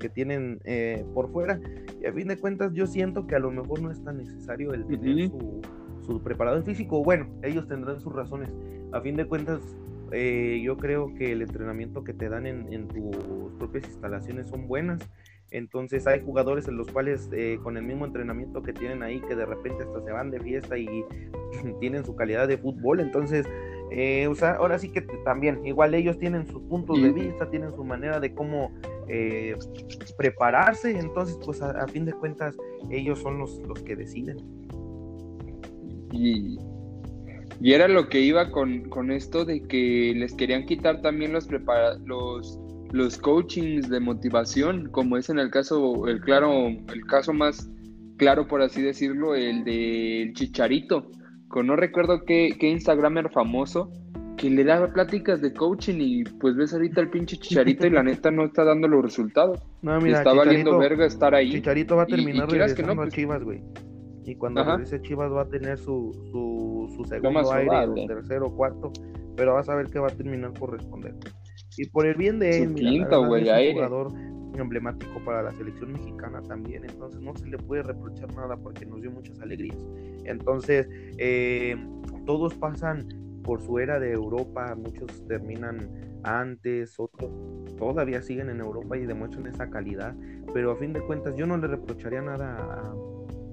que 0.00 0.08
tienen 0.08 0.60
eh, 0.64 1.04
por 1.12 1.30
fuera. 1.30 1.60
Y 2.00 2.06
a 2.06 2.12
fin 2.12 2.28
de 2.28 2.38
cuentas, 2.38 2.72
yo 2.72 2.86
siento 2.86 3.26
que 3.26 3.34
a 3.34 3.38
lo 3.38 3.50
mejor 3.50 3.82
no 3.82 3.90
es 3.90 4.02
tan 4.02 4.18
necesario 4.18 4.72
el 4.72 4.86
tener 4.86 5.28
su, 5.28 5.60
su, 6.06 6.22
preparador 6.22 6.62
físico. 6.64 7.02
Bueno, 7.02 7.28
ellos 7.42 7.66
tendrán 7.68 8.00
sus 8.00 8.12
razones. 8.12 8.50
A 8.92 9.00
fin 9.00 9.16
de 9.16 9.26
cuentas, 9.26 9.60
eh, 10.12 10.60
yo 10.64 10.76
creo 10.76 11.14
que 11.14 11.32
el 11.32 11.42
entrenamiento 11.42 12.04
que 12.04 12.12
te 12.12 12.28
dan 12.28 12.46
en, 12.46 12.72
en 12.72 12.88
tus 12.88 13.52
propias 13.58 13.84
instalaciones 13.86 14.48
son 14.48 14.68
buenas 14.68 15.08
entonces 15.50 16.06
hay 16.06 16.20
jugadores 16.22 16.66
en 16.66 16.76
los 16.76 16.90
cuales 16.90 17.30
eh, 17.32 17.58
con 17.62 17.76
el 17.76 17.84
mismo 17.84 18.04
entrenamiento 18.04 18.62
que 18.62 18.72
tienen 18.72 19.02
ahí, 19.02 19.20
que 19.20 19.36
de 19.36 19.46
repente 19.46 19.84
hasta 19.84 20.02
se 20.02 20.10
van 20.10 20.30
de 20.30 20.40
fiesta 20.40 20.76
y 20.76 21.04
tienen 21.80 22.04
su 22.04 22.16
calidad 22.16 22.48
de 22.48 22.58
fútbol. 22.58 23.00
Entonces, 23.00 23.46
eh, 23.92 24.28
ahora 24.58 24.78
sí 24.78 24.90
que 24.90 25.02
también, 25.24 25.64
igual 25.64 25.94
ellos 25.94 26.18
tienen 26.18 26.46
sus 26.46 26.62
puntos 26.62 27.00
de 27.00 27.12
vista, 27.12 27.48
tienen 27.48 27.72
su 27.74 27.84
manera 27.84 28.18
de 28.18 28.34
cómo 28.34 28.72
eh, 29.08 29.56
prepararse. 30.18 30.98
Entonces, 30.98 31.38
pues 31.44 31.62
a, 31.62 31.86
fin 31.86 32.04
de 32.04 32.12
cuentas, 32.12 32.56
ellos 32.90 33.20
son 33.20 33.38
los, 33.38 33.58
los 33.68 33.82
que 33.82 33.94
deciden. 33.94 34.65
Y, 36.12 36.58
y 37.60 37.72
era 37.72 37.88
lo 37.88 38.08
que 38.08 38.20
iba 38.20 38.50
con, 38.50 38.88
con 38.88 39.10
esto 39.10 39.44
de 39.44 39.62
que 39.62 40.12
les 40.16 40.34
querían 40.34 40.66
quitar 40.66 41.02
también 41.02 41.32
los, 41.32 41.48
los 42.04 42.60
los 42.92 43.18
coachings 43.18 43.88
de 43.88 44.00
motivación, 44.00 44.88
como 44.90 45.16
es 45.16 45.28
en 45.28 45.38
el 45.38 45.50
caso, 45.50 46.06
el 46.08 46.20
claro, 46.20 46.68
el 46.68 47.06
caso 47.06 47.32
más 47.32 47.68
claro, 48.16 48.46
por 48.46 48.62
así 48.62 48.82
decirlo, 48.82 49.34
el 49.34 49.64
del 49.64 50.32
Chicharito, 50.34 51.10
con 51.48 51.66
no 51.66 51.76
recuerdo 51.76 52.24
qué, 52.24 52.56
qué 52.58 52.70
Instagramer 52.70 53.30
famoso, 53.30 53.90
que 54.36 54.50
le 54.50 54.64
daba 54.64 54.92
pláticas 54.92 55.40
de 55.40 55.52
coaching 55.52 55.98
y 55.98 56.24
pues 56.24 56.56
ves 56.56 56.72
ahorita 56.72 57.00
el 57.00 57.10
pinche 57.10 57.38
Chicharito 57.38 57.86
y 57.86 57.90
la 57.90 58.02
neta 58.02 58.30
no 58.30 58.44
está 58.44 58.64
dando 58.64 58.86
los 58.86 59.02
resultados. 59.02 59.60
No, 59.82 59.98
mira, 60.00 60.18
está 60.18 60.32
valiendo 60.32 60.78
verga 60.78 61.06
estar 61.06 61.34
ahí. 61.34 61.50
Chicharito 61.50 61.96
va 61.96 62.02
a 62.02 62.06
terminar 62.06 62.50
regresando 62.50 62.94
no, 62.94 63.02
pues, 63.02 63.12
a 63.12 63.16
Chivas, 63.16 63.42
güey. 63.42 63.62
Y 64.26 64.34
cuando 64.34 64.64
regrese 64.64 65.00
Chivas 65.02 65.32
va 65.32 65.42
a 65.42 65.48
tener 65.48 65.78
su, 65.78 66.12
su, 66.32 66.92
su 66.96 67.04
segundo 67.04 67.52
aire, 67.52 68.06
tercero, 68.08 68.50
cuarto, 68.50 68.92
pero 69.36 69.54
vas 69.54 69.68
a 69.68 69.76
ver 69.76 69.86
que 69.86 70.00
va 70.00 70.08
a 70.08 70.10
terminar 70.10 70.52
por 70.52 70.72
responder. 70.72 71.14
Y 71.76 71.86
por 71.88 72.06
el 72.06 72.16
bien 72.16 72.40
de 72.40 72.62
él, 72.62 72.70
mira, 72.70 72.90
es 72.90 73.12
un 73.12 73.74
jugador 73.74 74.08
emblemático 74.54 75.20
para 75.24 75.42
la 75.42 75.52
selección 75.52 75.92
mexicana 75.92 76.42
también, 76.42 76.84
entonces 76.84 77.20
no 77.20 77.36
se 77.36 77.46
le 77.46 77.58
puede 77.58 77.82
reprochar 77.82 78.34
nada 78.34 78.56
porque 78.56 78.84
nos 78.84 79.00
dio 79.00 79.12
muchas 79.12 79.38
alegrías. 79.40 79.78
Entonces, 80.24 80.88
eh, 81.18 81.76
todos 82.24 82.54
pasan 82.54 83.06
por 83.44 83.60
su 83.60 83.78
era 83.78 84.00
de 84.00 84.12
Europa, 84.12 84.74
muchos 84.74 85.24
terminan 85.28 85.88
antes, 86.24 86.98
otros 86.98 87.30
todavía 87.76 88.22
siguen 88.22 88.50
en 88.50 88.60
Europa 88.60 88.96
y 88.96 89.06
demuestran 89.06 89.46
esa 89.46 89.70
calidad, 89.70 90.16
pero 90.52 90.72
a 90.72 90.76
fin 90.76 90.92
de 90.92 91.00
cuentas 91.00 91.36
yo 91.36 91.46
no 91.46 91.56
le 91.56 91.68
reprocharía 91.68 92.22
nada 92.22 92.56
a, 92.56 92.94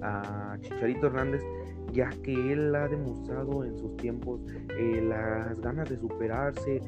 a 0.04 0.56
Chicharito 0.60 1.08
Hernández 1.08 1.42
ya 1.92 2.10
que 2.22 2.52
él 2.52 2.74
ha 2.74 2.88
demostrado 2.88 3.64
en 3.64 3.78
sus 3.78 3.96
tiempos 3.96 4.40
eh, 4.78 5.00
las 5.02 5.58
ganas 5.60 5.88
de 5.88 5.96
superarse, 5.96 6.80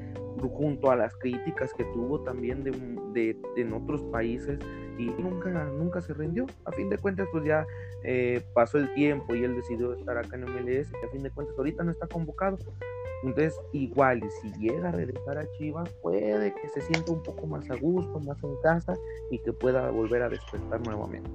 junto 0.53 0.91
a 0.91 0.97
las 0.97 1.15
críticas 1.17 1.73
que 1.75 1.85
tuvo 1.85 2.21
también 2.21 2.63
de, 2.63 3.37
en 3.57 3.73
otros 3.73 4.03
países 4.05 4.59
y 4.99 5.07
nunca, 5.07 5.51
nunca 5.65 6.01
se 6.01 6.13
rindió. 6.13 6.45
A 6.65 6.73
fin 6.73 6.91
de 6.91 6.99
cuentas, 6.99 7.27
pues 7.33 7.45
ya 7.45 7.67
eh, 8.05 8.45
pasó 8.55 8.79
el 8.79 8.93
tiempo 8.95 9.35
y 9.35 9.45
él 9.45 9.57
decidió 9.57 9.95
estar 9.95 10.19
acá 10.19 10.37
en 10.37 10.45
MLS, 10.45 10.91
que 10.91 11.07
a 11.07 11.11
fin 11.11 11.23
de 11.23 11.31
cuentas 11.31 11.57
ahorita 11.57 11.85
no 11.85 11.93
está 11.93 12.07
convocado. 12.07 12.59
Entonces, 13.23 13.59
igual, 13.73 14.23
si 14.43 14.53
llega 14.59 14.91
a 14.91 14.93
regresar 14.93 15.39
a 15.39 15.51
Chivas, 15.53 15.91
puede 16.03 16.53
que 16.55 16.69
se 16.69 16.83
sienta 16.83 17.13
un 17.13 17.23
poco 17.23 17.47
más 17.47 17.71
a 17.71 17.77
gusto, 17.77 18.21
más 18.21 18.43
en 18.45 18.57
casa 18.63 18.95
y 19.31 19.39
que 19.39 19.53
pueda 19.53 19.91
volver 19.91 20.23
a 20.23 20.29
despertar 20.29 20.87
nuevamente. 20.87 21.31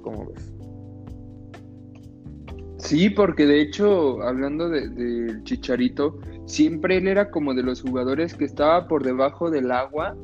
¿Cómo 0.00 0.26
ves? 0.26 0.63
Sí, 2.84 3.08
porque 3.08 3.46
de 3.46 3.62
hecho, 3.62 4.22
hablando 4.22 4.68
del 4.68 4.94
de 4.94 5.42
Chicharito, 5.44 6.18
siempre 6.44 6.98
él 6.98 7.08
era 7.08 7.30
como 7.30 7.54
de 7.54 7.62
los 7.62 7.80
jugadores 7.80 8.34
que 8.34 8.44
estaba 8.44 8.86
por 8.88 9.02
debajo 9.02 9.50
del 9.50 9.72
agua 9.72 10.14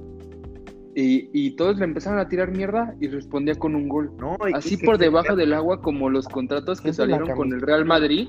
y, 0.95 1.53
todos 1.53 1.79
le 1.79 1.85
empezaron 1.85 2.19
a 2.19 2.29
tirar 2.29 2.51
mierda 2.51 2.95
y 3.01 3.09
respondía 3.09 3.55
con 3.55 3.75
un 3.75 3.89
gol. 3.89 4.13
No, 4.19 4.37
Así 4.55 4.77
por 4.77 4.99
debajo 4.99 5.37
del 5.37 5.55
agua 5.55 5.81
como 5.81 6.11
los 6.11 6.29
contratos 6.29 6.83
que 6.83 6.93
salieron 6.93 7.31
con 7.31 7.53
el 7.53 7.63
Real 7.63 7.87
Madrid, 7.87 8.29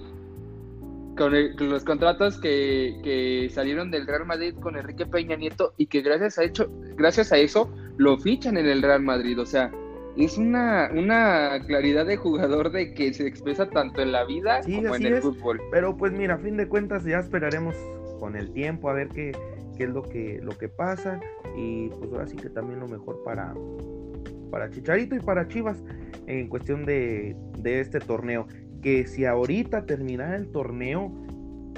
con, 1.17 1.33
los 1.69 1.83
contratos 1.83 2.39
que, 2.39 3.49
salieron 3.53 3.91
del 3.91 4.07
Real 4.07 4.25
Madrid 4.25 4.53
con 4.61 4.77
Enrique 4.77 5.05
Peña 5.05 5.35
Nieto 5.35 5.73
y 5.75 5.87
que 5.87 6.01
gracias 6.01 6.37
a, 6.37 6.43
hecho, 6.45 6.71
gracias 6.95 7.33
a 7.33 7.37
eso 7.37 7.69
lo 7.97 8.17
fichan 8.17 8.55
en 8.55 8.67
el 8.67 8.81
Real 8.81 9.01
Madrid. 9.01 9.37
O 9.41 9.45
sea, 9.45 9.71
es 10.17 10.37
una, 10.37 10.89
una 10.93 11.59
claridad 11.65 12.05
de 12.05 12.17
jugador 12.17 12.71
de 12.71 12.93
que 12.93 13.13
se 13.13 13.27
expresa 13.27 13.69
tanto 13.69 14.01
en 14.01 14.11
la 14.11 14.25
vida 14.25 14.61
como 14.61 14.95
en 14.95 15.05
el 15.05 15.21
fútbol. 15.21 15.61
Pero 15.71 15.95
pues 15.95 16.11
mira, 16.11 16.35
a 16.35 16.37
fin 16.37 16.57
de 16.57 16.67
cuentas 16.67 17.03
ya 17.03 17.19
esperaremos 17.19 17.75
con 18.19 18.35
el 18.35 18.51
tiempo 18.51 18.89
a 18.89 18.93
ver 18.93 19.09
qué, 19.09 19.31
qué 19.77 19.85
es 19.85 19.89
lo 19.89 20.03
que, 20.03 20.39
lo 20.41 20.57
que 20.57 20.67
pasa. 20.67 21.19
Y 21.55 21.89
pues 21.89 22.11
ahora 22.11 22.27
sí 22.27 22.35
que 22.35 22.49
también 22.49 22.79
lo 22.79 22.87
mejor 22.87 23.23
para, 23.23 23.53
para 24.49 24.69
Chicharito 24.69 25.15
y 25.15 25.19
para 25.19 25.47
Chivas 25.47 25.81
en 26.27 26.47
cuestión 26.47 26.85
de, 26.85 27.35
de 27.59 27.79
este 27.79 27.99
torneo. 27.99 28.47
Que 28.81 29.07
si 29.07 29.25
ahorita 29.25 29.85
terminara 29.85 30.35
el 30.35 30.51
torneo 30.51 31.11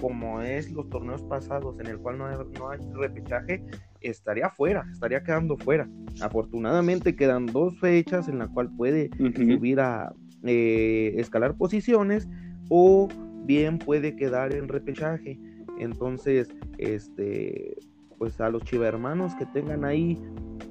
como 0.01 0.41
es 0.41 0.71
los 0.71 0.89
torneos 0.89 1.21
pasados 1.23 1.79
en 1.79 1.88
el 1.88 1.97
cual 1.99 2.17
no 2.17 2.25
hay, 2.25 2.36
no 2.57 2.69
hay 2.69 2.79
repechaje, 2.93 3.63
estaría 4.04 4.49
fuera, 4.49 4.86
estaría 4.91 5.24
quedando 5.24 5.58
fuera. 5.58 5.89
Afortunadamente 6.22 7.16
quedan 7.16 7.45
dos 7.47 7.80
fechas 7.80 8.28
en 8.28 8.39
la 8.39 8.47
cual 8.47 8.70
puede 8.76 9.10
subir 9.18 9.80
a 9.80 10.14
eh, 10.43 11.14
escalar 11.18 11.56
posiciones 11.56 12.28
o 12.70 13.08
bien 13.45 13.80
puede 13.80 14.16
quedar 14.16 14.54
en 14.54 14.68
repechaje. 14.68 15.39
Entonces, 15.80 16.49
este, 16.78 17.78
pues 18.18 18.39
a 18.39 18.49
los 18.49 18.64
chivermanos 18.64 19.36
que 19.36 19.45
tengan 19.47 19.86
ahí 19.86 20.22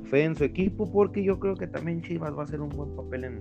fe 0.05 0.25
en 0.25 0.37
su 0.37 0.45
equipo, 0.45 0.91
porque 0.91 1.25
yo 1.25 1.39
creo 1.41 1.55
que 1.55 1.67
también 1.67 2.03
Chivas 2.03 2.37
va 2.37 2.43
a 2.43 2.45
hacer 2.45 2.61
un 2.61 2.69
buen 2.69 2.95
papel 2.95 3.25
en, 3.25 3.41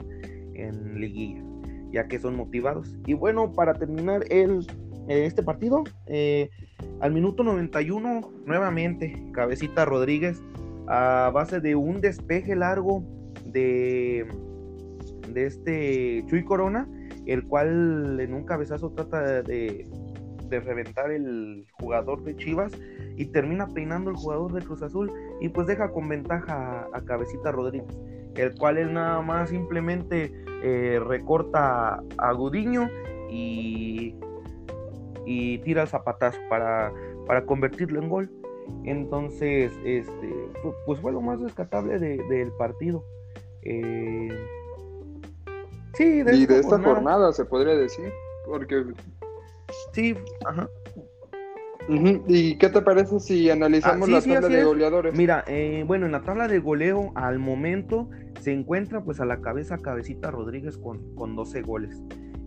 en 0.56 1.00
liguilla, 1.00 1.44
ya 1.92 2.08
que 2.08 2.20
son 2.20 2.36
motivados. 2.36 2.96
Y 3.06 3.14
bueno, 3.14 3.52
para 3.54 3.74
terminar 3.74 4.24
el, 4.30 4.66
este 5.08 5.44
partido, 5.44 5.84
eh, 6.08 6.50
al 7.00 7.14
minuto 7.14 7.44
91, 7.44 8.22
nuevamente, 8.46 9.24
Cabecita 9.34 9.86
Rodríguez, 9.86 10.42
a 10.88 11.32
base 11.34 11.60
de 11.60 11.76
un 11.76 12.02
despeje 12.02 12.56
largo 12.56 13.04
de, 13.46 14.28
de 15.30 15.46
este 15.46 16.24
Chuy 16.28 16.44
Corona, 16.44 16.88
el 17.26 17.46
cual 17.48 18.20
en 18.20 18.34
un 18.34 18.44
cabezazo 18.46 18.92
trata 18.92 19.42
de, 19.44 19.88
de 20.52 20.60
reventar 20.60 21.12
el 21.12 21.66
jugador 21.80 22.24
de 22.24 22.36
Chivas 22.36 22.72
y 23.18 23.26
termina 23.26 23.68
peinando 23.68 24.12
el 24.12 24.18
jugador 24.18 24.54
de 24.54 24.62
Cruz 24.62 24.84
Azul 24.84 25.12
y 25.40 25.50
pues 25.50 25.66
deja 25.66 25.92
con 25.92 26.08
ventaja 26.08 26.88
a, 26.94 27.02
Cabecita 27.02 27.52
Rodríguez, 27.52 27.98
el 28.36 28.54
cual 28.56 28.78
él 28.78 28.94
nada 28.94 29.22
más 29.22 29.50
simplemente 29.50 30.32
eh, 30.64 31.00
recorta 31.08 32.04
a 32.18 32.32
Gudiño 32.34 32.90
y, 33.32 34.16
y 35.26 35.60
tira 35.60 35.84
el 35.84 35.88
zapatazo 35.88 36.40
para, 36.50 36.94
para 37.28 37.46
convertirlo 37.46 38.00
en 38.02 38.10
gol. 38.10 38.32
Entonces, 38.84 39.72
este, 39.84 40.34
pues 40.86 41.00
fue 41.00 41.12
lo 41.12 41.22
más 41.22 41.40
rescatable 41.42 42.00
del 42.00 42.52
partido. 42.54 43.04
Eh, 43.64 44.30
sí, 45.94 46.24
de 46.24 46.36
y 46.36 46.46
de 46.46 46.60
esta 46.60 46.80
jornada 46.80 47.32
se 47.34 47.46
podría 47.46 47.76
decir, 47.76 48.12
porque 48.46 48.84
Sí, 49.94 50.16
ajá. 50.46 50.70
¿Y 51.90 52.58
qué 52.58 52.70
te 52.70 52.82
parece 52.82 53.20
si 53.20 53.50
analizamos 53.50 54.08
ah, 54.08 54.12
la 54.12 54.22
tabla 54.22 54.48
de 54.48 54.64
goleadores? 54.64 55.16
Mira, 55.16 55.44
eh, 55.48 55.84
bueno, 55.86 56.06
en 56.06 56.12
la 56.12 56.22
tabla 56.22 56.48
de 56.48 56.60
goleo 56.60 57.12
al 57.16 57.40
momento 57.40 58.10
se 58.40 58.54
encuentra 58.54 59.04
pues 59.04 59.20
a 59.20 59.26
la 59.26 59.42
cabeza 59.42 59.78
Cabecita 59.80 60.32
Rodríguez 60.32 60.78
con, 60.78 61.16
con 61.16 61.36
12 61.36 61.62
goles. 61.64 62.02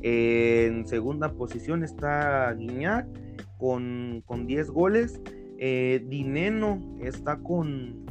En 0.06 0.86
segunda 0.86 1.32
posición 1.32 1.82
está 1.82 2.52
Guiñac 2.52 3.06
con, 3.56 4.22
con 4.26 4.46
10 4.46 4.70
goles. 4.70 5.18
Eh, 5.58 6.04
Dineno 6.08 6.78
está 7.00 7.38
con, 7.38 8.04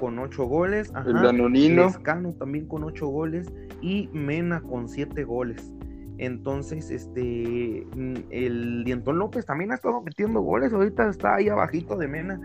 con 0.00 0.18
8 0.18 0.44
goles. 0.46 0.90
Ajá. 0.92 1.08
El 1.08 1.22
Danonino. 1.22 1.84
Lescano 1.84 2.32
también 2.32 2.66
con 2.66 2.82
8 2.82 3.06
goles. 3.06 3.52
Y 3.80 4.08
Mena 4.12 4.60
con 4.60 4.88
7 4.88 5.22
goles. 5.22 5.72
Entonces, 6.18 6.90
este, 6.90 7.86
mm, 7.96 8.14
el 8.30 8.82
Dientón 8.82 9.20
López 9.20 9.46
también 9.46 9.70
ha 9.70 9.76
estado 9.76 10.02
metiendo 10.02 10.40
goles, 10.40 10.72
ahorita 10.72 11.10
está 11.10 11.36
ahí 11.36 11.48
abajito 11.48 11.96
de 11.96 12.08
Mena 12.08 12.40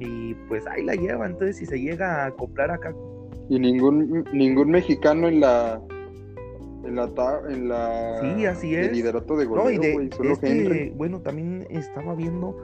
y 0.00 0.34
pues 0.48 0.66
ahí 0.66 0.82
la 0.84 0.96
lleva, 0.96 1.26
entonces 1.26 1.58
si 1.58 1.66
se 1.66 1.80
llega 1.80 2.24
a 2.24 2.26
acoplar 2.26 2.72
acá. 2.72 2.92
Y 3.48 3.60
ningún, 3.60 4.24
ningún 4.32 4.72
mexicano 4.72 5.28
en 5.28 5.38
la 5.38 5.80
en 6.86 6.96
la, 6.96 7.10
en 7.48 7.68
la 7.68 8.20
sí, 8.20 8.46
así 8.46 8.74
es. 8.74 8.92
liderato 8.92 9.36
de 9.36 9.46
goleo, 9.46 9.70
no, 9.70 10.96
bueno, 10.96 11.20
también 11.20 11.66
estaba 11.70 12.14
viendo 12.14 12.56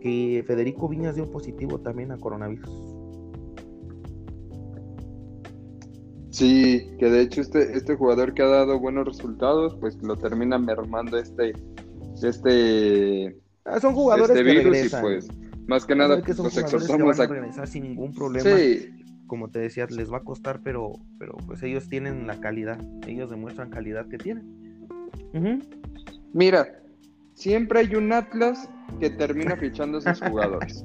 que 0.00 0.42
Federico 0.46 0.88
Viñas 0.88 1.14
dio 1.14 1.30
positivo 1.30 1.80
también 1.80 2.12
a 2.12 2.18
coronavirus. 2.18 2.70
Sí, 6.30 6.88
que 6.98 7.10
de 7.10 7.22
hecho 7.22 7.40
este, 7.40 7.76
este 7.76 7.96
jugador 7.96 8.32
que 8.34 8.42
ha 8.42 8.46
dado 8.46 8.78
buenos 8.78 9.06
resultados, 9.06 9.76
pues 9.80 10.00
lo 10.02 10.16
termina 10.16 10.58
mermando 10.58 11.18
este, 11.18 11.52
este, 12.22 13.36
ah, 13.64 13.80
son 13.80 13.94
jugadores 13.94 14.36
este 14.36 14.42
virus 14.42 14.86
y 14.86 14.88
pues 15.00 15.28
más 15.66 15.84
que 15.84 15.94
nada 15.94 16.22
que 16.22 16.32
los 16.34 16.56
exhortamos 16.56 17.20
a... 17.20 17.26
regresar 17.26 17.66
sin 17.68 17.82
ningún 17.82 18.12
problema. 18.12 18.48
Sí. 18.48 18.99
Como 19.30 19.48
te 19.48 19.60
decía, 19.60 19.86
les 19.88 20.12
va 20.12 20.16
a 20.16 20.24
costar, 20.24 20.58
pero, 20.64 20.90
pero 21.16 21.36
pues 21.46 21.62
ellos 21.62 21.88
tienen 21.88 22.26
la 22.26 22.40
calidad, 22.40 22.80
ellos 23.06 23.30
demuestran 23.30 23.70
calidad 23.70 24.08
que 24.08 24.18
tienen. 24.18 24.44
Mira, 26.32 26.66
siempre 27.34 27.78
hay 27.78 27.94
un 27.94 28.12
Atlas 28.12 28.68
que 28.98 29.08
termina 29.08 29.56
fichando 29.56 29.98
a 29.98 30.00
sus 30.00 30.28
jugadores. 30.28 30.82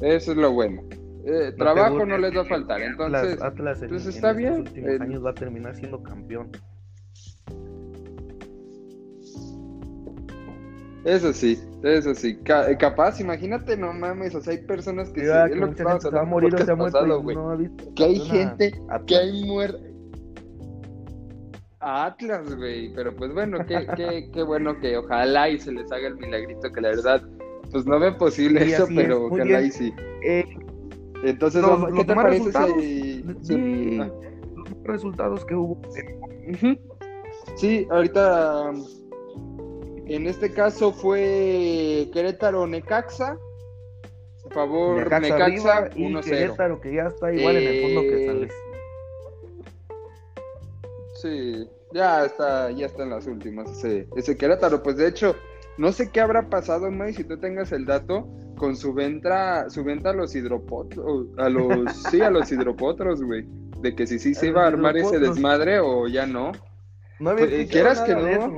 Eso 0.00 0.32
es 0.32 0.38
lo 0.38 0.52
bueno. 0.52 0.80
Eh, 1.26 1.52
trabajo 1.58 2.06
no 2.06 2.16
les 2.16 2.34
va 2.34 2.40
a 2.40 2.46
faltar, 2.46 2.80
entonces, 2.80 3.42
Atlas, 3.42 3.84
pues 3.86 4.06
está 4.06 4.32
bien. 4.32 4.60
Los 4.60 4.68
últimos 4.68 5.00
años 5.02 5.22
va 5.22 5.30
a 5.32 5.34
terminar 5.34 5.76
siendo 5.76 6.02
campeón. 6.02 6.50
Eso 11.04 11.32
sí, 11.34 11.58
eso 11.82 12.14
sí. 12.14 12.38
Eh, 12.44 12.76
capaz, 12.78 13.20
imagínate, 13.20 13.76
no 13.76 13.92
mames, 13.92 14.34
o 14.34 14.40
sea, 14.40 14.54
hay 14.54 14.62
personas 14.62 15.10
que, 15.10 15.20
sí, 15.20 15.26
que, 15.50 15.56
lo 15.56 15.74
que 15.74 15.84
va 15.84 15.98
a 16.20 16.24
morir 16.24 16.54
o 16.54 16.58
se 16.58 16.70
ha 16.70 16.74
muerto, 16.74 17.22
güey. 17.22 17.36
No 17.36 17.58
que 17.94 18.04
hay 18.04 18.20
gente 18.20 18.72
que 19.06 19.16
hay 19.16 19.44
muerto. 19.44 19.78
Atlas, 21.80 22.56
güey, 22.56 22.94
pero 22.94 23.14
pues 23.14 23.34
bueno, 23.34 23.58
qué, 23.66 23.86
qué, 23.96 24.30
qué 24.32 24.42
bueno 24.42 24.80
que 24.80 24.96
ojalá 24.96 25.50
y 25.50 25.58
se 25.58 25.72
les 25.72 25.92
haga 25.92 26.08
el 26.08 26.16
milagrito, 26.16 26.72
que 26.72 26.80
la 26.80 26.88
verdad, 26.88 27.22
pues 27.70 27.84
no 27.84 28.00
ve 28.00 28.12
posible 28.12 28.64
eso, 28.64 28.86
pero 28.94 29.26
ojalá 29.26 29.60
y 29.60 29.70
sí. 29.70 29.92
Eh, 30.22 30.46
entonces, 31.22 31.62
¿qué 31.96 32.04
te 32.04 32.14
parece 32.14 32.44
resultados, 32.44 32.82
sí, 33.42 33.98
ah. 34.00 34.10
resultados 34.84 35.44
que 35.44 35.54
hubo. 35.54 35.78
Sí, 37.56 37.86
ahorita 37.90 38.72
en 40.06 40.26
este 40.26 40.52
caso 40.52 40.92
fue 40.92 42.08
Querétaro 42.12 42.66
Necaxa. 42.66 43.38
Por 44.42 44.52
favor, 44.52 44.96
Necaxa, 44.98 45.20
Necaxa 45.20 45.90
y 45.96 46.20
Querétaro 46.20 46.80
que 46.80 46.94
ya 46.94 47.06
está 47.06 47.32
igual 47.32 47.56
en 47.56 47.68
el 47.68 47.82
fondo 47.82 48.00
que 48.02 48.26
San 48.26 48.38
Luis. 48.38 48.52
Sí, 51.22 51.68
ya 51.92 52.26
está, 52.26 52.70
ya 52.70 52.86
está 52.86 53.04
en 53.04 53.10
las 53.10 53.26
últimas 53.26 53.70
ese, 53.70 54.06
ese 54.16 54.36
Querétaro. 54.36 54.82
Pues 54.82 54.96
de 54.96 55.08
hecho, 55.08 55.34
no 55.78 55.92
sé 55.92 56.10
qué 56.10 56.20
habrá 56.20 56.50
pasado, 56.50 56.90
May, 56.90 57.14
si 57.14 57.24
tú 57.24 57.38
tengas 57.38 57.72
el 57.72 57.86
dato 57.86 58.28
con 58.56 58.76
su 58.76 58.92
venta, 58.92 59.68
su 59.70 59.82
venta 59.84 60.10
a 60.10 60.12
los 60.12 60.34
hidropotros, 60.34 61.28
a 61.38 61.48
los, 61.48 61.96
sí, 62.10 62.20
a 62.20 62.30
los 62.30 62.50
hidropotros, 62.52 63.22
güey. 63.22 63.46
De 63.80 63.94
que 63.94 64.06
si 64.06 64.18
sí 64.18 64.34
se 64.34 64.48
iba 64.48 64.64
a 64.64 64.68
armar 64.68 64.96
ese 64.96 65.18
desmadre 65.18 65.80
o 65.80 66.06
ya 66.08 66.26
no. 66.26 66.52
No 67.20 67.30
había 67.30 67.46
pues, 67.46 67.70
quieras 67.70 68.00
que 68.00 68.14
no, 68.14 68.48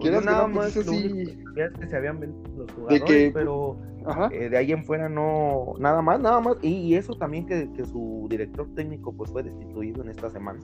que 0.00 0.10
no, 0.10 0.50
pues 0.52 0.76
eso 0.76 0.92
sí. 0.92 1.38
que 1.54 1.86
se 1.88 1.96
habían 1.96 2.20
vendido 2.20 2.64
los 2.64 2.70
jugadores, 2.72 3.02
que, 3.04 3.30
pero 3.32 3.78
eh, 4.30 4.48
de 4.48 4.56
ahí 4.56 4.72
en 4.72 4.84
fuera 4.84 5.08
no, 5.08 5.74
nada 5.78 6.02
más, 6.02 6.20
nada 6.20 6.40
más. 6.40 6.56
Y, 6.62 6.68
y 6.68 6.94
eso 6.94 7.14
también 7.14 7.46
que, 7.46 7.70
que, 7.72 7.84
su 7.84 8.26
director 8.28 8.68
técnico 8.74 9.12
pues 9.12 9.30
fue 9.30 9.42
destituido 9.42 10.02
en 10.02 10.10
esta 10.10 10.30
semana. 10.30 10.60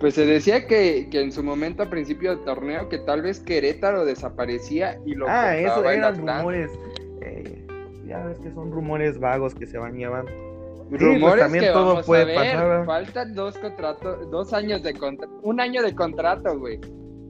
Pues 0.00 0.14
se 0.14 0.24
decía 0.24 0.66
que, 0.66 1.08
que, 1.10 1.20
en 1.20 1.32
su 1.32 1.42
momento 1.42 1.82
a 1.82 1.90
principio 1.90 2.30
del 2.30 2.44
torneo 2.44 2.88
que 2.88 2.98
tal 2.98 3.22
vez 3.22 3.40
Querétaro 3.40 4.04
desaparecía 4.04 5.00
y 5.04 5.14
lo 5.14 5.26
Ah, 5.28 5.56
eso 5.56 5.88
eran 5.90 6.16
rumores. 6.16 6.70
Eh, 7.20 7.66
ya 8.06 8.24
ves 8.24 8.38
que 8.38 8.52
son 8.52 8.70
rumores 8.70 9.18
vagos 9.18 9.54
que 9.54 9.66
se 9.66 9.76
van 9.76 9.96
llevando. 9.96 10.30
Pues 10.90 11.02
rumores 11.02 11.44
también 11.44 11.64
que 11.64 11.70
todo 11.70 12.02
puede 12.02 12.34
pasar. 12.34 12.86
Faltan 12.86 13.34
dos 13.34 13.58
contratos, 13.58 14.30
dos 14.30 14.52
años 14.52 14.82
de 14.82 14.94
contrato, 14.94 15.38
un 15.42 15.60
año 15.60 15.82
de 15.82 15.94
contrato, 15.94 16.58
güey. 16.58 16.80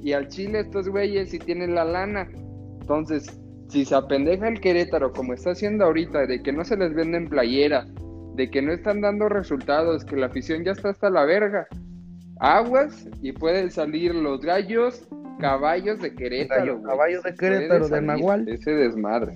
Y 0.02 0.12
al 0.12 0.28
Chile 0.28 0.60
estos 0.60 0.88
güeyes 0.88 1.30
sí 1.30 1.38
tienen 1.38 1.74
la 1.74 1.84
lana. 1.84 2.28
Entonces, 2.80 3.40
si 3.68 3.84
se 3.84 3.94
apendeja 3.94 4.48
el 4.48 4.60
Querétaro 4.60 5.12
como 5.12 5.34
está 5.34 5.50
haciendo 5.50 5.84
ahorita, 5.84 6.26
de 6.26 6.42
que 6.42 6.52
no 6.52 6.64
se 6.64 6.76
les 6.76 6.94
venden 6.94 7.28
playera, 7.28 7.86
de 8.34 8.50
que 8.50 8.62
no 8.62 8.72
están 8.72 9.00
dando 9.00 9.28
resultados, 9.28 10.04
que 10.04 10.16
la 10.16 10.26
afición 10.26 10.64
ya 10.64 10.72
está 10.72 10.90
hasta 10.90 11.10
la 11.10 11.24
verga 11.24 11.66
aguas 12.40 13.08
y 13.20 13.32
pueden 13.32 13.70
salir 13.70 14.14
los 14.14 14.40
gallos, 14.40 15.06
caballos 15.40 16.00
de 16.00 16.14
Querétaro. 16.14 16.82
caballos 16.82 17.22
de 17.22 17.34
Querétaro, 17.34 17.88
de 17.88 18.02
Nahual. 18.02 18.48
Ese 18.48 18.72
desmadre. 18.72 19.34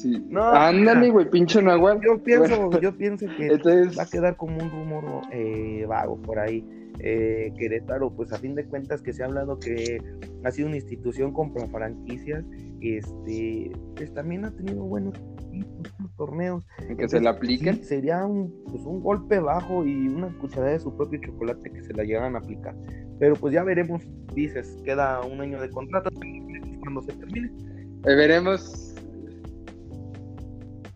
Sí. 0.00 0.26
No, 0.30 0.42
Ándale, 0.42 1.10
güey, 1.10 1.28
pinche 1.28 1.60
Nahual. 1.60 2.00
Yo 2.02 2.22
pienso, 2.22 2.80
yo 2.80 2.96
pienso 2.96 3.26
que 3.36 3.50
va 3.98 4.02
a 4.02 4.06
quedar 4.06 4.36
como 4.36 4.56
un 4.56 4.70
rumor 4.70 5.04
eh, 5.30 5.84
vago 5.86 6.16
por 6.22 6.38
ahí. 6.38 6.64
Eh, 7.00 7.52
Querétaro, 7.58 8.10
pues 8.10 8.32
a 8.32 8.38
fin 8.38 8.54
de 8.54 8.64
cuentas 8.64 9.02
que 9.02 9.12
se 9.12 9.22
ha 9.22 9.26
hablado 9.26 9.58
que 9.58 10.02
ha 10.44 10.50
sido 10.50 10.68
una 10.68 10.76
institución 10.76 11.32
con 11.32 11.52
franquicias, 11.70 12.44
este, 12.80 13.72
pues 13.96 14.12
también 14.14 14.44
ha 14.44 14.50
tenido 14.50 14.82
buenos 14.84 15.14
torneos. 16.16 16.66
que 16.96 17.08
se 17.08 17.20
la 17.20 17.30
apliquen. 17.30 17.84
sería 17.84 18.24
un, 18.24 18.54
pues, 18.70 18.84
un 18.84 19.02
golpe 19.02 19.38
bajo 19.38 19.84
y 19.84 20.08
una 20.08 20.28
cucharada 20.38 20.72
de 20.72 20.80
su 20.80 20.96
propio 20.96 21.20
chocolate 21.22 21.70
que 21.70 21.82
se 21.82 21.92
la 21.92 22.04
llegan 22.04 22.36
a 22.36 22.38
aplicar. 22.38 22.74
Pero 23.18 23.34
pues 23.36 23.52
ya 23.52 23.64
veremos, 23.64 24.02
dices, 24.34 24.78
queda 24.84 25.20
un 25.20 25.40
año 25.40 25.60
de 25.60 25.68
contrato 25.70 26.10
cuando 26.80 27.02
se 27.02 27.12
termine. 27.12 27.50
Eh, 28.06 28.14
veremos. 28.14 28.89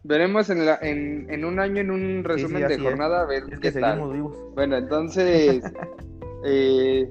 Veremos 0.05 0.51
en, 0.51 0.67
la, 0.67 0.79
en, 0.83 1.27
en, 1.31 1.47
un 1.47 1.59
año, 1.59 1.81
en 1.81 1.91
un 1.91 2.25
resumen 2.25 2.69
de 2.69 2.79
jornada, 2.79 3.23
a 3.23 3.27
ver 3.27 3.45
qué 3.61 3.73
tal. 3.73 4.13
Vivos. 4.13 4.37
Bueno, 4.55 4.77
entonces. 4.77 5.65
eh, 6.45 7.09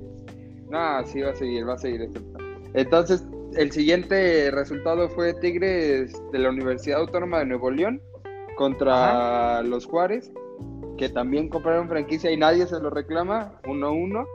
no, 0.70 1.06
sí 1.06 1.22
va 1.22 1.32
a 1.32 1.36
seguir, 1.36 1.68
va 1.68 1.74
a 1.74 1.78
seguir. 1.78 2.10
Entonces, 2.76 3.26
el 3.56 3.72
siguiente 3.72 4.52
resultado 4.52 5.10
fue 5.10 5.34
Tigres 5.34 6.14
de 6.32 6.40
la 6.40 6.50
Universidad 6.50 7.00
Autónoma 7.00 7.40
de 7.40 7.46
Nuevo 7.46 7.72
León 7.72 8.02
contra 8.58 9.64
los 9.64 9.86
Juárez, 9.86 10.32
que 10.98 11.10
también 11.10 11.50
compraron 11.50 11.90
franquicia 11.90 12.32
y 12.32 12.38
nadie 12.38 12.68
se 12.68 12.80
lo 12.80 12.90
reclama, 12.90 13.60
1-1. 13.64 14.28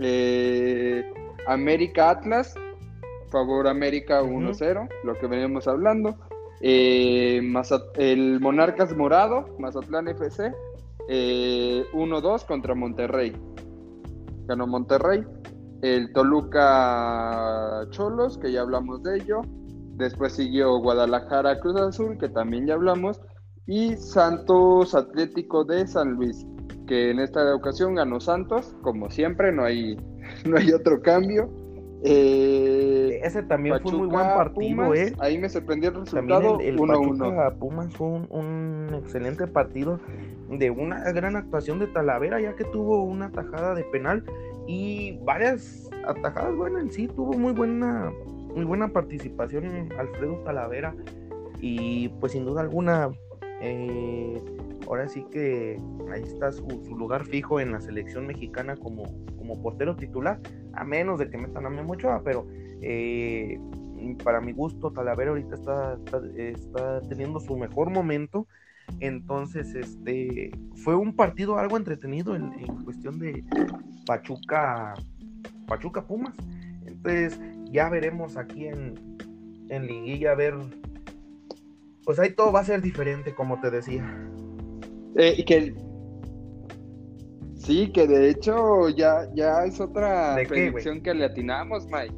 Eh, 0.00 1.04
América 1.46 2.10
Atlas, 2.10 2.54
favor 3.30 3.68
América 3.68 4.22
1-0, 4.22 4.88
lo 5.04 5.18
que 5.18 5.26
veníamos 5.26 5.68
hablando. 5.68 6.16
Eh, 6.60 7.40
el 7.96 8.40
Monarcas 8.40 8.94
Morado, 8.96 9.56
Mazatlán 9.58 10.08
FC, 10.08 10.52
1-2 11.08 11.08
eh, 11.08 12.44
contra 12.46 12.74
Monterrey. 12.74 13.32
Ganó 14.46 14.66
Monterrey. 14.66 15.24
El 15.82 16.12
Toluca 16.12 17.86
Cholos, 17.90 18.36
que 18.36 18.52
ya 18.52 18.60
hablamos 18.60 19.02
de 19.02 19.16
ello. 19.16 19.40
Después 19.96 20.34
siguió 20.34 20.78
Guadalajara 20.78 21.58
Cruz 21.60 21.80
Azul, 21.80 22.18
que 22.18 22.28
también 22.28 22.66
ya 22.66 22.74
hablamos. 22.74 23.20
Y 23.66 23.96
Santos 23.96 24.94
Atlético 24.94 25.64
de 25.64 25.86
San 25.86 26.12
Luis, 26.12 26.46
que 26.86 27.10
en 27.10 27.20
esta 27.20 27.54
ocasión 27.54 27.94
ganó 27.94 28.20
Santos, 28.20 28.74
como 28.82 29.10
siempre, 29.10 29.52
no 29.52 29.64
hay, 29.64 29.96
no 30.44 30.58
hay 30.58 30.72
otro 30.72 31.00
cambio. 31.00 31.50
Eh, 32.02 33.20
Ese 33.22 33.42
también 33.42 33.78
fue 33.80 33.92
un 33.92 33.98
muy 33.98 34.08
buen 34.08 34.26
partido, 34.26 34.94
¿eh? 34.94 35.12
Ahí 35.18 35.38
me 35.38 35.48
sorprendió 35.48 35.90
el 35.90 35.96
resultado. 35.96 36.56
También 36.56 36.74
el, 36.74 36.80
el 36.80 37.52
Pumas 37.58 37.92
fue 37.94 38.06
un, 38.06 38.88
excelente 38.94 39.46
partido 39.46 40.00
de 40.48 40.70
una 40.70 41.10
gran 41.12 41.36
actuación 41.36 41.78
de 41.78 41.86
Talavera, 41.88 42.40
ya 42.40 42.56
que 42.56 42.64
tuvo 42.64 43.02
una 43.04 43.30
tajada 43.30 43.74
de 43.74 43.84
penal 43.84 44.24
y 44.66 45.18
varias 45.24 45.90
atajadas. 46.06 46.56
Bueno, 46.56 46.78
en 46.78 46.90
sí 46.90 47.08
tuvo 47.08 47.34
muy 47.34 47.52
buena, 47.52 48.10
muy 48.54 48.64
buena 48.64 48.88
participación 48.88 49.90
Alfredo 49.98 50.36
Talavera 50.44 50.94
y 51.60 52.08
pues 52.20 52.32
sin 52.32 52.46
duda 52.46 52.62
alguna 52.62 53.10
eh, 53.60 54.40
ahora 54.86 55.08
sí 55.08 55.24
que 55.30 55.78
ahí 56.12 56.22
está 56.22 56.50
su, 56.52 56.66
lugar 56.96 57.24
fijo 57.24 57.60
en 57.60 57.72
la 57.72 57.80
selección 57.80 58.26
mexicana 58.26 58.76
como, 58.76 59.04
como 59.36 59.62
portero 59.62 59.94
titular, 59.96 60.40
a 60.74 60.84
menos 60.84 61.18
de 61.18 61.30
que 61.30 61.38
metan 61.38 61.66
a 61.66 61.70
Memo 61.70 61.92
Ochoa, 61.92 62.22
pero 62.24 62.46
eh, 62.82 63.58
para 64.24 64.40
mi 64.40 64.52
gusto 64.52 64.92
Talavera 64.92 65.30
ahorita 65.30 65.54
está, 65.54 65.98
está, 66.36 67.00
teniendo 67.08 67.40
su 67.40 67.56
mejor 67.56 67.90
momento. 67.90 68.46
Entonces, 68.98 69.74
este 69.74 70.50
fue 70.76 70.96
un 70.96 71.14
partido 71.14 71.58
algo 71.58 71.76
entretenido 71.76 72.34
en, 72.34 72.50
cuestión 72.84 73.18
de 73.18 73.44
Pachuca, 74.06 74.94
Pachuca 75.66 76.06
Pumas. 76.06 76.34
Entonces, 76.86 77.38
ya 77.70 77.88
veremos 77.88 78.36
aquí 78.36 78.66
en, 78.66 78.94
en 79.68 79.86
Liguilla 79.86 80.32
a 80.32 80.34
ver 80.34 80.54
pues 82.04 82.18
ahí 82.18 82.32
todo 82.32 82.50
va 82.50 82.60
a 82.60 82.64
ser 82.64 82.82
diferente, 82.82 83.34
como 83.34 83.60
te 83.60 83.70
decía. 83.70 84.04
Eh, 85.16 85.44
que 85.44 85.74
sí, 87.60 87.90
que 87.92 88.06
de 88.06 88.30
hecho 88.30 88.88
ya, 88.88 89.28
ya 89.34 89.64
es 89.64 89.80
otra 89.80 90.36
predicción 90.48 91.00
que 91.02 91.14
le 91.14 91.26
atinamos, 91.26 91.86
Mike. 91.86 92.14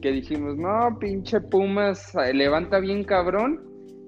Que 0.00 0.12
dijimos, 0.12 0.56
no, 0.56 0.98
pinche 0.98 1.40
Pumas 1.40 2.14
levanta 2.32 2.78
bien 2.78 3.04
cabrón. 3.04 3.60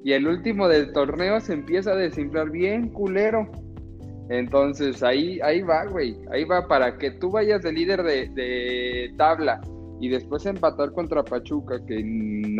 Y 0.04 0.12
el 0.12 0.26
último 0.26 0.68
del 0.68 0.92
torneo 0.92 1.40
se 1.40 1.54
empieza 1.54 1.92
a 1.92 1.96
desinflar 1.96 2.50
bien 2.50 2.90
culero. 2.90 3.50
Entonces 4.28 5.02
ahí, 5.02 5.40
ahí 5.42 5.62
va, 5.62 5.86
güey. 5.86 6.16
Ahí 6.30 6.44
va 6.44 6.66
para 6.66 6.98
que 6.98 7.12
tú 7.12 7.30
vayas 7.30 7.62
de 7.62 7.72
líder 7.72 8.02
de, 8.02 8.28
de 8.28 9.14
tabla 9.16 9.60
y 10.00 10.08
después 10.08 10.44
empatar 10.46 10.92
contra 10.92 11.22
Pachuca, 11.22 11.80
que 11.86 12.04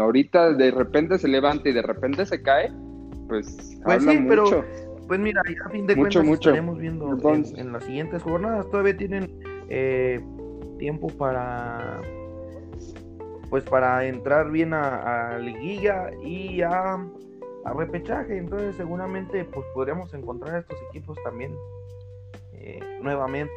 ahorita 0.01 0.53
de 0.55 0.70
repente 0.70 1.18
se 1.18 1.29
levanta 1.29 1.68
y 1.68 1.72
de 1.72 1.83
repente 1.83 2.25
se 2.25 2.41
cae, 2.41 2.72
pues, 3.29 3.79
pues 3.85 4.03
sí, 4.03 4.18
mucho. 4.18 4.29
pero 4.29 4.93
pues 5.07 5.21
mira, 5.21 5.43
a 5.65 5.69
fin 5.69 5.87
de 5.87 5.97
cuentas 5.97 6.27
estaremos 6.27 6.79
viendo 6.79 7.17
en, 7.57 7.73
las 7.73 7.85
siguientes 7.85 8.23
jornadas, 8.23 8.69
todavía 8.71 8.97
tienen 8.97 9.31
eh, 9.69 10.21
tiempo 10.79 11.09
para 11.09 12.01
pues 13.51 13.63
para 13.65 14.05
entrar 14.07 14.51
bien 14.51 14.75
a, 14.75 15.39
liguilla 15.39 16.11
y 16.25 16.63
a, 16.63 16.95
a, 17.65 17.73
repechaje, 17.73 18.37
entonces 18.37 18.75
seguramente 18.77 19.45
pues 19.45 19.65
podríamos 19.75 20.13
encontrar 20.15 20.57
a 20.57 20.59
estos 20.59 20.79
equipos 20.91 21.17
también 21.23 21.55
eh, 22.55 22.81
nuevamente. 23.01 23.53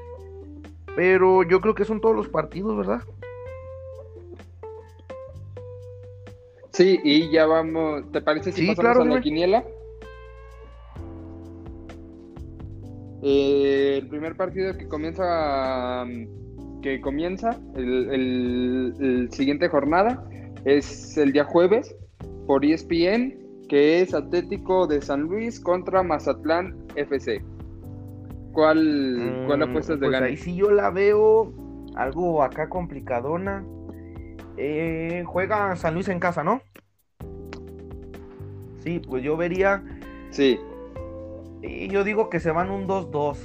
Pero 0.95 1.43
yo 1.43 1.61
creo 1.61 1.73
que 1.73 1.85
son 1.85 2.01
todos 2.01 2.15
los 2.15 2.27
partidos, 2.27 2.77
¿verdad? 2.77 3.01
Sí, 6.71 6.99
y 7.03 7.31
ya 7.31 7.47
vamos, 7.47 8.11
¿te 8.11 8.21
parece 8.21 8.51
si 8.51 8.67
pasamos 8.75 9.07
a 9.07 9.15
la 9.15 9.21
quiniela? 9.21 9.63
Eh, 13.23 13.99
el 14.01 14.07
primer 14.07 14.35
partido 14.35 14.77
que 14.77 14.87
comienza 14.87 16.05
que 16.81 17.01
comienza 17.01 17.59
el, 17.75 19.27
siguiente 19.31 19.67
jornada 19.69 20.23
es 20.65 21.17
el 21.17 21.31
día 21.33 21.43
jueves 21.43 21.95
por 22.45 22.63
ESPN 22.63 23.47
que 23.67 24.01
es 24.01 24.13
Atlético 24.13 24.87
de 24.87 25.01
San 25.01 25.21
Luis 25.21 25.59
contra 25.59 26.03
Mazatlán 26.03 26.75
FC. 26.95 27.43
¿Cuál, 28.53 29.43
cuál 29.45 29.59
mm, 29.59 29.63
apuestas 29.63 29.99
de 29.99 30.07
pues 30.07 30.21
Ahí 30.21 30.37
sí 30.37 30.55
yo 30.55 30.71
la 30.71 30.89
veo 30.89 31.53
algo 31.95 32.43
acá 32.43 32.69
complicadona. 32.69 33.65
Eh, 34.55 35.23
juega 35.25 35.75
San 35.75 35.93
Luis 35.93 36.07
en 36.07 36.19
casa, 36.19 36.43
¿no? 36.43 36.61
Sí, 38.79 38.99
pues 38.99 39.23
yo 39.23 39.35
vería. 39.35 39.83
Sí. 40.29 40.59
Y 41.61 41.87
yo 41.89 42.03
digo 42.03 42.29
que 42.29 42.39
se 42.39 42.51
van 42.51 42.69
un 42.69 42.87
2-2. 42.87 43.37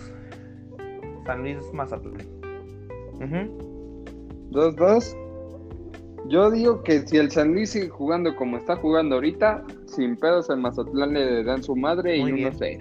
San 1.24 1.42
Luis 1.42 1.58
Mazatlán. 1.72 2.26
2-2. 4.50 5.16
Yo 6.28 6.50
digo 6.50 6.82
que 6.82 7.06
si 7.06 7.16
el 7.16 7.30
San 7.30 7.52
Luis 7.52 7.70
sigue 7.70 7.88
jugando 7.88 8.34
como 8.36 8.56
está 8.56 8.76
jugando 8.76 9.16
ahorita, 9.16 9.64
sin 9.86 10.16
pedos 10.16 10.50
el 10.50 10.58
Mazatlán 10.58 11.14
le 11.14 11.42
dan 11.44 11.62
su 11.62 11.74
madre 11.76 12.16
y 12.16 12.22
1-0. 12.22 12.80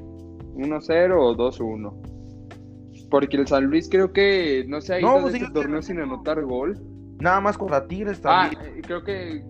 1-0 0.55 1.15
o 1.17 1.35
2-1. 1.35 3.09
Porque 3.09 3.37
el 3.37 3.47
San 3.47 3.65
Luis 3.65 3.89
creo 3.89 4.13
que 4.13 4.65
no 4.67 4.79
se 4.81 4.93
ha 4.95 4.99
ido 4.99 5.29
de 5.29 5.37
este 5.37 5.51
torneo 5.51 5.81
sin 5.81 5.99
anotar 5.99 6.41
gol. 6.43 6.79
Nada 7.19 7.41
más 7.41 7.57
contra 7.57 7.87
Tigres 7.87 8.19
ah, 8.23 8.49
también. 8.51 8.61
Ah, 8.77 8.81
creo 8.85 9.03
que. 9.03 9.43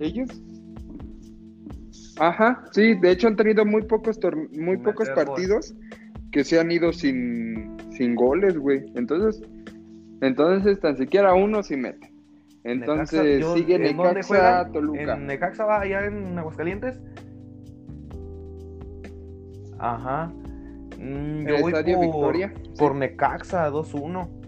¿Ellos? 0.00 0.28
Ajá, 2.18 2.64
sí, 2.72 2.94
de 2.94 3.10
hecho 3.10 3.28
han 3.28 3.36
tenido 3.36 3.64
muy 3.64 3.82
pocos 3.82 4.18
muy 4.52 4.76
pocos 4.78 5.08
partidos 5.10 5.74
que 6.30 6.44
se 6.44 6.58
han 6.58 6.70
ido 6.70 6.92
sin, 6.92 7.76
sin 7.90 8.14
goles, 8.14 8.56
güey. 8.58 8.84
Entonces, 8.94 9.42
entonces 10.20 10.80
tan 10.80 10.96
siquiera 10.96 11.34
uno 11.34 11.62
sí 11.62 11.76
mete. 11.76 12.12
Entonces 12.64 13.44
sigue 13.54 13.78
Necaxa, 13.78 14.68
Toluca. 14.72 15.14
¿En 15.14 15.26
Necaxa 15.26 15.64
va 15.64 15.80
allá 15.80 16.06
en 16.06 16.38
Aguascalientes? 16.38 17.00
Ajá. 19.78 20.32
Mm, 20.98 21.46
yo 21.46 21.58
voy 21.60 21.72
por, 21.72 21.84
Victoria, 21.84 22.54
por 22.78 22.94
Necaxa 22.94 23.68
2-1. 23.70 24.41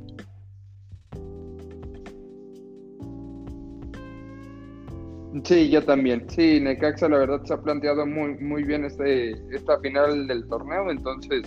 Sí, 5.43 5.69
yo 5.69 5.83
también. 5.83 6.25
Sí, 6.29 6.61
Necaxa 6.61 7.09
la 7.09 7.19
verdad 7.19 7.43
se 7.45 7.55
ha 7.55 7.61
planteado 7.61 8.07
muy, 8.07 8.37
muy 8.39 8.63
bien 8.63 8.85
este, 8.85 9.33
esta 9.55 9.79
final 9.81 10.29
del 10.29 10.47
torneo, 10.47 10.91
entonces 10.91 11.43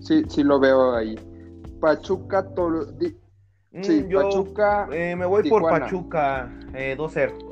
sí, 0.00 0.22
sí 0.28 0.42
lo 0.42 0.58
veo 0.58 0.94
ahí. 0.94 1.16
Pachuca, 1.80 2.42
mm, 2.42 3.82
sí, 3.82 4.06
Pachuca. 4.12 4.88
Eh, 4.90 5.14
me 5.16 5.26
voy 5.26 5.48
por 5.50 5.62
Pachuca, 5.62 6.50
eh, 6.74 6.96
2-0. 6.96 7.50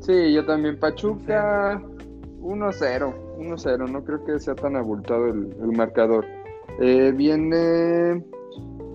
Sí, 0.00 0.32
yo 0.32 0.44
también. 0.44 0.78
Pachuca 0.78 1.80
1-0, 2.40 3.14
1-0. 3.38 3.90
No 3.90 4.04
creo 4.04 4.24
que 4.24 4.40
sea 4.40 4.54
tan 4.56 4.74
abultado 4.74 5.26
el, 5.26 5.54
el 5.60 5.72
marcador. 5.72 6.26
Eh, 6.80 7.12
viene 7.14 8.24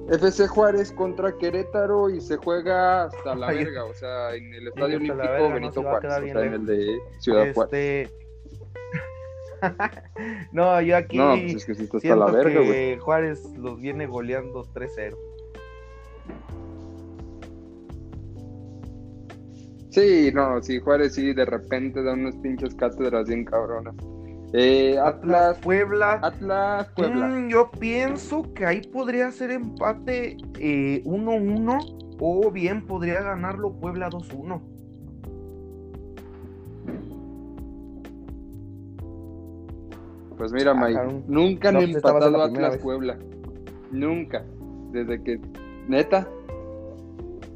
FC 0.10 0.48
Juárez 0.48 0.92
contra 0.92 1.36
Querétaro 1.36 2.10
y 2.10 2.22
se 2.22 2.38
juega 2.38 3.06
hasta 3.06 3.34
la 3.34 3.48
verga, 3.48 3.86
o 3.86 3.94
sea, 3.94 4.36
en 4.36 4.54
el 4.54 4.68
Estadio 4.68 4.98
Olímpico 4.98 5.50
Benito 5.52 5.82
Juárez, 5.82 6.14
o 6.14 6.22
sea, 6.22 6.46
en 6.46 6.54
el 6.54 6.66
de 6.66 7.00
Ciudad 7.20 7.54
Juárez. 7.54 7.74
Este, 7.74 8.26
no, 10.52 10.80
yo 10.82 10.98
aquí 10.98 11.18
no, 11.18 11.32
pues 11.32 11.56
es 11.56 11.66
que 11.66 11.76
si 11.76 11.88
siento 11.88 12.16
la 12.18 12.32
verga, 12.32 12.62
que 12.62 13.00
Juárez 13.02 13.44
los 13.58 13.82
viene 13.82 14.06
goleando 14.06 14.64
3-0. 14.74 15.16
Sí, 19.90 20.30
no, 20.34 20.62
sí, 20.62 20.80
Juárez 20.80 21.16
sí 21.16 21.34
de 21.34 21.46
repente 21.46 22.04
da 22.04 22.14
unas 22.14 22.36
pinches 22.36 22.76
cátedras 22.76 23.28
bien 23.28 23.46
cabronas. 23.46 23.96
Eh, 24.58 24.98
Atlas, 24.98 25.58
Puebla. 25.60 26.20
Atlas, 26.22 26.88
Puebla. 26.96 27.28
Mm, 27.28 27.50
yo 27.50 27.70
pienso 27.72 28.54
que 28.54 28.66
ahí 28.66 28.80
podría 28.80 29.30
ser 29.32 29.52
empate 29.52 30.38
eh, 30.58 31.04
1-1 31.04 32.16
o 32.22 32.52
bien 32.52 32.88
podría 32.88 33.22
ganarlo 33.22 33.74
Puebla 33.74 34.10
2-1. 34.10 34.62
Pues 40.38 40.54
mira, 40.54 40.74
Mike, 40.74 40.94
cabrón. 40.94 41.24
nunca 41.28 41.68
han 41.68 41.74
No, 41.74 41.82
ser 41.82 41.90
empatado 41.90 42.42
Atlas 42.42 42.72
vez. 42.72 42.82
Puebla. 42.82 43.18
Nunca. 43.92 44.46
Desde 44.94 45.22
que. 45.22 45.42
Neta. 45.90 46.30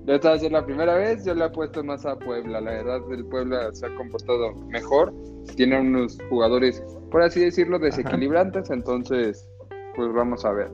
Esta 0.09 0.29
va 0.29 0.35
a 0.35 0.39
ser 0.39 0.51
la 0.51 0.65
primera 0.65 0.95
vez. 0.95 1.23
Yo 1.23 1.33
le 1.35 1.45
he 1.45 1.49
puesto 1.49 1.83
más 1.83 2.05
a 2.05 2.17
Puebla. 2.17 2.59
La 2.61 2.71
verdad, 2.71 3.01
el 3.11 3.25
Puebla 3.25 3.69
se 3.73 3.85
ha 3.85 3.95
comportado 3.95 4.53
mejor. 4.69 5.13
Tiene 5.55 5.79
unos 5.79 6.17
jugadores, 6.29 6.83
por 7.11 7.21
así 7.21 7.39
decirlo, 7.41 7.77
desequilibrantes. 7.79 8.69
Entonces, 8.71 9.47
pues 9.95 10.11
vamos 10.13 10.43
a 10.45 10.51
ver. 10.51 10.71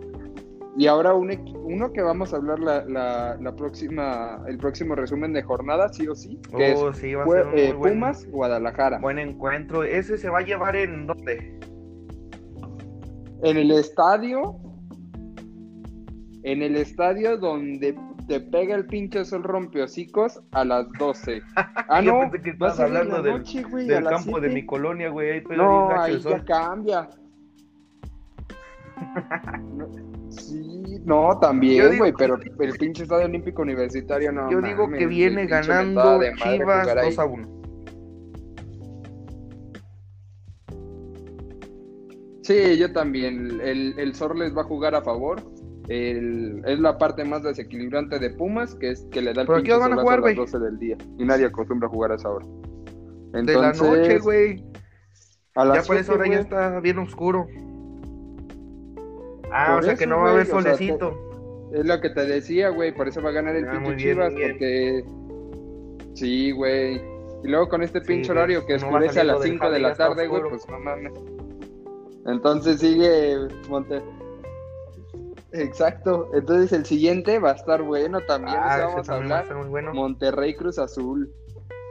Y 0.77 0.88
ahora 0.88 1.13
un 1.13 1.31
uno 1.63 1.91
que 1.93 2.01
vamos 2.01 2.33
a 2.33 2.38
hablar 2.38 2.59
la, 2.59 2.83
la, 2.86 3.38
la 3.41 3.55
próxima, 3.55 4.41
el 4.47 4.57
próximo 4.57 4.93
resumen 4.95 5.31
de 5.33 5.41
jornada, 5.41 5.88
sí 5.89 6.05
o 6.07 6.15
sí, 6.15 6.38
que 6.55 6.73
Oh, 6.75 6.89
es 6.89 6.97
sí, 6.97 7.13
va 7.15 7.23
a 7.23 7.25
Pue- 7.25 7.43
ser 7.43 7.47
un 7.47 7.57
eh, 7.59 7.73
buen, 7.73 7.93
Pumas, 7.93 8.29
Guadalajara. 8.29 8.99
buen 8.99 9.17
encuentro. 9.19 9.83
Ese 9.83 10.17
se 10.17 10.29
va 10.29 10.39
a 10.39 10.41
llevar 10.41 10.75
en 10.75 11.07
dónde? 11.07 11.59
En 13.43 13.57
el 13.57 13.71
estadio, 13.71 14.57
en 16.43 16.61
el 16.61 16.75
estadio 16.75 17.38
donde 17.38 17.95
te 18.28 18.39
pega 18.39 18.76
el 18.76 18.86
pinche 18.88 19.23
sol 19.26 19.43
rompeocicos 19.43 20.41
a 20.51 20.65
las 20.65 20.88
12. 20.99 21.41
Ah, 21.88 22.01
Yo 22.01 22.13
no, 22.23 22.32
pensé 22.32 22.51
que 22.51 22.57
va 22.57 22.67
a 22.67 22.71
estabas 22.71 22.78
ser 22.78 22.88
en 22.88 22.95
hablando 22.97 23.17
la 23.17 23.21
del- 23.23 23.38
noche, 23.39 23.63
güey, 23.63 23.91
a 23.91 23.95
Del 23.95 24.03
campo 24.05 24.39
de 24.39 24.47
7. 24.49 24.53
mi 24.55 24.65
colonia, 24.65 25.09
güey. 25.09 25.32
Ahí 25.32 25.41
pega 25.41 25.63
No, 25.63 25.88
bien 25.88 25.99
ahí 25.99 26.13
el 26.13 26.21
sol. 26.21 26.32
ya 26.34 26.45
cambia. 26.45 27.09
No, 29.76 29.88
sí, 30.32 31.01
no, 31.05 31.38
también, 31.39 31.91
Yo 31.91 31.97
güey, 31.97 32.13
pero 32.17 32.38
el 32.59 32.73
pinche 32.78 33.03
estadio 33.03 33.26
olímpico 33.26 33.61
universitario 33.61 34.32
no. 34.32 34.49
Yo 34.49 34.61
digo 34.61 34.84
mames, 34.86 34.99
que 34.99 35.05
güey, 35.05 35.17
viene 35.17 35.45
ganando 35.47 36.17
de 36.19 36.32
madre 36.32 36.57
Chivas 36.57 36.80
jugar 36.82 36.97
ahí. 36.99 37.09
2 37.09 37.19
a 37.19 37.26
1. 37.26 37.55
Sí, 42.43 42.78
yo 42.78 42.91
también. 42.93 43.59
El, 43.61 43.97
el 43.97 44.15
Sor 44.15 44.38
les 44.38 44.55
va 44.55 44.61
a 44.61 44.65
jugar 44.65 44.95
a 44.95 45.01
favor. 45.01 45.41
El- 45.88 46.63
es 46.65 46.79
la 46.79 46.97
parte 46.97 47.23
más 47.25 47.43
desequilibrante 47.43 48.17
de 48.19 48.29
Pumas, 48.31 48.73
que 48.75 48.89
es 48.91 49.05
que 49.11 49.21
le 49.21 49.33
da 49.33 49.41
el 49.41 49.47
¿Pero 49.47 49.57
a 49.59 49.61
hora 49.61 49.77
van 49.77 49.93
a 49.93 50.01
jugar, 50.01 50.17
las 50.17 50.21
güey? 50.23 50.36
12 50.36 50.59
del 50.59 50.79
día. 50.79 50.97
Y 51.17 51.25
nadie 51.25 51.45
acostumbra 51.45 51.88
a 51.88 51.91
jugar 51.91 52.11
a 52.11 52.15
esa 52.15 52.29
hora. 52.29 52.45
De 53.33 53.53
la 53.53 53.73
noche, 53.73 54.19
güey. 54.19 54.63
a 55.55 55.65
las 55.65 55.77
Ya 55.77 55.83
por 55.83 55.95
esa 55.97 56.13
siete, 56.13 56.19
hora 56.21 56.27
ya 56.33 56.39
está 56.41 56.79
bien 56.79 56.97
oscuro. 56.99 57.47
Ah, 59.51 59.67
Por 59.73 59.79
o 59.79 59.83
sea 59.83 59.93
eso, 59.93 59.99
que 59.99 60.07
no 60.07 60.17
va 60.17 60.29
a 60.29 60.31
haber 60.33 60.47
güey, 60.47 60.57
o 60.57 60.61
sea, 60.61 60.73
solecito. 60.75 61.69
Es 61.73 61.86
lo 61.86 62.01
que 62.01 62.09
te 62.09 62.25
decía, 62.25 62.69
güey. 62.69 62.93
Por 62.93 63.07
eso 63.07 63.21
va 63.21 63.29
a 63.29 63.33
ganar 63.33 63.55
el 63.55 63.67
Ah, 63.67 63.71
pinche 63.73 63.97
Chivas, 63.97 64.33
bien. 64.33 64.51
porque. 64.51 65.05
Sí, 66.13 66.51
güey. 66.51 66.95
Y 67.43 67.47
luego 67.47 67.69
con 67.69 67.83
este 67.83 67.99
Sí, 68.01 68.07
pinche 68.07 68.31
horario 68.31 68.65
que 68.65 68.77
no 68.77 68.88
oscurece 68.88 69.19
a 69.19 69.23
las 69.23 69.38
saliendo 69.38 69.39
del 69.39 69.51
5 69.51 69.71
de 69.71 69.79
la 69.79 69.93
tarde, 69.95 70.27
güey, 70.27 70.41
pues 70.49 70.67
no 70.69 70.79
mames. 70.79 71.13
Entonces 72.25 72.79
sigue 72.79 73.38
Monte. 73.69 74.01
Exacto. 75.60 76.30
Entonces 76.34 76.72
el 76.74 76.86
siguiente 76.86 77.39
va 77.39 77.51
a 77.51 77.56
estar 77.56 77.82
bueno 77.82 78.20
también. 78.22 78.58
Ah, 78.60 78.88
vamos 78.88 79.10
a 79.10 79.14
va 79.14 79.18
hablar. 79.20 79.43
estar 79.43 79.58
muy 79.58 79.70
bueno. 79.70 79.93
Monterrey 79.93 80.56
Cruz 80.56 80.80
Azul. 80.80 81.32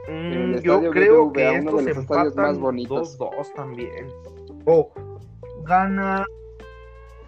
Mm, 0.07 0.57
yo 0.59 0.89
creo 0.91 1.29
BBVA, 1.29 1.33
que 1.33 1.49
uno 1.49 1.57
estos 1.57 1.85
de 1.85 1.93
los 1.93 1.97
estadios 1.97 2.27
empatan 2.27 2.45
más 2.45 2.59
bonitos. 2.59 3.17
2-2 3.17 3.53
también. 3.55 4.07
O 4.65 4.91
gana 5.65 6.25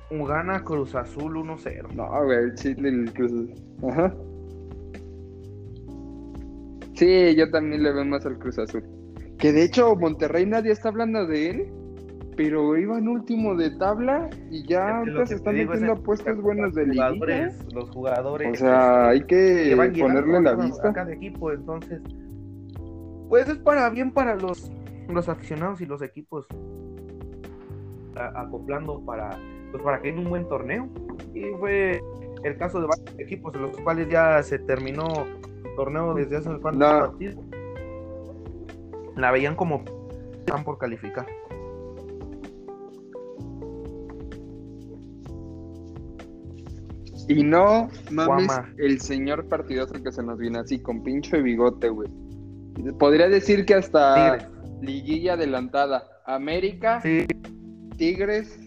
gana 0.09 0.63
Cruz 0.63 0.95
Azul 0.95 1.35
1-0. 1.35 1.93
No, 1.93 2.07
güey, 2.23 2.37
el 2.37 2.55
Chile, 2.55 2.89
el 2.89 3.13
Cruz 3.13 3.31
Azul. 3.31 3.53
Ajá. 3.89 4.15
Sí, 6.93 7.35
yo 7.35 7.49
también 7.51 7.83
le 7.83 7.93
veo 7.93 8.05
más 8.05 8.25
al 8.25 8.39
Cruz 8.39 8.57
Azul. 8.57 8.83
Que 9.37 9.51
de 9.51 9.63
hecho, 9.63 9.95
Monterrey 9.95 10.45
nadie 10.45 10.71
está 10.71 10.89
hablando 10.89 11.27
de 11.27 11.49
él, 11.49 11.71
pero 12.37 12.77
iba 12.77 12.97
en 12.99 13.07
último 13.09 13.55
de 13.55 13.71
tabla 13.71 14.29
y 14.51 14.65
ya 14.67 14.99
ahorita 14.99 15.25
se 15.25 15.35
están 15.35 15.57
es 15.57 15.67
metiendo 15.67 15.93
apuestos 15.93 16.39
buenos 16.41 16.73
de 16.75 16.85
jugadores, 16.85 17.65
los 17.73 17.89
jugadores 17.89 18.53
O 18.53 18.55
sea, 18.55 19.09
hay 19.09 19.21
que 19.23 19.75
que 19.93 20.01
ponerle 20.01 20.41
la 20.41 20.53
vista. 20.53 20.89
a 20.89 20.93
cada 20.93 21.11
equipo, 21.11 21.51
entonces 21.51 21.99
pues 23.27 23.49
es 23.49 23.57
para 23.57 23.89
bien 23.89 24.11
para 24.11 24.35
los 24.35 24.71
los 25.09 25.27
aficionados 25.27 25.81
y 25.81 25.85
los 25.85 26.01
equipos 26.01 26.47
a- 28.15 28.41
acoplando 28.41 29.01
para 29.01 29.31
pues 29.71 29.83
para 29.83 29.99
que 30.01 30.09
haya 30.09 30.19
un 30.19 30.29
buen 30.29 30.47
torneo 30.47 30.87
y 31.33 31.41
fue 31.59 32.01
el 32.43 32.57
caso 32.57 32.79
de 32.79 32.87
varios 32.87 33.19
equipos 33.19 33.53
en 33.55 33.63
los 33.63 33.77
cuales 33.81 34.07
ya 34.09 34.41
se 34.43 34.59
terminó 34.59 35.07
el 35.65 35.75
torneo 35.75 36.13
desde 36.13 36.37
hace 36.37 36.49
cuántos 36.61 36.75
No. 36.93 36.99
partidos 36.99 37.35
la 39.15 39.31
veían 39.31 39.55
como 39.55 39.83
están 40.39 40.63
por 40.63 40.77
calificar 40.77 41.25
Y 47.27 47.43
no 47.43 47.89
mames 48.11 48.47
Guama. 48.47 48.73
el 48.77 49.01
señor 49.01 49.47
partidazo 49.47 49.93
que 50.01 50.11
se 50.11 50.23
nos 50.23 50.37
viene 50.37 50.59
así, 50.59 50.79
con 50.79 51.03
pinche 51.03 51.41
bigote, 51.41 51.89
güey. 51.89 52.09
Podría 52.99 53.27
decir 53.27 53.65
que 53.65 53.73
hasta 53.73 54.37
Tigres 54.37 54.57
liguilla 54.81 55.33
adelantada. 55.33 56.03
América, 56.25 57.01
sí 57.01 57.25
Tigres, 57.97 58.59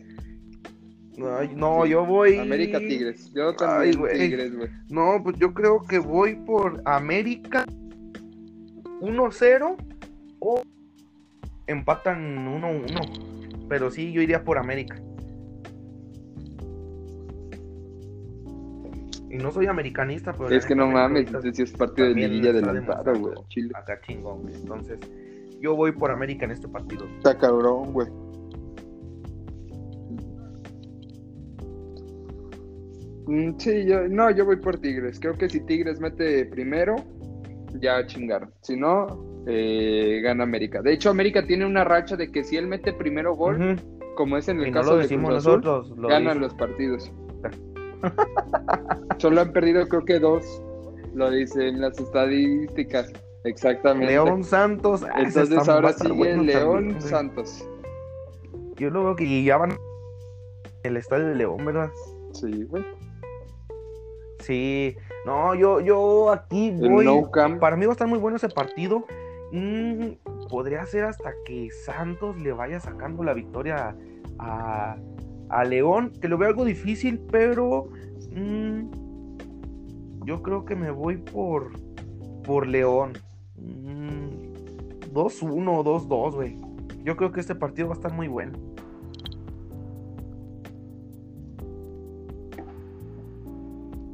Ay, 1.39 1.51
no 1.55 1.85
yo 1.87 2.05
voy 2.05 2.39
América 2.39 2.79
Tigres. 2.79 3.33
Yo 3.35 3.51
Ay, 3.51 3.57
también 3.57 3.99
güey. 3.99 4.19
Tigres, 4.19 4.57
güey. 4.57 4.69
No, 4.89 5.21
pues 5.23 5.37
yo 5.39 5.53
creo 5.53 5.83
que 5.83 5.99
voy 5.99 6.37
por 6.37 6.83
América 6.85 7.67
1-0 9.01 9.77
o 10.41 10.63
empatan 11.67 12.61
1-1. 12.61 13.67
Pero 13.69 13.91
sí, 13.91 14.13
yo 14.13 14.23
iría 14.23 14.43
por 14.43 14.59
América. 14.59 15.01
Y 19.31 19.37
no 19.37 19.53
soy 19.53 19.67
americanista, 19.67 20.33
pero. 20.33 20.51
Es 20.51 20.67
que 20.67 20.75
no 20.75 20.89
mames, 20.89 21.27
entonces 21.27 21.57
sí 21.57 21.63
es 21.63 21.73
partido 21.73 22.09
de 22.09 22.15
liguilla 22.15 22.51
adelantada, 22.51 23.13
güey. 23.13 23.35
Chile. 23.49 23.71
Acá 23.75 24.01
chingón, 24.01 24.43
güey. 24.43 24.55
Entonces, 24.57 24.99
yo 25.61 25.77
voy 25.77 25.93
por 25.93 26.11
América 26.11 26.45
en 26.47 26.51
este 26.51 26.67
partido. 26.67 27.07
Está 27.19 27.39
cabrón, 27.39 27.93
güey. 27.93 28.09
Mm, 33.27 33.57
Sí, 33.59 33.85
yo, 33.87 34.09
no, 34.09 34.33
yo 34.33 34.45
voy 34.45 34.57
por 34.57 34.79
Tigres. 34.79 35.21
Creo 35.21 35.39
que 35.39 35.49
si 35.49 35.61
Tigres 35.61 36.01
mete 36.01 36.45
primero, 36.47 36.97
ya 37.81 38.05
chingaron. 38.07 38.51
Si 38.63 38.77
no, 38.77 39.45
eh, 39.47 40.21
gana 40.25 40.43
América. 40.43 40.83
De 40.83 40.93
hecho, 40.93 41.09
América 41.11 41.47
tiene 41.47 41.65
una 41.67 41.85
racha 41.85 42.17
de 42.17 42.33
que 42.33 42.43
si 42.43 42.57
él 42.57 42.67
mete 42.67 42.93
primero 42.93 43.37
gol, 43.37 43.81
como 44.17 44.37
es 44.37 44.49
en 44.49 44.59
el 44.61 44.69
Y 44.69 44.71
no 44.73 44.81
caso 44.81 44.97
lo 44.97 44.99
de 44.99 45.07
Cruz 45.07 45.21
Azul, 45.21 45.35
nosotros. 45.35 45.91
Lo 45.97 46.09
ganan 46.09 46.41
los 46.41 46.53
partidos. 46.55 47.13
Solo 49.19 49.41
han 49.41 49.53
perdido 49.53 49.87
creo 49.89 50.05
que 50.05 50.19
dos. 50.19 50.63
Lo 51.15 51.31
dicen 51.31 51.81
las 51.81 51.99
estadísticas. 51.99 53.13
Exactamente. 53.45 54.13
León 54.13 54.45
Santos. 54.45 55.03
ah, 55.03 55.23
Entonces 55.23 55.69
ahora 55.69 55.93
sigue 55.93 56.13
bueno 56.13 56.43
León 56.43 56.89
también. 56.91 57.01
Santos. 57.03 57.69
Yo 58.77 58.91
lo 58.91 59.05
veo 59.05 59.17
que 59.17 59.43
ya 59.43 59.57
van 59.57 59.77
el 60.83 60.97
estadio 60.97 61.27
de 61.27 61.35
León, 61.35 61.65
¿verdad? 61.65 61.91
Sí, 62.33 62.65
güey. 62.65 62.85
Sí, 64.41 64.97
no, 65.27 65.55
yo, 65.55 65.81
yo 65.81 66.31
aquí 66.31 66.71
voy. 66.71 67.05
No. 67.05 67.31
Para 67.61 67.77
mí 67.77 67.85
va 67.85 67.93
a 67.93 67.95
estar 67.95 68.09
muy 68.09 68.19
bueno 68.19 68.37
ese 68.37 68.49
partido. 68.49 69.05
Mm, 69.53 70.13
podría 70.49 70.87
ser 70.87 71.05
hasta 71.05 71.33
que 71.45 71.71
Santos 71.71 72.41
le 72.41 72.53
vaya 72.53 72.81
sacando 72.81 73.23
la 73.23 73.35
victoria 73.35 73.97
a, 74.39 74.97
a 75.51 75.65
León, 75.65 76.13
que 76.21 76.29
lo 76.29 76.39
veo 76.39 76.49
algo 76.49 76.65
difícil, 76.65 77.21
pero 77.31 77.89
mm, 78.35 80.25
yo 80.25 80.43
creo 80.43 80.65
que 80.65 80.77
me 80.77 80.91
voy 80.91 81.17
por, 81.17 81.73
por 82.45 82.67
León. 82.67 83.13
Mm, 83.57 85.13
2-1, 85.13 85.85
2-2, 85.85 86.35
güey. 86.35 86.59
Yo 87.05 87.17
creo 87.17 87.33
que 87.33 87.41
este 87.41 87.55
partido 87.55 87.89
va 87.89 87.95
a 87.95 87.97
estar 87.97 88.13
muy 88.13 88.29
bueno. 88.29 88.59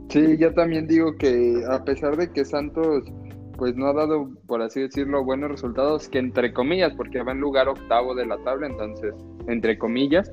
Sí, 0.09 0.39
yo 0.39 0.55
también 0.55 0.87
digo 0.87 1.14
que 1.16 1.62
a 1.68 1.84
pesar 1.84 2.16
de 2.16 2.30
que 2.30 2.45
Santos 2.45 3.05
pues 3.57 3.74
no 3.76 3.87
ha 3.87 3.93
dado, 3.93 4.30
por 4.47 4.62
así 4.62 4.80
decirlo, 4.80 5.24
buenos 5.24 5.51
resultados, 5.51 6.09
que 6.09 6.18
entre 6.18 6.53
comillas, 6.53 6.95
porque 6.95 7.22
va 7.22 7.32
en 7.32 7.41
lugar 7.41 7.68
octavo 7.68 8.14
de 8.14 8.26
la 8.26 8.39
tabla, 8.39 8.66
entonces, 8.66 9.14
entre 9.47 9.78
comillas, 9.78 10.30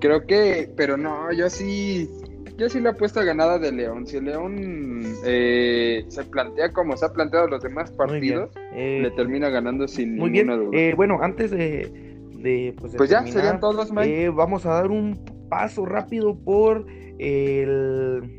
creo 0.00 0.26
que, 0.26 0.70
pero 0.76 0.96
no, 0.96 1.32
yo 1.32 1.48
sí, 1.50 2.08
yo 2.56 2.68
sí 2.68 2.80
la 2.80 2.90
apuesta 2.90 3.22
ganada 3.24 3.58
de 3.58 3.72
León. 3.72 4.06
Si 4.06 4.20
León 4.20 5.02
eh, 5.24 6.04
se 6.08 6.24
plantea 6.24 6.72
como 6.72 6.96
se 6.96 7.06
ha 7.06 7.12
planteado 7.12 7.48
los 7.48 7.62
demás 7.62 7.90
bien. 7.90 7.96
partidos, 7.96 8.50
Eh, 8.74 9.00
le 9.02 9.10
termina 9.12 9.48
ganando 9.48 9.88
sin 9.88 10.16
Muy 10.16 10.30
bien. 10.30 10.46
ninguna 10.48 10.64
duda. 10.66 10.78
Eh, 10.78 10.94
bueno, 10.96 11.18
antes 11.22 11.50
de, 11.50 11.90
de 12.38 12.74
pues, 12.78 12.94
pues 12.96 13.10
ya 13.10 13.26
serían 13.26 13.60
todos, 13.60 13.90
eh, 14.02 14.30
vamos 14.34 14.66
a 14.66 14.70
dar 14.74 14.90
un 14.90 15.18
paso 15.48 15.84
rápido 15.86 16.36
por 16.38 16.86
el, 17.18 18.38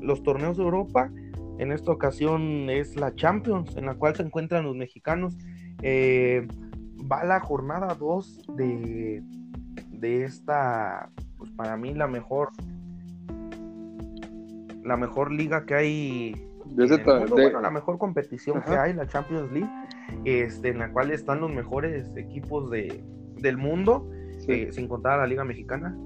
los 0.00 0.22
torneos 0.22 0.56
de 0.56 0.62
Europa. 0.64 1.10
En 1.58 1.72
esta 1.72 1.92
ocasión 1.92 2.70
es 2.70 2.96
la 2.96 3.14
Champions, 3.14 3.76
en 3.76 3.84
la 3.86 3.94
cual 3.94 4.16
se 4.16 4.22
encuentran 4.22 4.64
los 4.64 4.74
mexicanos. 4.76 5.36
Eh, 5.82 6.46
va 7.10 7.24
la 7.24 7.40
jornada 7.40 7.94
2 7.98 8.42
de, 8.56 9.22
de 10.00 10.24
esta, 10.24 11.10
pues 11.36 11.50
para 11.50 11.76
mí 11.76 11.94
la 11.94 12.06
mejor, 12.06 12.50
la 14.82 14.96
mejor 14.96 15.30
liga 15.30 15.64
que 15.66 15.74
hay. 15.74 16.46
bueno, 17.30 17.60
la 17.60 17.70
mejor 17.70 17.98
competición 17.98 18.62
que 18.62 18.76
hay, 18.76 18.94
la 18.94 19.06
Champions 19.06 19.52
League, 19.52 19.70
este, 20.24 20.70
en 20.70 20.78
la 20.78 20.90
cual 20.90 21.10
están 21.10 21.40
los 21.40 21.52
mejores 21.52 22.10
equipos 22.16 22.70
de, 22.70 23.02
del 23.36 23.56
mundo, 23.56 24.10
eh, 24.48 24.70
sin 24.72 24.88
contar 24.88 25.14
a 25.14 25.16
la 25.18 25.26
Liga 25.26 25.44
Mexicana. 25.44 25.96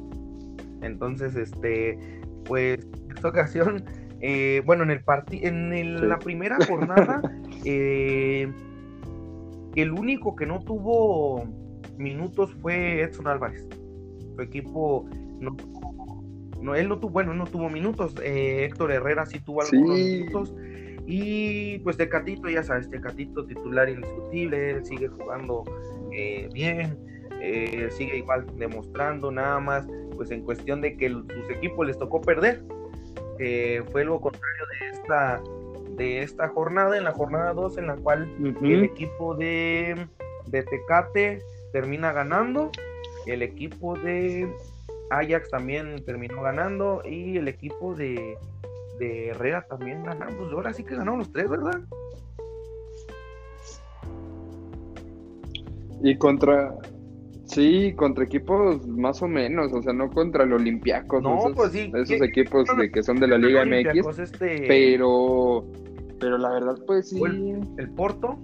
Entonces, 0.82 1.36
este, 1.36 1.99
pues, 2.45 2.86
en 3.05 3.12
esta 3.14 3.28
ocasión, 3.28 3.84
eh, 4.20 4.62
bueno, 4.66 4.82
en 4.84 4.90
el 4.90 5.03
en 5.30 6.09
la 6.09 6.18
primera 6.18 6.59
jornada, 6.66 7.22
eh, 7.64 8.53
el 9.76 9.92
único 9.92 10.36
que 10.36 10.47
no 10.47 10.61
tuvo 10.61 11.45
minutos 11.97 12.55
fue 12.61 13.03
Edson 13.03 13.28
Álvarez. 13.28 13.66
Su 14.35 14.43
equipo 14.43 15.09
no, 15.41 15.57
no 16.61 16.74
él 16.74 16.89
no 16.89 16.99
tuvo, 16.99 17.12
bueno, 17.12 17.35
no 17.35 17.47
tuvo 17.47 17.68
minutos. 17.68 18.14
Héctor 18.22 18.93
Herrera 18.93 19.26
sí 19.26 19.41
tuvo 19.41 19.62
algunos 19.62 19.99
minutos. 19.99 20.55
Y 21.07 21.78
pues 21.80 21.97
Tecatito, 21.97 22.49
ya 22.49 22.62
sabes, 22.62 22.89
Tecatito 22.89 23.45
titular 23.45 23.89
indiscutible, 23.89 24.85
sigue 24.85 25.09
jugando 25.09 25.64
bien. 26.53 26.97
Eh, 27.47 27.89
sigue 27.91 28.18
igual 28.18 28.47
demostrando 28.57 29.30
nada 29.30 29.61
más, 29.61 29.87
pues 30.16 30.30
en 30.30 30.43
cuestión 30.43 30.80
de 30.80 30.97
que 30.97 31.11
sus 31.11 31.51
equipos 31.51 31.87
les 31.87 31.99
tocó 31.99 32.22
perder, 32.22 32.62
fue 33.93 34.05
lo 34.05 34.18
contrario 34.18 34.64
de 34.80 34.89
esta, 34.91 35.43
de 35.97 36.22
esta 36.22 36.49
jornada, 36.49 36.97
en 36.97 37.05
la 37.05 37.12
jornada 37.12 37.53
2, 37.53 37.76
en 37.76 37.89
la 37.89 37.97
cual 37.97 38.35
el 38.62 38.85
equipo 38.85 39.35
de, 39.35 40.07
de 40.47 40.62
Tecate 40.62 41.41
termina 41.72 42.12
ganando, 42.12 42.70
el 43.27 43.43
equipo 43.43 43.97
de 43.99 44.53
Ajax 45.11 45.51
también 45.51 46.05
terminó 46.05 46.43
ganando 46.43 47.03
y 47.05 47.37
el 47.37 47.49
equipo 47.49 47.95
de, 47.95 48.37
de 48.99 49.29
Herrera 49.29 49.66
también 49.68 50.03
ganando. 50.05 50.39
Pues 50.39 50.53
ahora 50.53 50.72
sí 50.72 50.85
que 50.85 50.97
ganaron 50.97 51.18
los 51.18 51.33
tres, 51.33 51.49
¿verdad? 51.49 51.81
Y 56.03 56.16
contra, 56.18 56.75
Sí, 57.47 57.93
contra 57.95 58.25
equipos 58.25 58.87
más 58.87 59.22
o 59.22 59.29
menos, 59.29 59.72
o 59.72 59.83
sea, 59.83 59.93
no 59.93 60.11
contra 60.11 60.45
el 60.45 60.55
Olympiacos, 60.55 61.22
no, 61.22 61.39
esos, 61.39 61.53
pues 61.53 61.72
sí, 61.72 61.93
esos 61.95 62.20
equipos 62.22 62.66
de, 62.77 62.91
que 62.91 63.03
son 63.03 63.20
de 63.20 63.29
la 63.29 63.37
Liga 63.37 63.64
MX, 63.64 64.18
este... 64.18 64.64
pero 64.66 65.64
pero 66.18 66.39
la 66.39 66.51
verdad 66.51 66.77
pues 66.87 67.11
sí. 67.11 67.20
El, 67.77 67.91
Porto. 67.91 68.39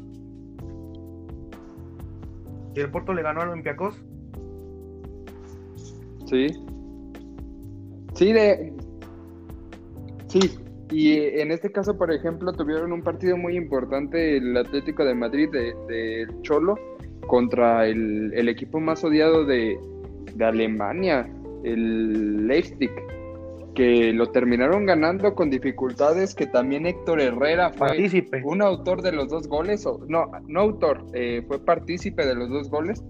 ¿Y 2.75 2.81
el 2.81 2.91
Porto 2.91 3.15
le 3.15 3.23
ganó 3.23 3.41
al 3.41 3.49
Olympiacos? 3.49 4.05
Sí. 6.31 6.47
Sí, 8.15 8.33
de 8.33 8.73
Sí, 10.31 10.39
y 10.93 11.17
en 11.41 11.51
este 11.51 11.73
caso, 11.73 11.99
por 11.99 12.13
ejemplo, 12.13 12.53
tuvieron 12.53 12.93
un 12.93 13.03
partido 13.03 13.37
muy 13.37 13.57
importante 13.57 14.37
el 14.37 14.57
Atlético 14.57 15.05
de 15.05 15.15
Madrid 15.15 15.49
de, 15.51 15.75
de 15.89 16.27
Cholo 16.43 16.77
contra 17.27 17.87
el, 17.87 18.49
equipo 18.49 18.79
más 18.79 19.03
odiado 19.03 19.45
de, 19.45 19.77
Alemania, 20.41 21.29
el 21.65 22.47
Leipzig, 22.47 22.91
que 23.75 24.13
lo 24.13 24.27
terminaron 24.31 24.87
ganando 24.87 25.35
con 25.35 25.51
dificultades, 25.51 26.35
que 26.35 26.47
también 26.47 26.87
Héctor 26.87 27.21
Herrera 27.21 27.71
fue 27.73 27.89
un 28.45 28.63
autor 28.63 29.03
de 29.03 29.13
los 29.13 29.29
dos 29.29 29.49
goles, 29.49 29.85
o 29.87 29.99
no, 30.09 30.31
no 30.47 30.61
autor, 30.61 31.05
eh, 31.13 31.43
fue 31.47 31.59
partícipe 31.59 32.25
de 32.25 32.35
los 32.37 32.49
dos 32.51 32.71
goles, 32.71 33.03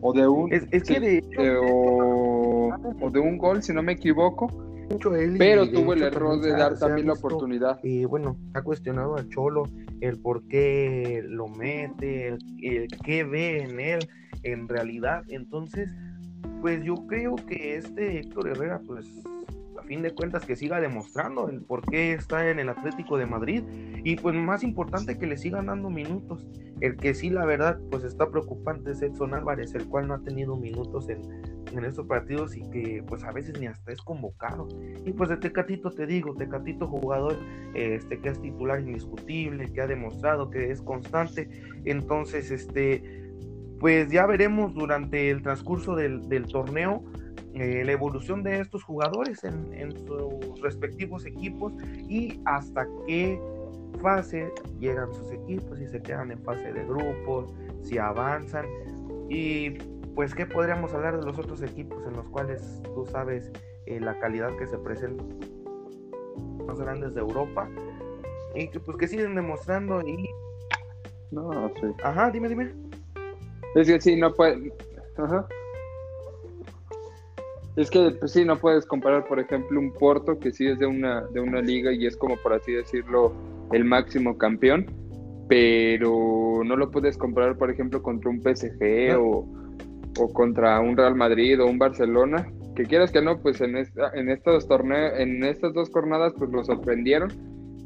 o 0.00 0.12
de 0.12 0.26
un, 0.26 0.52
es, 0.52 0.64
que 0.84 1.00
de, 1.00 1.22
o, 1.60 2.29
de 2.78 3.18
un 3.18 3.38
gol, 3.38 3.62
si 3.62 3.72
no 3.72 3.82
me 3.82 3.92
equivoco, 3.92 4.48
pero 5.38 5.70
tuvo 5.70 5.92
el 5.92 6.02
error 6.02 6.40
de 6.40 6.50
dar 6.50 6.78
también 6.78 7.06
la 7.06 7.12
oportunidad. 7.12 7.78
Y 7.82 8.04
bueno, 8.04 8.36
ha 8.54 8.62
cuestionado 8.62 9.16
a 9.16 9.28
Cholo 9.28 9.64
el 10.00 10.18
por 10.18 10.46
qué 10.48 11.22
lo 11.24 11.46
mete, 11.48 12.28
el, 12.28 12.88
qué 13.04 13.24
ve 13.24 13.62
en 13.62 13.78
él 13.78 14.08
en 14.42 14.68
realidad. 14.68 15.22
Entonces, 15.28 15.90
pues 16.60 16.82
yo 16.82 16.94
creo 17.06 17.36
que 17.36 17.76
este 17.76 18.18
Héctor 18.18 18.48
Herrera, 18.48 18.80
pues 18.86 19.06
fin 19.90 20.02
de 20.02 20.14
cuentas 20.14 20.46
que 20.46 20.54
siga 20.54 20.80
demostrando 20.80 21.48
el 21.48 21.62
por 21.62 21.82
qué 21.82 22.12
está 22.12 22.48
en 22.48 22.60
el 22.60 22.68
Atlético 22.68 23.18
de 23.18 23.26
Madrid 23.26 23.64
y 24.04 24.14
pues 24.14 24.36
más 24.36 24.62
importante 24.62 25.18
que 25.18 25.26
le 25.26 25.36
sigan 25.36 25.66
dando 25.66 25.90
minutos. 25.90 26.46
El 26.80 26.96
que 26.96 27.12
sí 27.12 27.28
la 27.28 27.44
verdad 27.44 27.80
pues 27.90 28.04
está 28.04 28.30
preocupante 28.30 28.92
es 28.92 29.02
Edson 29.02 29.34
Álvarez, 29.34 29.74
el 29.74 29.88
cual 29.88 30.06
no 30.06 30.14
ha 30.14 30.20
tenido 30.20 30.56
minutos 30.56 31.08
en, 31.08 31.22
en 31.76 31.84
estos 31.84 32.06
partidos 32.06 32.56
y 32.56 32.62
que 32.70 33.02
pues 33.04 33.24
a 33.24 33.32
veces 33.32 33.58
ni 33.58 33.66
hasta 33.66 33.90
es 33.90 34.00
convocado. 34.00 34.68
Y 35.04 35.12
pues 35.12 35.28
de 35.28 35.38
Tecatito 35.38 35.90
te 35.90 36.06
digo, 36.06 36.36
Tecatito 36.36 36.86
jugador 36.86 37.36
este, 37.74 38.20
que 38.20 38.28
es 38.28 38.40
titular 38.40 38.78
indiscutible, 38.78 39.72
que 39.72 39.80
ha 39.80 39.88
demostrado 39.88 40.50
que 40.50 40.70
es 40.70 40.80
constante. 40.82 41.50
Entonces, 41.84 42.52
este, 42.52 43.02
pues 43.80 44.08
ya 44.12 44.26
veremos 44.26 44.72
durante 44.74 45.30
el 45.30 45.42
transcurso 45.42 45.96
del, 45.96 46.46
torneo 46.46 47.02
eh, 47.54 47.82
la 47.84 47.92
evolución 47.92 48.42
de 48.42 48.60
estos 48.60 48.84
jugadores 48.84 49.44
en, 49.44 49.72
en 49.74 49.92
sus 50.06 50.60
respectivos 50.62 51.26
equipos 51.26 51.72
y 52.08 52.40
hasta 52.44 52.86
qué 53.06 53.40
fase 54.00 54.52
llegan 54.78 55.12
sus 55.12 55.30
equipos, 55.32 55.78
si 55.78 55.86
se 55.88 56.00
quedan 56.00 56.30
en 56.30 56.42
fase 56.42 56.72
de 56.72 56.84
grupos, 56.84 57.52
si 57.82 57.98
avanzan. 57.98 58.66
Y 59.28 59.70
pues, 60.14 60.34
¿qué 60.34 60.46
podríamos 60.46 60.92
hablar 60.94 61.18
de 61.18 61.26
los 61.26 61.38
otros 61.38 61.62
equipos 61.62 62.06
en 62.06 62.14
los 62.14 62.28
cuales 62.28 62.80
tú 62.94 63.06
sabes 63.06 63.50
eh, 63.86 64.00
la 64.00 64.18
calidad 64.18 64.56
que 64.56 64.66
se 64.66 64.78
presenta? 64.78 65.24
Más 66.66 66.78
grandes 66.78 67.14
de 67.14 67.20
Europa 67.20 67.68
y 68.54 68.68
que 68.68 68.80
pues 68.80 68.96
que 68.96 69.08
siguen 69.08 69.34
demostrando 69.34 70.02
y... 70.02 70.28
No, 71.30 71.50
sí. 71.80 71.86
Ajá, 72.02 72.30
dime, 72.30 72.48
dime. 72.48 72.72
Es 73.74 73.86
que 73.86 74.00
sí, 74.00 74.16
no 74.16 74.32
puede... 74.34 74.72
Ajá. 75.16 75.46
Es 77.80 77.90
que 77.90 78.10
pues 78.10 78.32
sí, 78.32 78.44
no 78.44 78.58
puedes 78.58 78.84
comparar, 78.84 79.26
por 79.26 79.40
ejemplo, 79.40 79.80
un 79.80 79.90
Porto 79.94 80.38
que 80.38 80.52
sí 80.52 80.66
es 80.66 80.78
de 80.78 80.84
una, 80.84 81.22
de 81.28 81.40
una 81.40 81.62
liga 81.62 81.90
y 81.90 82.04
es 82.04 82.14
como, 82.14 82.36
por 82.36 82.52
así 82.52 82.72
decirlo, 82.72 83.32
el 83.72 83.86
máximo 83.86 84.36
campeón, 84.36 84.84
pero 85.48 86.60
no 86.62 86.76
lo 86.76 86.90
puedes 86.90 87.16
comparar, 87.16 87.56
por 87.56 87.70
ejemplo, 87.70 88.02
contra 88.02 88.28
un 88.28 88.42
PSG 88.42 89.16
o, 89.18 89.48
o 90.18 90.32
contra 90.34 90.78
un 90.80 90.94
Real 90.94 91.14
Madrid 91.14 91.58
o 91.58 91.68
un 91.68 91.78
Barcelona, 91.78 92.46
que 92.76 92.84
quieras 92.84 93.12
que 93.12 93.22
no, 93.22 93.40
pues 93.40 93.62
en, 93.62 93.74
esta, 93.78 94.10
en 94.12 94.28
estos 94.28 94.68
torneos, 94.68 95.14
en 95.16 95.42
estas 95.42 95.72
dos 95.72 95.88
jornadas, 95.90 96.34
pues 96.36 96.50
lo 96.50 96.62
sorprendieron, 96.62 97.30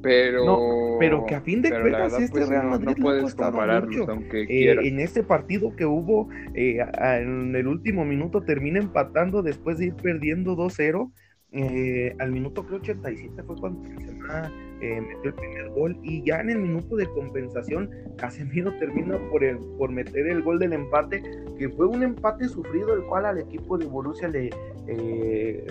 pero... 0.05 0.97
pero 1.01 1.27
que 1.27 1.35
a 1.35 1.41
fin 1.41 1.63
de 1.63 1.71
cuentas 1.71 2.13
este 2.21 2.39
pues, 2.39 2.49
Real 2.49 2.67
Madrid 2.69 2.95
no, 2.97 3.03
puedes 3.03 3.35
compararlo, 3.35 4.07
aunque 4.09 4.43
eh, 4.43 4.77
En 4.87 5.01
este 5.01 5.25
partido 5.25 5.75
que 5.75 5.87
hubo, 5.87 6.29
eh, 6.55 6.79
en 6.97 7.57
el 7.57 7.67
último 7.67 8.05
minuto 8.05 8.43
termina 8.43 8.79
empatando 8.79 9.43
después 9.43 9.79
de 9.79 9.87
ir 9.87 9.95
perdiendo 9.95 10.57
2-0, 10.57 11.11
eh, 11.57 12.17
al 12.19 12.33
minuto 12.33 12.67
creo 12.67 12.81
87 12.81 13.41
fue 13.45 13.55
cuando 13.55 13.81
Benzema 13.83 14.53
eh, 14.81 15.01
metió 15.01 15.31
el 15.31 15.35
primer 15.35 15.69
gol 15.71 15.97
y 16.03 16.21
ya 16.25 16.41
en 16.41 16.51
el 16.51 16.59
minuto 16.59 16.97
de 16.97 17.07
compensación 17.07 17.89
Casemiro 18.17 18.77
termina 18.81 19.17
por, 19.31 19.45
el, 19.45 19.59
por 19.79 19.93
meter 19.93 20.27
el 20.27 20.43
gol 20.43 20.59
del 20.59 20.73
empate 20.73 21.23
que 21.57 21.69
fue 21.69 21.87
un 21.87 22.03
empate 22.03 22.49
sufrido 22.49 22.93
el 22.95 23.05
cual 23.05 23.27
al 23.27 23.39
equipo 23.39 23.79
de 23.79 23.87
Borussia 23.87 24.27
le, 24.27 24.51
eh, 24.89 25.67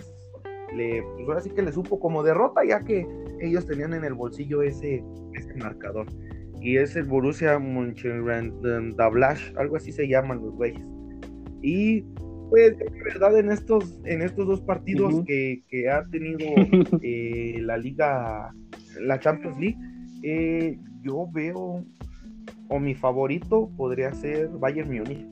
le 0.76 1.03
pues 1.15 1.28
ahora 1.28 1.41
sí 1.41 1.49
que 1.49 1.61
le 1.61 1.71
supo 1.71 1.99
como 1.99 2.24
derrota 2.24 2.63
ya 2.65 2.80
que 2.80 3.07
ellos 3.39 3.65
tenían 3.65 3.93
en 3.93 4.03
el 4.03 4.13
bolsillo 4.13 4.61
ese, 4.61 5.03
ese 5.34 5.53
marcador. 5.55 6.07
Y 6.61 6.78
es 6.78 6.95
el 6.95 7.03
Borussia 7.03 7.59
Mönchengladbach 7.59 9.39
algo 9.57 9.76
así 9.76 9.91
se 9.91 10.07
llaman 10.07 10.41
los 10.41 10.53
güeyes. 10.53 10.86
Y 11.61 12.03
pues 12.49 12.78
de 12.78 12.86
verdad 13.03 13.39
en 13.39 13.49
estos, 13.49 13.99
en 14.05 14.21
estos 14.21 14.45
dos 14.45 14.61
partidos 14.61 15.24
que, 15.26 15.89
ha 15.91 16.05
tenido 16.05 16.39
eh, 17.01 17.57
la 17.61 17.78
liga, 17.78 18.53
la 19.01 19.19
Champions 19.19 19.59
League, 19.59 19.78
eh, 20.21 20.78
yo 21.01 21.28
veo, 21.32 21.84
o 22.69 22.80
mi 22.80 22.93
favorito 22.93 23.71
podría 23.76 24.13
ser 24.13 24.49
Bayern 24.49 24.89
Múnich. 24.89 25.26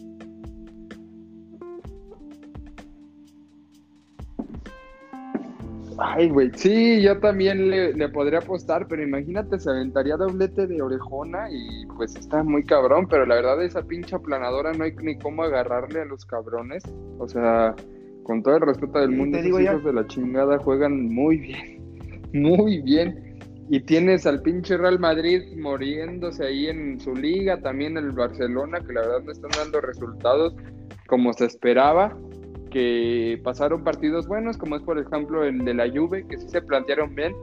Ay, 6.04 6.30
güey, 6.30 6.50
sí, 6.56 7.00
yo 7.04 7.20
también 7.20 7.70
le, 7.70 8.10
podría 8.10 8.40
apostar, 8.40 8.88
pero 8.88 9.04
imagínate, 9.04 9.60
se 9.60 9.70
aventaría 9.70 10.18
doblete 10.18 10.66
de 10.66 10.82
orejona 10.82 11.48
y 11.52 11.86
pues 11.96 12.16
está 12.16 12.42
muy 12.42 12.64
cabrón, 12.64 13.08
pero 13.08 13.28
la 13.28 13.36
verdad 13.36 13.64
esa 13.64 13.84
pincha 13.84 14.16
aplanadora 14.16 14.72
no 14.74 14.84
hay 14.84 14.96
ni 14.96 15.16
cómo 15.20 15.44
agarrarle 15.44 16.02
a 16.02 16.06
los 16.06 16.26
cabrones. 16.26 16.84
O 17.20 17.28
sea, 17.28 17.76
con 18.24 18.42
todo 18.42 18.56
el 18.56 18.62
respeto 18.62 18.98
del 18.98 19.12
mundo, 19.12 19.38
los 19.44 19.62
hijos 19.62 19.84
de 19.84 19.94
la 19.94 20.08
chingada 20.08 20.58
juegan 20.58 21.06
muy 21.06 21.38
bien, 21.38 22.32
muy 22.34 22.82
bien. 22.82 23.38
Y 23.70 23.82
tienes 23.82 24.26
al 24.26 24.42
pinche 24.42 24.78
Real 24.78 24.98
Madrid 24.98 25.56
muriéndose 25.56 26.46
ahí 26.46 26.66
en 26.66 27.00
su 27.00 27.14
liga, 27.14 27.62
también 27.62 27.96
el 27.96 28.12
Barcelona, 28.12 28.80
que 28.80 28.94
la 28.94 29.02
verdad 29.02 29.22
no 29.24 29.32
están 29.32 29.52
dando 29.56 29.80
resultados 29.80 30.56
como 31.06 31.32
se 31.34 31.46
esperaba 31.46 32.18
que 32.72 33.40
pasaron 33.44 33.84
partidos 33.84 34.28
buenos, 34.28 34.58
como 34.58 34.76
es 34.76 34.82
por 34.82 34.98
ejemplo 34.98 35.44
el 35.44 35.64
de 35.64 35.74
la 35.74 35.90
Juve, 35.90 36.26
que 36.28 36.38
sí 36.38 36.50
se 36.50 36.62
plantearon 36.62 37.14
bien, 37.14 37.36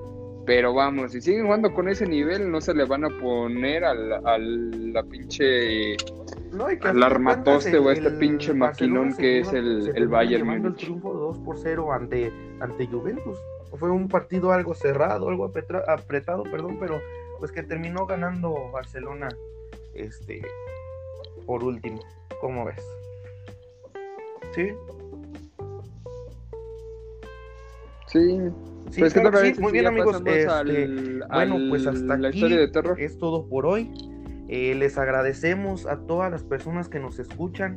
pero 0.49 0.73
vamos, 0.73 1.13
si 1.13 1.21
siguen 1.21 1.45
jugando 1.45 1.75
con 1.75 1.89
ese 1.89 2.07
nivel, 2.07 2.51
no 2.51 2.61
se 2.61 2.75
le 2.75 2.85
van 2.85 3.05
a 3.05 3.11
poner 3.21 3.85
al, 3.85 4.27
al 4.27 4.93
la 4.93 5.03
pinche 5.03 5.97
no, 6.53 6.67
al 6.67 7.03
armatoste 7.03 7.77
o 7.77 7.89
a 7.89 7.93
este 7.93 8.11
pinche 8.13 8.55
maquinón 8.55 9.15
que 9.15 9.41
es 9.41 9.53
el, 9.53 9.93
el 9.95 10.09
Bayern 10.09 10.49
el 10.65 10.75
triunfo 10.75 11.13
2 11.13 11.39
por 11.41 11.59
0 11.59 11.93
ante, 11.93 12.33
ante 12.61 12.87
Juventus. 12.87 13.39
Fue 13.79 13.91
un 13.91 14.09
partido 14.09 14.51
algo 14.51 14.75
cerrado, 14.75 15.29
algo 15.29 15.45
apretado, 15.45 16.45
perdón, 16.45 16.79
pero 16.81 16.99
pues 17.39 17.53
que 17.53 17.63
terminó 17.63 18.07
ganando 18.07 18.71
Barcelona 18.73 19.29
este 19.93 20.41
por 21.45 21.63
último. 21.63 22.01
¿Cómo 22.41 22.65
ves? 22.65 22.83
¿Sí? 24.55 24.73
Sí. 28.11 28.39
pues, 28.97 29.59
muy 29.59 29.73
bien 29.73 29.87
amigos. 29.87 30.23
Este, 30.25 31.21
bueno, 31.33 31.57
pues 31.69 31.87
hasta 31.87 32.15
aquí 32.15 32.45
es 32.99 33.19
todo 33.19 33.49
por 33.49 33.67
hoy. 33.67 33.91
Eh, 34.49 34.75
les 34.75 34.97
agradecemos 34.97 35.87
a 35.87 35.99
todas 36.07 36.31
las 36.31 36.43
personas 36.43 36.89
que 36.89 36.99
nos 36.99 37.19
escuchan 37.19 37.77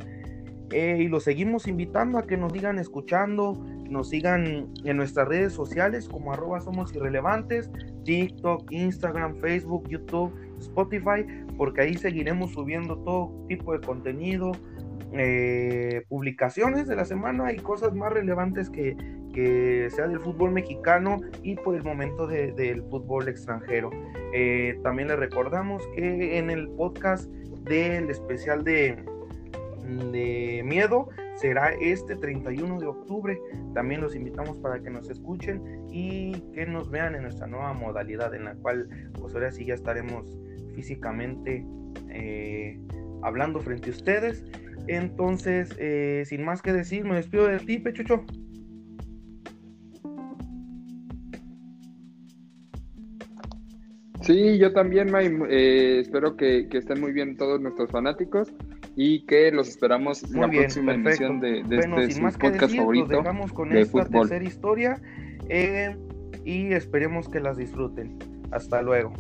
eh, 0.72 1.00
y 1.02 1.10
los 1.10 1.26
seguimos 1.26 1.68
invitando 1.68 2.18
a 2.18 2.26
que 2.26 2.38
nos 2.38 2.54
sigan 2.54 2.80
escuchando, 2.80 3.62
nos 3.90 4.08
sigan 4.08 4.70
en 4.86 4.98
nuestras 4.98 5.28
redes 5.28 5.52
sociales 5.52 6.08
como 6.08 6.32
arroba 6.32 6.62
somos 6.62 6.96
irrelevantes, 6.96 7.70
TikTok, 8.06 8.72
Instagram, 8.72 9.36
Facebook, 9.42 9.90
YouTube, 9.90 10.34
Spotify, 10.60 11.26
porque 11.58 11.82
ahí 11.82 11.96
seguiremos 11.96 12.54
subiendo 12.54 12.98
todo 13.00 13.34
tipo 13.50 13.74
de 13.74 13.82
contenido, 13.82 14.54
eh, 15.14 16.04
publicaciones 16.08 16.88
de 16.88 16.96
la 16.96 17.06
semana 17.06 17.52
y 17.52 17.58
cosas 17.58 17.94
más 17.94 18.14
relevantes 18.14 18.70
que, 18.70 18.96
que 19.34 19.90
sea 19.90 20.08
del 20.08 20.20
fútbol 20.20 20.52
mexicano 20.52 21.18
y 21.44 21.56
por 21.56 21.76
el 21.76 21.84
momento 21.84 22.28
del 22.28 22.84
fútbol 22.84 23.28
extranjero. 23.28 23.90
Eh, 24.34 24.80
también 24.84 25.10
les 25.10 25.20
recordamos 25.20 25.86
que 25.96 26.38
en 26.38 26.50
el 26.50 26.70
podcast 26.70 27.30
del 27.66 28.10
especial 28.10 28.64
de, 28.64 29.04
de 30.12 30.62
miedo 30.66 31.10
será 31.36 31.72
este 31.74 32.16
31 32.16 32.80
de 32.80 32.88
octubre. 32.88 33.40
También 33.74 34.02
los 34.02 34.16
invitamos 34.16 34.58
para 34.58 34.82
que 34.82 34.90
nos 34.90 35.10
escuchen 35.10 35.88
y 35.90 36.40
que 36.54 36.66
nos 36.66 36.90
vean 36.90 37.16
en 37.16 37.24
nuestra 37.24 37.48
nueva 37.48 37.74
modalidad 37.74 38.34
en 38.34 38.46
la 38.46 38.56
cual 38.56 38.88
pues 39.20 39.34
ahora 39.34 39.52
sí 39.52 39.66
ya 39.66 39.74
estaremos 39.74 40.38
físicamente 40.74 41.66
eh, 42.10 42.80
hablando 43.24 43.60
frente 43.60 43.90
a 43.90 43.94
ustedes 43.94 44.46
entonces, 44.88 45.76
eh, 45.80 46.24
sin 46.26 46.44
más 46.44 46.62
que 46.62 46.74
decir, 46.74 47.06
me 47.06 47.16
despido 47.16 47.48
de 47.48 47.60
ti, 47.60 47.80
Pechucho. 47.80 48.26
Sí, 54.22 54.60
yo 54.60 54.72
también, 54.72 55.12
May, 55.12 55.36
eh, 55.50 56.00
espero 56.02 56.38
que, 56.38 56.68
estén 56.72 57.02
muy 57.02 57.12
bien 57.12 57.36
todos 57.36 57.60
nuestros 57.60 57.90
fanáticos 57.90 58.54
y 58.96 59.26
que 59.26 59.52
los 59.52 59.68
esperamos 59.68 60.24
en 60.24 60.42
la 60.42 60.50
próxima 60.50 60.94
emisión 60.94 61.40
de, 61.40 61.64
de 61.64 61.80
este 61.80 62.22
podcast 62.40 62.76
favorito. 62.76 63.08
dejamos 63.08 63.52
con 63.52 63.76
esta 63.76 64.06
tercera 64.06 64.44
historia 64.44 65.02
eh, 65.50 65.96
y 66.46 66.74
esperemos 66.74 67.28
que 67.30 67.40
las 67.40 67.58
disfruten. 67.58 68.20
Hasta 68.52 68.82
luego. 68.82 69.14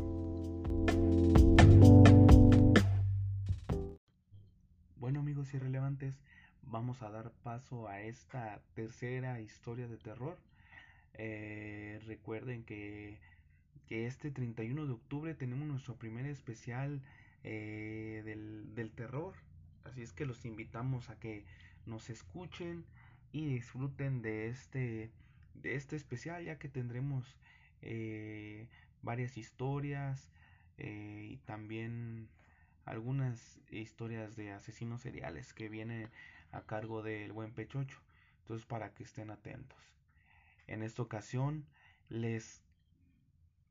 Irrelevantes, 5.53 6.15
vamos 6.63 7.01
a 7.01 7.09
dar 7.09 7.31
paso 7.43 7.87
a 7.89 8.01
esta 8.01 8.61
tercera 8.75 9.41
historia 9.41 9.87
de 9.87 9.97
terror. 9.97 10.37
Eh, 11.15 11.99
recuerden 12.05 12.63
que, 12.63 13.17
que, 13.87 14.07
este 14.07 14.31
31 14.31 14.85
de 14.85 14.93
octubre 14.93 15.33
tenemos 15.33 15.67
nuestro 15.67 15.95
primer 15.95 16.25
especial 16.27 17.01
eh, 17.43 18.21
del, 18.23 18.73
del, 18.73 18.91
terror. 18.91 19.33
Así 19.83 20.01
es 20.01 20.13
que 20.13 20.25
los 20.25 20.45
invitamos 20.45 21.09
a 21.09 21.19
que 21.19 21.43
nos 21.85 22.09
escuchen 22.09 22.85
y 23.33 23.47
disfruten 23.47 24.21
de 24.21 24.47
este, 24.47 25.11
de 25.55 25.75
este 25.75 25.97
especial, 25.97 26.45
ya 26.45 26.57
que 26.57 26.69
tendremos 26.69 27.37
eh, 27.81 28.67
varias 29.01 29.37
historias 29.37 30.29
y 30.77 31.37
también 31.45 32.27
algunas 32.85 33.59
historias 33.69 34.35
de 34.35 34.51
asesinos 34.51 35.01
seriales 35.01 35.53
que 35.53 35.69
vienen 35.69 36.09
a 36.51 36.61
cargo 36.61 37.03
del 37.03 37.31
buen 37.31 37.53
Pechocho. 37.53 37.99
Entonces 38.39 38.65
para 38.65 38.93
que 38.93 39.03
estén 39.03 39.29
atentos. 39.29 39.79
En 40.67 40.83
esta 40.83 41.01
ocasión 41.01 41.65
les 42.09 42.61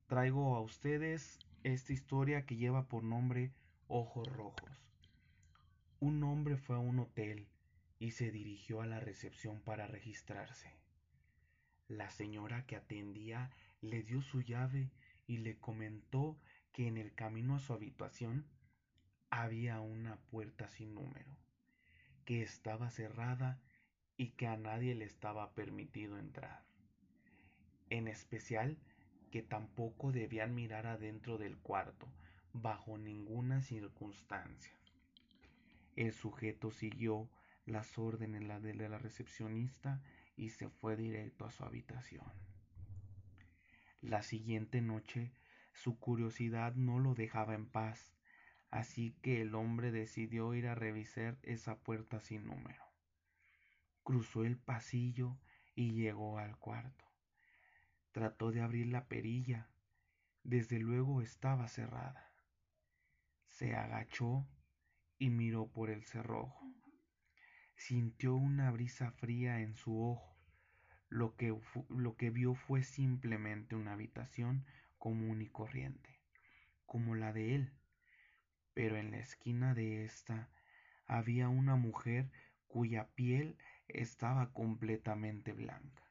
traigo 0.07 0.57
a 0.57 0.61
ustedes 0.61 1.39
esta 1.63 1.93
historia 1.93 2.47
que 2.47 2.57
lleva 2.57 2.89
por 2.89 3.03
nombre 3.03 3.53
Ojos 3.89 4.27
Rojos. 4.29 4.87
Un 5.99 6.23
hombre 6.23 6.57
fue 6.57 6.77
a 6.77 6.79
un 6.79 7.01
hotel 7.01 7.49
y 7.99 8.13
se 8.13 8.31
dirigió 8.31 8.81
a 8.81 8.87
la 8.87 9.01
recepción 9.01 9.61
para 9.61 9.87
registrarse. 9.87 10.75
La 11.89 12.11
señora 12.11 12.65
que 12.67 12.77
atendía 12.77 13.51
le 13.83 14.03
dio 14.03 14.23
su 14.23 14.41
llave 14.41 14.91
y 15.27 15.39
le 15.39 15.59
comentó 15.59 16.39
que 16.73 16.87
en 16.87 16.97
el 16.97 17.13
camino 17.15 17.57
a 17.57 17.61
su 17.61 17.73
habitación 17.73 18.47
había 19.31 19.81
una 19.81 20.16
puerta 20.31 20.68
sin 20.68 20.95
número, 20.95 21.37
que 22.24 22.43
estaba 22.43 22.91
cerrada 22.91 23.61
y 24.16 24.31
que 24.33 24.47
a 24.47 24.57
nadie 24.57 24.95
le 24.95 25.05
estaba 25.05 25.55
permitido 25.55 26.18
entrar. 26.18 26.64
En 27.89 28.09
especial 28.09 28.76
que 29.31 29.43
tampoco 29.43 30.12
debían 30.12 30.55
mirar 30.55 30.87
adentro 30.87 31.39
del 31.39 31.57
cuarto 31.59 32.07
bajo 32.53 32.99
ninguna 32.99 33.62
circunstancia. 33.62 34.74
El 35.97 36.12
sujeto 36.12 36.70
siguió 36.70 37.28
las 37.66 37.99
órdenes 37.99 38.62
de 38.62 38.89
la 38.89 38.99
recepcionista 38.99 40.03
y 40.37 40.51
se 40.51 40.68
fue 40.68 40.97
directo 40.97 41.45
a 41.45 41.53
su 41.53 41.64
habitación. 41.64 42.26
La 44.01 44.22
siguiente 44.22 44.81
noche 44.81 45.31
su 45.72 45.99
curiosidad 45.99 46.74
no 46.74 46.99
lo 46.99 47.14
dejaba 47.14 47.55
en 47.55 47.66
paz 47.66 48.12
Así 48.71 49.16
que 49.21 49.41
el 49.43 49.55
hombre 49.57 49.91
decidió 49.91 50.55
ir 50.55 50.68
a 50.68 50.77
revisar 50.77 51.39
esa 51.43 51.81
puerta 51.81 52.21
sin 52.21 52.47
número. 52.47 52.85
Cruzó 54.05 54.45
el 54.45 54.59
pasillo 54.59 55.39
y 55.75 55.91
llegó 55.93 56.39
al 56.39 56.57
cuarto. 56.57 57.05
Trató 58.12 58.53
de 58.53 58.61
abrir 58.61 58.87
la 58.87 59.09
perilla. 59.09 59.68
Desde 60.45 60.79
luego 60.79 61.21
estaba 61.21 61.66
cerrada. 61.66 62.33
Se 63.49 63.75
agachó 63.75 64.49
y 65.18 65.31
miró 65.31 65.66
por 65.73 65.91
el 65.91 66.05
cerrojo. 66.05 66.73
Sintió 67.75 68.37
una 68.37 68.71
brisa 68.71 69.11
fría 69.11 69.61
en 69.61 69.75
su 69.75 70.01
ojo. 70.01 70.37
Lo 71.09 71.35
que, 71.35 71.59
lo 71.89 72.16
que 72.16 72.31
vio 72.31 72.55
fue 72.55 72.85
simplemente 72.85 73.75
una 73.75 73.95
habitación 73.95 74.64
común 74.97 75.43
y 75.43 75.49
corriente, 75.49 76.21
como 76.87 77.16
la 77.16 77.33
de 77.33 77.57
él 77.57 77.80
pero 78.75 78.97
en 78.97 79.11
la 79.11 79.18
esquina 79.18 79.75
de 79.75 80.05
ésta 80.05 80.49
había 81.07 81.49
una 81.49 81.77
mujer 81.77 82.31
cuya 82.68 83.09
piel 83.14 83.59
estaba 83.89 84.53
completamente 84.53 85.53
blanca. 85.53 86.05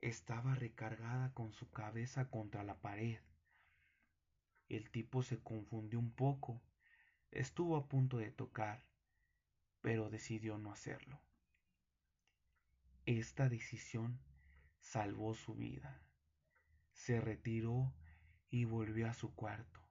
Estaba 0.00 0.54
recargada 0.54 1.34
con 1.34 1.52
su 1.52 1.70
cabeza 1.70 2.30
contra 2.30 2.62
la 2.62 2.80
pared. 2.80 3.20
El 4.68 4.90
tipo 4.90 5.22
se 5.22 5.38
confundió 5.42 5.98
un 5.98 6.12
poco. 6.12 6.62
Estuvo 7.30 7.76
a 7.76 7.88
punto 7.88 8.18
de 8.18 8.30
tocar, 8.30 8.84
pero 9.80 10.08
decidió 10.08 10.56
no 10.56 10.72
hacerlo. 10.72 11.20
Esta 13.04 13.48
decisión 13.48 14.20
salvó 14.80 15.34
su 15.34 15.54
vida. 15.54 16.02
Se 16.92 17.20
retiró 17.20 17.92
y 18.50 18.64
volvió 18.64 19.08
a 19.08 19.14
su 19.14 19.34
cuarto. 19.34 19.87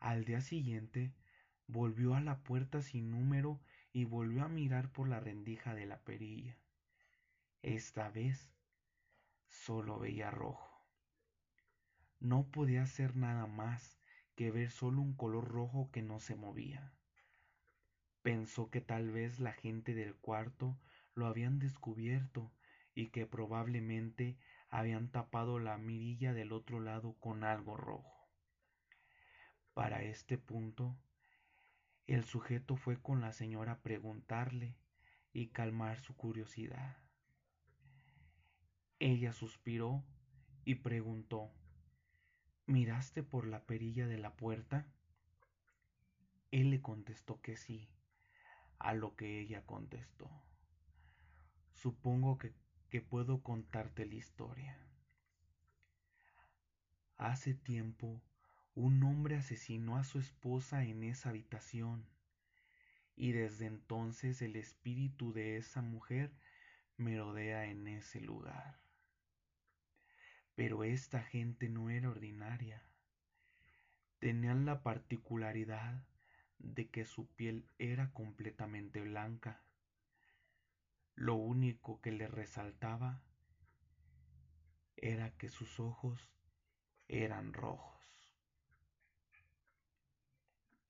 Al 0.00 0.24
día 0.24 0.40
siguiente 0.40 1.14
volvió 1.66 2.14
a 2.14 2.20
la 2.20 2.42
puerta 2.42 2.80
sin 2.80 3.10
número 3.10 3.60
y 3.92 4.04
volvió 4.04 4.44
a 4.44 4.48
mirar 4.48 4.90
por 4.90 5.08
la 5.08 5.20
rendija 5.20 5.74
de 5.74 5.84
la 5.84 6.02
perilla. 6.02 6.56
Esta 7.62 8.08
vez 8.08 8.50
solo 9.48 9.98
veía 9.98 10.30
rojo. 10.30 10.86
No 12.18 12.50
podía 12.50 12.82
hacer 12.82 13.14
nada 13.14 13.46
más 13.46 13.98
que 14.36 14.50
ver 14.50 14.70
solo 14.70 15.02
un 15.02 15.14
color 15.14 15.48
rojo 15.48 15.90
que 15.92 16.00
no 16.00 16.18
se 16.18 16.34
movía. 16.34 16.94
Pensó 18.22 18.70
que 18.70 18.80
tal 18.80 19.10
vez 19.10 19.38
la 19.38 19.52
gente 19.52 19.94
del 19.94 20.16
cuarto 20.16 20.78
lo 21.14 21.26
habían 21.26 21.58
descubierto 21.58 22.50
y 22.94 23.08
que 23.08 23.26
probablemente 23.26 24.38
habían 24.70 25.10
tapado 25.10 25.58
la 25.58 25.76
mirilla 25.76 26.32
del 26.32 26.52
otro 26.52 26.80
lado 26.80 27.16
con 27.20 27.44
algo 27.44 27.76
rojo. 27.76 28.19
Para 29.74 30.02
este 30.02 30.36
punto, 30.36 30.96
el 32.06 32.24
sujeto 32.24 32.76
fue 32.76 33.00
con 33.00 33.20
la 33.20 33.32
señora 33.32 33.72
a 33.72 33.82
preguntarle 33.82 34.76
y 35.32 35.48
calmar 35.48 36.00
su 36.00 36.16
curiosidad. 36.16 36.96
Ella 38.98 39.32
suspiró 39.32 40.04
y 40.64 40.76
preguntó, 40.76 41.52
¿Miraste 42.66 43.22
por 43.22 43.46
la 43.46 43.64
perilla 43.64 44.06
de 44.06 44.18
la 44.18 44.36
puerta? 44.36 44.86
Él 46.50 46.70
le 46.70 46.82
contestó 46.82 47.40
que 47.40 47.56
sí, 47.56 47.88
a 48.78 48.92
lo 48.92 49.14
que 49.14 49.40
ella 49.40 49.64
contestó. 49.64 50.30
Supongo 51.72 52.38
que, 52.38 52.54
que 52.90 53.00
puedo 53.00 53.42
contarte 53.42 54.04
la 54.04 54.14
historia. 54.14 54.78
Hace 57.16 57.54
tiempo 57.54 58.20
un 58.74 59.02
hombre 59.02 59.36
asesinó 59.36 59.96
a 59.96 60.04
su 60.04 60.18
esposa 60.18 60.84
en 60.84 61.02
esa 61.02 61.30
habitación 61.30 62.06
y 63.16 63.32
desde 63.32 63.66
entonces 63.66 64.40
el 64.42 64.56
espíritu 64.56 65.32
de 65.32 65.56
esa 65.56 65.82
mujer 65.82 66.32
merodea 66.96 67.66
en 67.66 67.86
ese 67.88 68.20
lugar. 68.20 68.78
Pero 70.54 70.84
esta 70.84 71.22
gente 71.22 71.68
no 71.68 71.90
era 71.90 72.10
ordinaria. 72.10 72.82
Tenían 74.20 74.64
la 74.64 74.82
particularidad 74.82 76.04
de 76.58 76.88
que 76.88 77.04
su 77.04 77.26
piel 77.26 77.66
era 77.78 78.12
completamente 78.12 79.00
blanca. 79.00 79.62
Lo 81.14 81.34
único 81.34 82.00
que 82.00 82.12
le 82.12 82.28
resaltaba 82.28 83.22
era 84.96 85.30
que 85.36 85.48
sus 85.48 85.80
ojos 85.80 86.30
eran 87.08 87.52
rojos. 87.52 87.89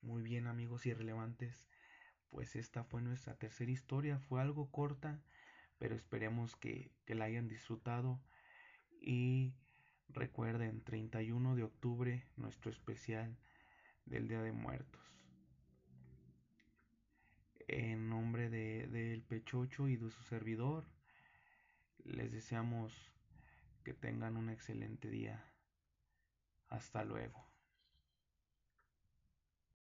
Muy 0.01 0.23
bien 0.23 0.47
amigos 0.47 0.85
irrelevantes, 0.85 1.69
pues 2.29 2.55
esta 2.55 2.83
fue 2.83 3.01
nuestra 3.01 3.35
tercera 3.35 3.71
historia, 3.71 4.19
fue 4.19 4.41
algo 4.41 4.71
corta, 4.71 5.21
pero 5.77 5.95
esperemos 5.95 6.55
que, 6.55 6.91
que 7.05 7.13
la 7.13 7.25
hayan 7.25 7.47
disfrutado 7.47 8.19
y 8.99 9.53
recuerden 10.09 10.83
31 10.83 11.55
de 11.55 11.63
octubre 11.63 12.25
nuestro 12.35 12.71
especial 12.71 13.37
del 14.05 14.27
Día 14.27 14.41
de 14.41 14.51
Muertos. 14.51 15.01
En 17.67 18.09
nombre 18.09 18.49
del 18.49 18.91
de, 18.91 19.23
Pechocho 19.27 19.87
y 19.87 19.97
de 19.97 20.09
su 20.09 20.23
servidor, 20.23 20.85
les 22.03 22.31
deseamos 22.31 22.91
que 23.83 23.93
tengan 23.93 24.35
un 24.35 24.49
excelente 24.49 25.09
día. 25.09 25.45
Hasta 26.67 27.03
luego. 27.03 27.50